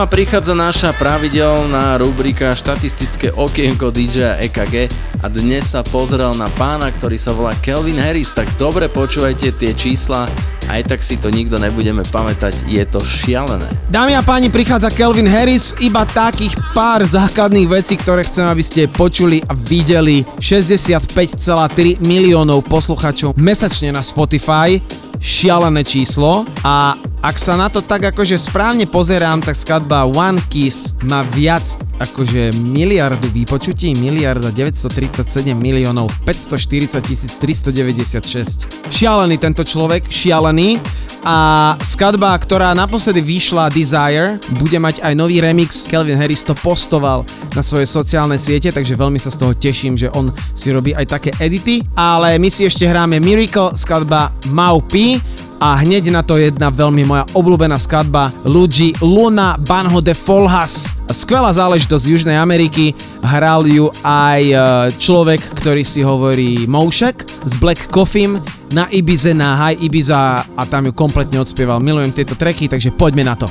No 0.00 0.08
a 0.08 0.16
prichádza 0.16 0.56
naša 0.56 0.96
pravidelná 0.96 2.00
rubrika 2.00 2.56
štatistické 2.56 3.36
okienko 3.36 3.92
DJ 3.92 4.40
EKG 4.48 4.88
a 5.20 5.28
dnes 5.28 5.76
sa 5.76 5.84
pozrel 5.84 6.32
na 6.40 6.48
pána, 6.56 6.88
ktorý 6.88 7.20
sa 7.20 7.36
volá 7.36 7.52
Kelvin 7.60 8.00
Harris, 8.00 8.32
tak 8.32 8.48
dobre 8.56 8.88
počúvajte 8.88 9.60
tie 9.60 9.76
čísla, 9.76 10.24
aj 10.72 10.88
tak 10.88 11.04
si 11.04 11.20
to 11.20 11.28
nikto 11.28 11.60
nebudeme 11.60 12.00
pamätať, 12.08 12.64
je 12.64 12.80
to 12.88 13.04
šialené. 13.04 13.68
Dámy 13.92 14.16
a 14.16 14.24
páni, 14.24 14.48
prichádza 14.48 14.88
Kelvin 14.88 15.28
Harris, 15.28 15.76
iba 15.84 16.08
takých 16.08 16.56
pár 16.72 17.04
základných 17.04 17.68
vecí, 17.68 18.00
ktoré 18.00 18.24
chcem, 18.24 18.48
aby 18.48 18.64
ste 18.64 18.88
počuli 18.88 19.44
a 19.44 19.52
videli. 19.52 20.24
65,3 20.40 22.00
miliónov 22.00 22.64
posluchačov 22.64 23.36
mesačne 23.36 23.92
na 23.92 24.00
Spotify, 24.00 24.80
šialené 25.20 25.84
číslo. 25.84 26.48
A 26.64 26.96
ak 27.20 27.36
sa 27.36 27.52
na 27.52 27.68
to 27.68 27.84
tak 27.84 28.00
akože 28.16 28.40
správne 28.40 28.88
pozerám, 28.88 29.44
tak 29.44 29.52
skladba 29.52 30.08
One 30.08 30.40
Kiss 30.48 30.96
má 31.04 31.20
viac 31.36 31.76
akože 32.00 32.56
miliardu 32.56 33.28
výpočutí, 33.28 33.92
miliarda 33.92 34.48
937 34.48 35.52
miliónov 35.52 36.08
540 36.24 37.04
396. 37.04 38.88
Šialený 38.88 39.36
tento 39.36 39.60
človek, 39.60 40.08
šialený 40.08 40.80
a 41.20 41.76
skladba, 41.84 42.32
ktorá 42.40 42.72
naposledy 42.72 43.20
vyšla 43.20 43.68
Desire, 43.68 44.40
bude 44.56 44.80
mať 44.80 45.04
aj 45.04 45.12
nový 45.12 45.44
remix. 45.44 45.84
Kelvin 45.84 46.16
Harris 46.16 46.40
to 46.40 46.56
postoval 46.56 47.28
na 47.52 47.60
svoje 47.60 47.84
sociálne 47.84 48.40
siete, 48.40 48.72
takže 48.72 48.96
veľmi 48.96 49.20
sa 49.20 49.28
z 49.28 49.36
toho 49.36 49.52
teším, 49.52 49.92
že 50.00 50.08
on 50.16 50.32
si 50.56 50.72
robí 50.72 50.96
aj 50.96 51.20
také 51.20 51.30
edity. 51.36 51.84
Ale 51.92 52.40
my 52.40 52.48
si 52.48 52.64
ešte 52.64 52.88
hráme 52.88 53.20
Miracle, 53.20 53.76
skladba 53.76 54.32
Mau 54.48 54.80
P 54.80 55.20
a 55.60 55.76
hneď 55.84 56.08
na 56.08 56.24
to 56.24 56.40
jedna 56.40 56.72
veľmi 56.72 57.04
moja 57.04 57.28
obľúbená 57.36 57.76
skladba 57.76 58.32
Luigi 58.48 58.96
Luna 59.04 59.60
Banho 59.60 60.00
de 60.00 60.16
Folhas. 60.16 60.96
Skvelá 61.12 61.52
záležitosť 61.52 62.00
z 62.00 62.10
Južnej 62.16 62.36
Ameriky, 62.40 62.96
hral 63.20 63.68
ju 63.68 63.92
aj 64.00 64.42
e, 64.48 64.56
človek, 64.96 65.42
ktorý 65.60 65.84
si 65.84 66.00
hovorí 66.00 66.64
Moušek 66.64 67.44
z 67.44 67.52
Black 67.60 67.92
Coffee 67.92 68.40
na 68.72 68.88
Ibize, 68.88 69.36
na 69.36 69.54
High 69.68 69.84
Ibiza 69.84 70.48
a 70.48 70.62
tam 70.64 70.88
ju 70.88 70.92
kompletne 70.96 71.36
odspieval. 71.36 71.76
Milujem 71.84 72.16
tieto 72.16 72.32
treky, 72.34 72.66
takže 72.66 72.96
poďme 72.96 73.28
na 73.28 73.36
to. 73.36 73.46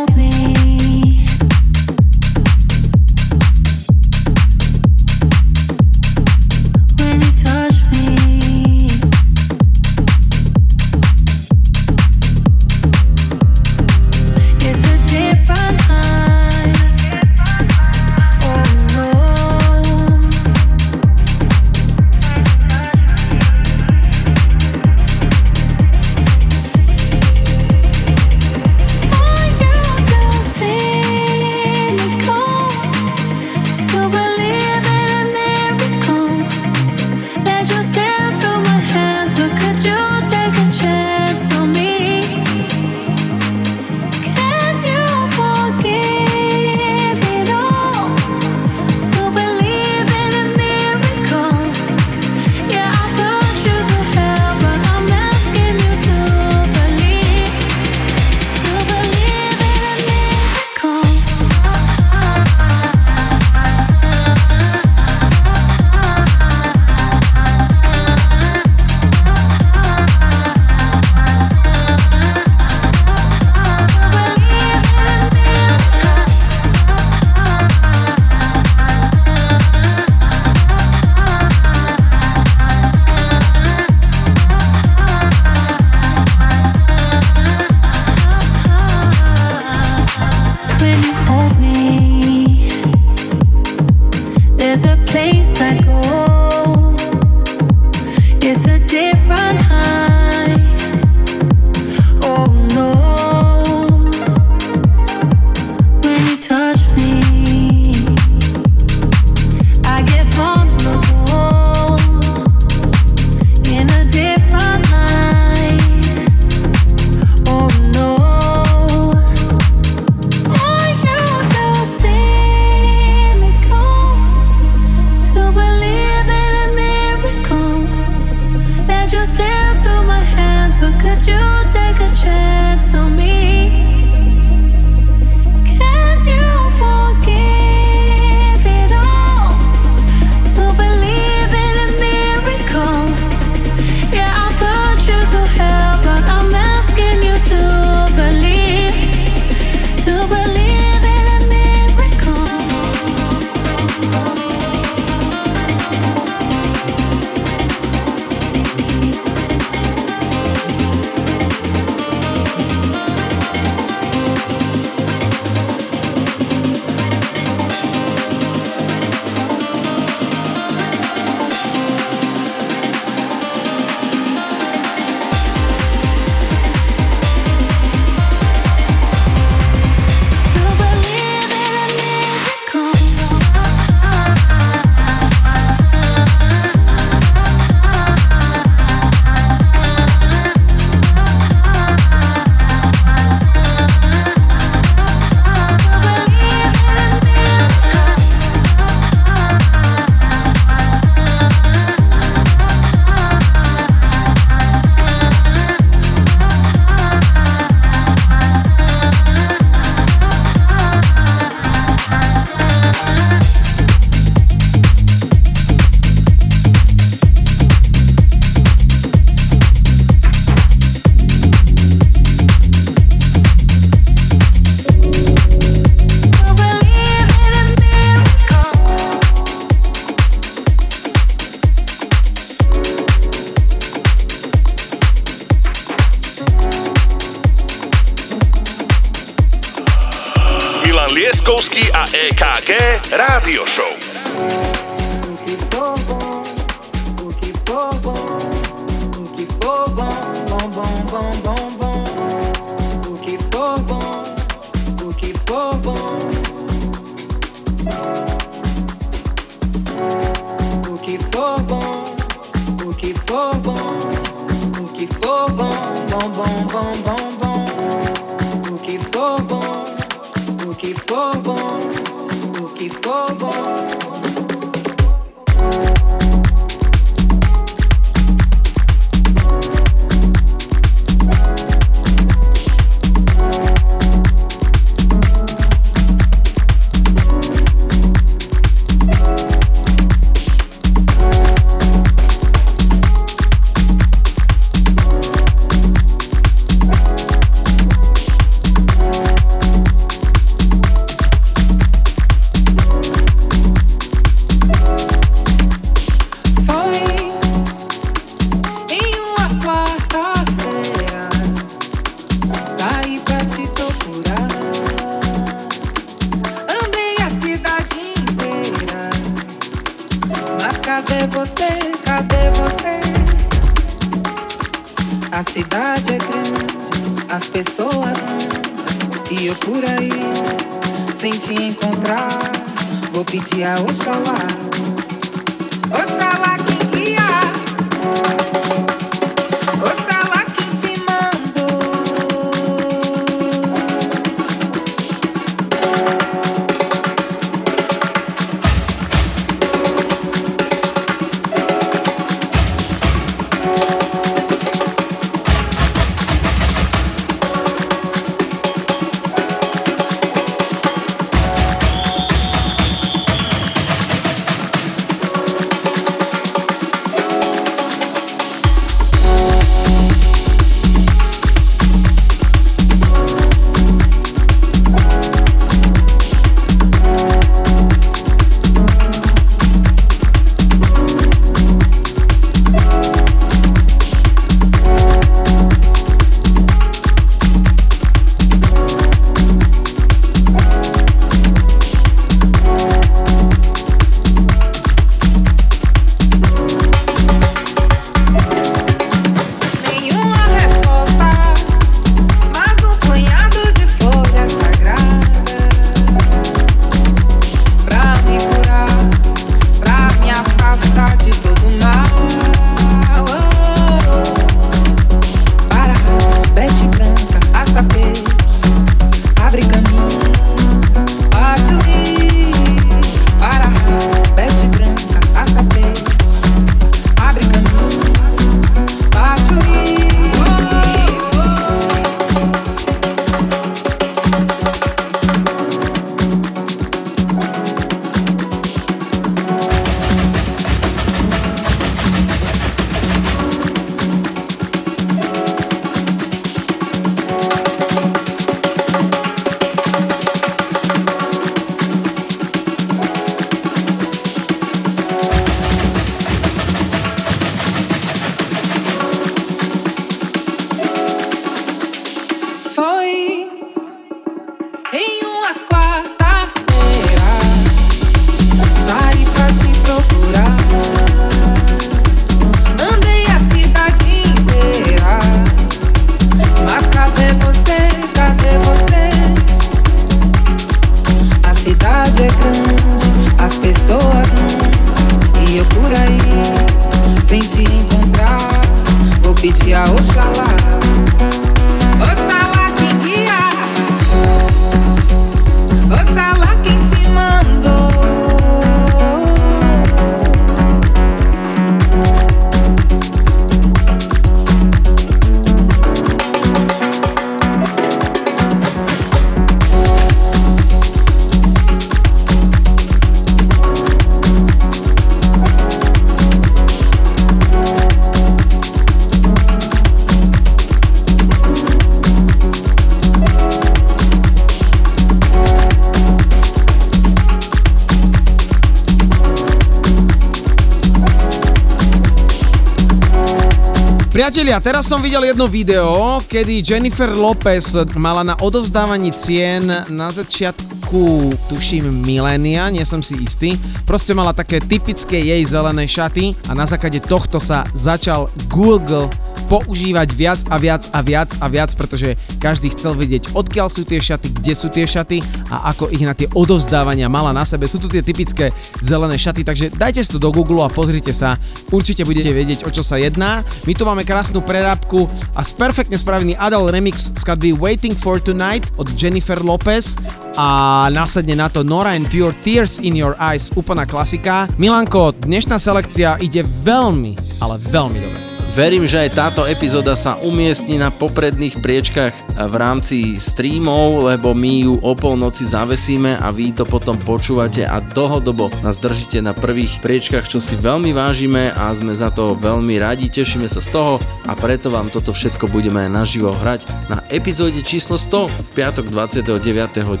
Priatelia, 534.36 534.60
teraz 534.60 534.84
som 534.84 535.00
videl 535.00 535.32
jedno 535.32 535.48
video, 535.48 536.20
kedy 536.28 536.60
Jennifer 536.60 537.08
Lopez 537.08 537.72
mala 537.96 538.20
na 538.20 538.36
odovzdávaní 538.36 539.08
cien 539.08 539.64
na 539.88 540.12
začiatku 540.12 541.32
tuším, 541.48 541.88
milénia, 542.04 542.68
nie 542.68 542.84
som 542.84 543.00
si 543.00 543.16
istý. 543.16 543.56
Proste 543.88 544.12
mala 544.12 544.36
také 544.36 544.60
typické 544.60 545.24
jej 545.24 545.40
zelené 545.40 545.88
šaty 545.88 546.36
a 546.46 546.52
na 546.52 546.68
základe 546.68 547.00
tohto 547.00 547.40
sa 547.40 547.64
začal 547.72 548.28
Google 548.52 549.08
používať 549.46 550.08
viac 550.12 550.40
a 550.50 550.58
viac 550.58 550.82
a 550.90 551.00
viac 551.00 551.30
a 551.38 551.46
viac, 551.46 551.70
pretože 551.78 552.18
každý 552.42 552.74
chcel 552.74 552.98
vedieť, 552.98 553.32
odkiaľ 553.32 553.70
sú 553.70 553.86
tie 553.86 554.02
šaty, 554.02 554.34
kde 554.42 554.52
sú 554.52 554.68
tie 554.68 554.84
šaty 554.84 555.22
a 555.48 555.70
ako 555.72 555.88
ich 555.94 556.02
na 556.02 556.12
tie 556.12 556.26
odovzdávania 556.34 557.06
mala 557.06 557.30
na 557.30 557.46
sebe. 557.46 557.70
Sú 557.70 557.78
tu 557.78 557.86
tie 557.86 558.02
typické 558.02 558.50
zelené 558.82 559.16
šaty, 559.16 559.46
takže 559.46 559.72
dajte 559.72 560.02
si 560.02 560.10
to 560.12 560.18
do 560.20 560.34
Google 560.34 560.66
a 560.66 560.68
pozrite 560.68 561.14
sa, 561.14 561.35
určite 561.70 562.06
budete 562.06 562.30
vedieť, 562.30 562.66
o 562.66 562.70
čo 562.70 562.82
sa 562.82 562.98
jedná. 563.00 563.42
My 563.64 563.72
tu 563.74 563.82
máme 563.86 564.06
krásnu 564.06 564.42
prerábku 564.42 565.08
a 565.34 565.42
perfektne 565.56 565.96
spravený 565.98 566.36
Adele 566.36 566.70
remix 566.74 567.14
skladby 567.16 567.56
Waiting 567.56 567.96
for 567.96 568.20
Tonight 568.20 568.68
od 568.76 568.92
Jennifer 568.94 569.38
Lopez 569.40 569.96
a 570.36 570.86
následne 570.92 571.38
na 571.38 571.48
to 571.48 571.64
Nora 571.64 571.96
and 571.96 572.06
Pure 572.12 572.36
Tears 572.44 572.78
in 572.82 572.94
Your 572.94 573.16
Eyes, 573.16 573.50
úplná 573.56 573.88
klasika. 573.88 574.44
Milanko, 574.60 575.16
dnešná 575.16 575.56
selekcia 575.56 576.20
ide 576.20 576.44
veľmi, 576.44 577.40
ale 577.40 577.56
veľmi 577.58 577.98
dobre. 578.02 578.15
Verím, 578.56 578.88
že 578.88 579.04
aj 579.04 579.10
táto 579.12 579.44
epizóda 579.44 579.92
sa 579.92 580.16
umiestni 580.16 580.80
na 580.80 580.88
popredných 580.88 581.60
priečkach 581.60 582.16
v 582.48 582.54
rámci 582.56 583.20
streamov, 583.20 584.08
lebo 584.08 584.32
my 584.32 584.64
ju 584.64 584.80
o 584.80 584.96
polnoci 584.96 585.44
zavesíme 585.44 586.16
a 586.16 586.32
vy 586.32 586.56
to 586.56 586.64
potom 586.64 586.96
počúvate 586.96 587.68
a 587.68 587.84
dlhodobo 587.84 588.48
nás 588.64 588.80
držíte 588.80 589.20
na 589.20 589.36
prvých 589.36 589.84
priečkach, 589.84 590.24
čo 590.24 590.40
si 590.40 590.56
veľmi 590.56 590.96
vážime 590.96 591.52
a 591.52 591.68
sme 591.76 591.92
za 591.92 592.08
to 592.08 592.32
veľmi 592.32 592.80
radi, 592.80 593.12
tešíme 593.12 593.44
sa 593.44 593.60
z 593.60 593.76
toho 593.76 594.00
a 594.24 594.32
preto 594.32 594.72
vám 594.72 594.88
toto 594.88 595.12
všetko 595.12 595.52
budeme 595.52 595.84
aj 595.84 595.92
naživo 595.92 596.32
hrať 596.32 596.64
na 596.88 597.04
epizóde 597.12 597.60
číslo 597.60 598.00
100 598.00 598.32
v 598.40 598.50
piatok 598.56 598.88
29.9. 598.88 600.00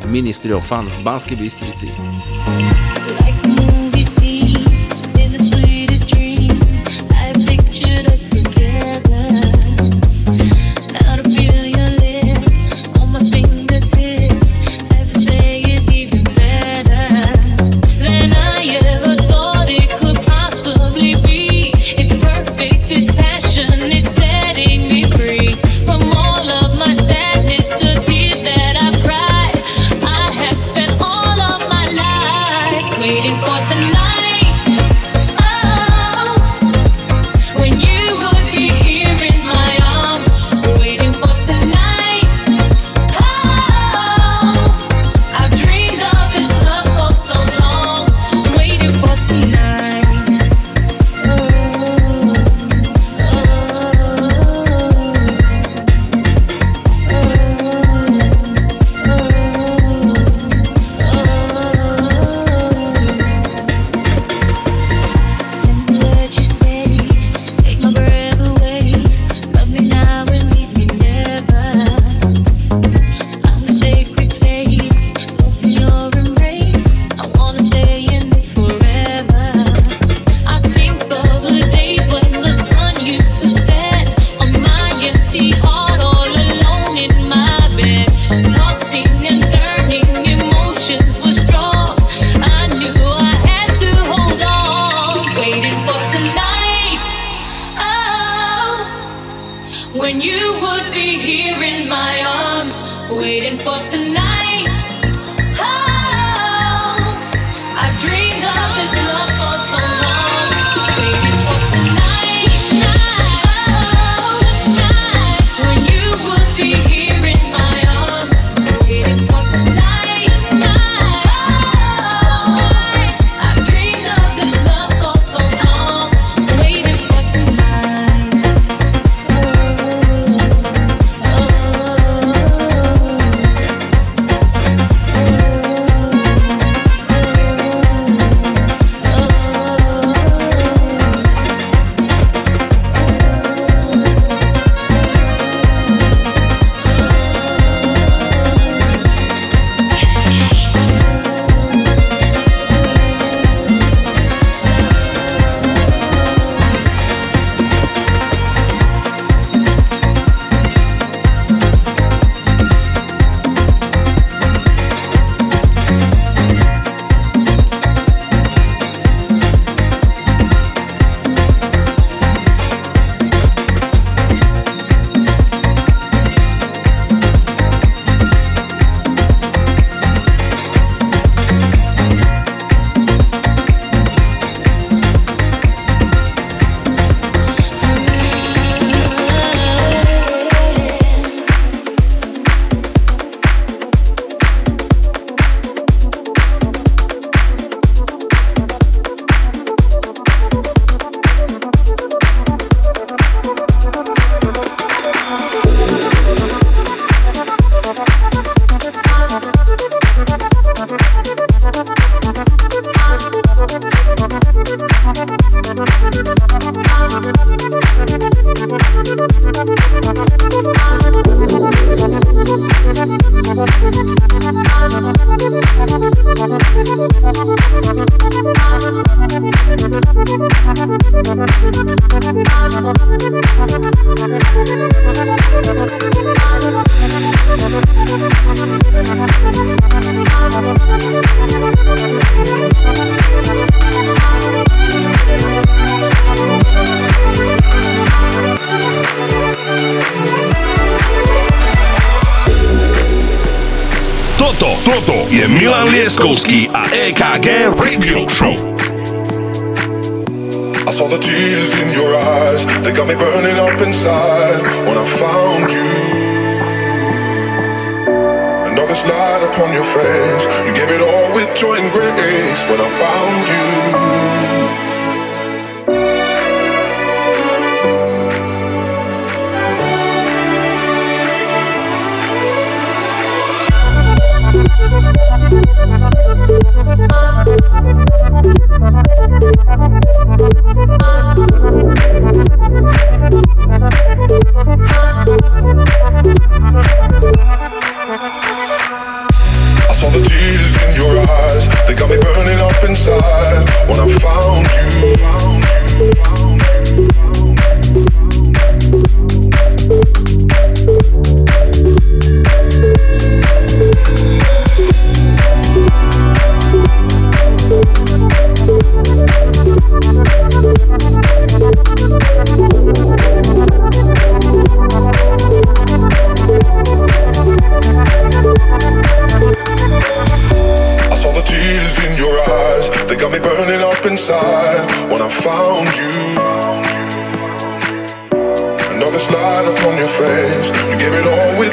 v 0.00 0.04
Ministry 0.08 0.56
of 0.56 0.64
Fun 0.64 0.88
v 0.88 1.04
Banskej 1.04 1.36
Bystrici. 1.36 1.92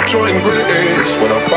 It 0.10 0.16
all 0.16 0.24
with 0.24 0.32
joy 0.32 0.32
and 0.32 0.44
grace 0.44 1.18
when 1.18 1.32
I 1.32 1.57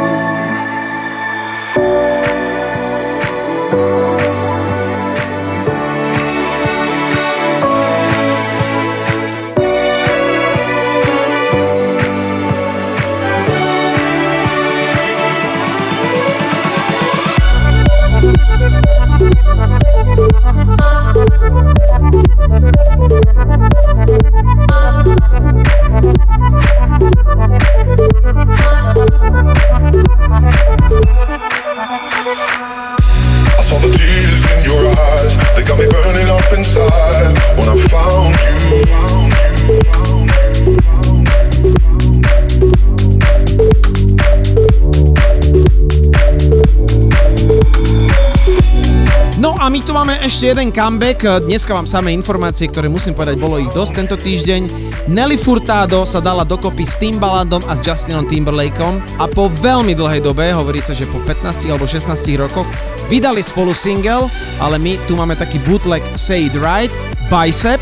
Máme 50.11 50.27
ešte 50.27 50.51
jeden 50.51 50.75
comeback. 50.75 51.23
Dneska 51.47 51.71
vám 51.71 51.87
samé 51.87 52.11
informácie, 52.11 52.67
ktoré 52.67 52.91
musím 52.91 53.15
povedať, 53.15 53.39
bolo 53.39 53.55
ich 53.63 53.71
dosť 53.71 53.93
tento 53.95 54.19
týždeň. 54.19 54.67
Nelly 55.07 55.39
Furtado 55.39 56.03
sa 56.03 56.19
dala 56.19 56.43
dokopy 56.43 56.83
s 56.83 56.99
Timbalandom 56.99 57.63
a 57.71 57.79
s 57.79 57.79
Justinom 57.79 58.27
Timberlakeom 58.27 58.99
a 59.23 59.31
po 59.31 59.47
veľmi 59.63 59.95
dlhej 59.95 60.19
dobe, 60.19 60.51
hovorí 60.51 60.83
sa, 60.83 60.91
že 60.91 61.07
po 61.07 61.23
15 61.23 61.63
alebo 61.71 61.87
16 61.87 62.11
rokoch, 62.43 62.67
vydali 63.07 63.39
spolu 63.39 63.71
single, 63.71 64.27
ale 64.59 64.75
my 64.75 64.99
tu 65.07 65.15
máme 65.15 65.39
taký 65.39 65.63
bootleg 65.63 66.03
Say 66.19 66.51
It 66.51 66.59
Right, 66.59 66.91
Bicep 67.31 67.79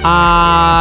a 0.00 0.16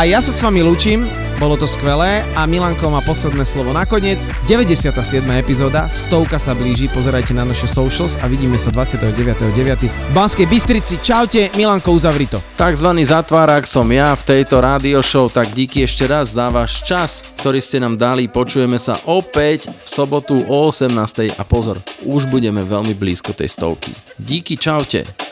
ja 0.07 0.23
sa 0.23 0.31
s 0.31 0.39
vami 0.47 0.63
lúčim, 0.63 1.03
bolo 1.35 1.59
to 1.59 1.67
skvelé 1.67 2.23
a 2.35 2.47
Milanko 2.47 2.87
má 2.87 3.03
posledné 3.03 3.43
slovo 3.43 3.75
nakoniec. 3.75 4.23
97. 4.47 4.91
epizóda, 5.35 5.91
stovka 5.91 6.39
sa 6.39 6.55
blíži, 6.55 6.87
pozerajte 6.87 7.35
na 7.35 7.43
naše 7.43 7.67
socials 7.67 8.15
a 8.23 8.31
vidíme 8.31 8.55
sa 8.55 8.71
29.9. 8.71 9.87
v 9.91 10.11
Banskej 10.15 10.47
Bystrici. 10.47 11.01
Čaute, 11.03 11.51
Milanko, 11.59 11.91
uzavri 11.91 12.29
to. 12.29 12.39
Takzvaný 12.55 13.03
zatvárak 13.03 13.67
som 13.67 13.87
ja 13.91 14.15
v 14.15 14.23
tejto 14.23 14.63
rádio 14.63 15.03
show, 15.03 15.27
tak 15.27 15.51
díky 15.51 15.83
ešte 15.83 16.07
raz 16.07 16.31
za 16.31 16.47
váš 16.47 16.85
čas, 16.87 17.35
ktorý 17.41 17.59
ste 17.59 17.83
nám 17.83 17.99
dali. 17.99 18.31
Počujeme 18.31 18.79
sa 18.79 18.95
opäť 19.09 19.71
v 19.71 19.87
sobotu 19.89 20.45
o 20.47 20.71
18. 20.71 21.35
a 21.35 21.43
pozor, 21.43 21.83
už 22.07 22.31
budeme 22.31 22.63
veľmi 22.63 22.95
blízko 22.95 23.35
tej 23.35 23.51
stovky. 23.51 23.91
Díky, 24.15 24.55
čaute. 24.55 25.24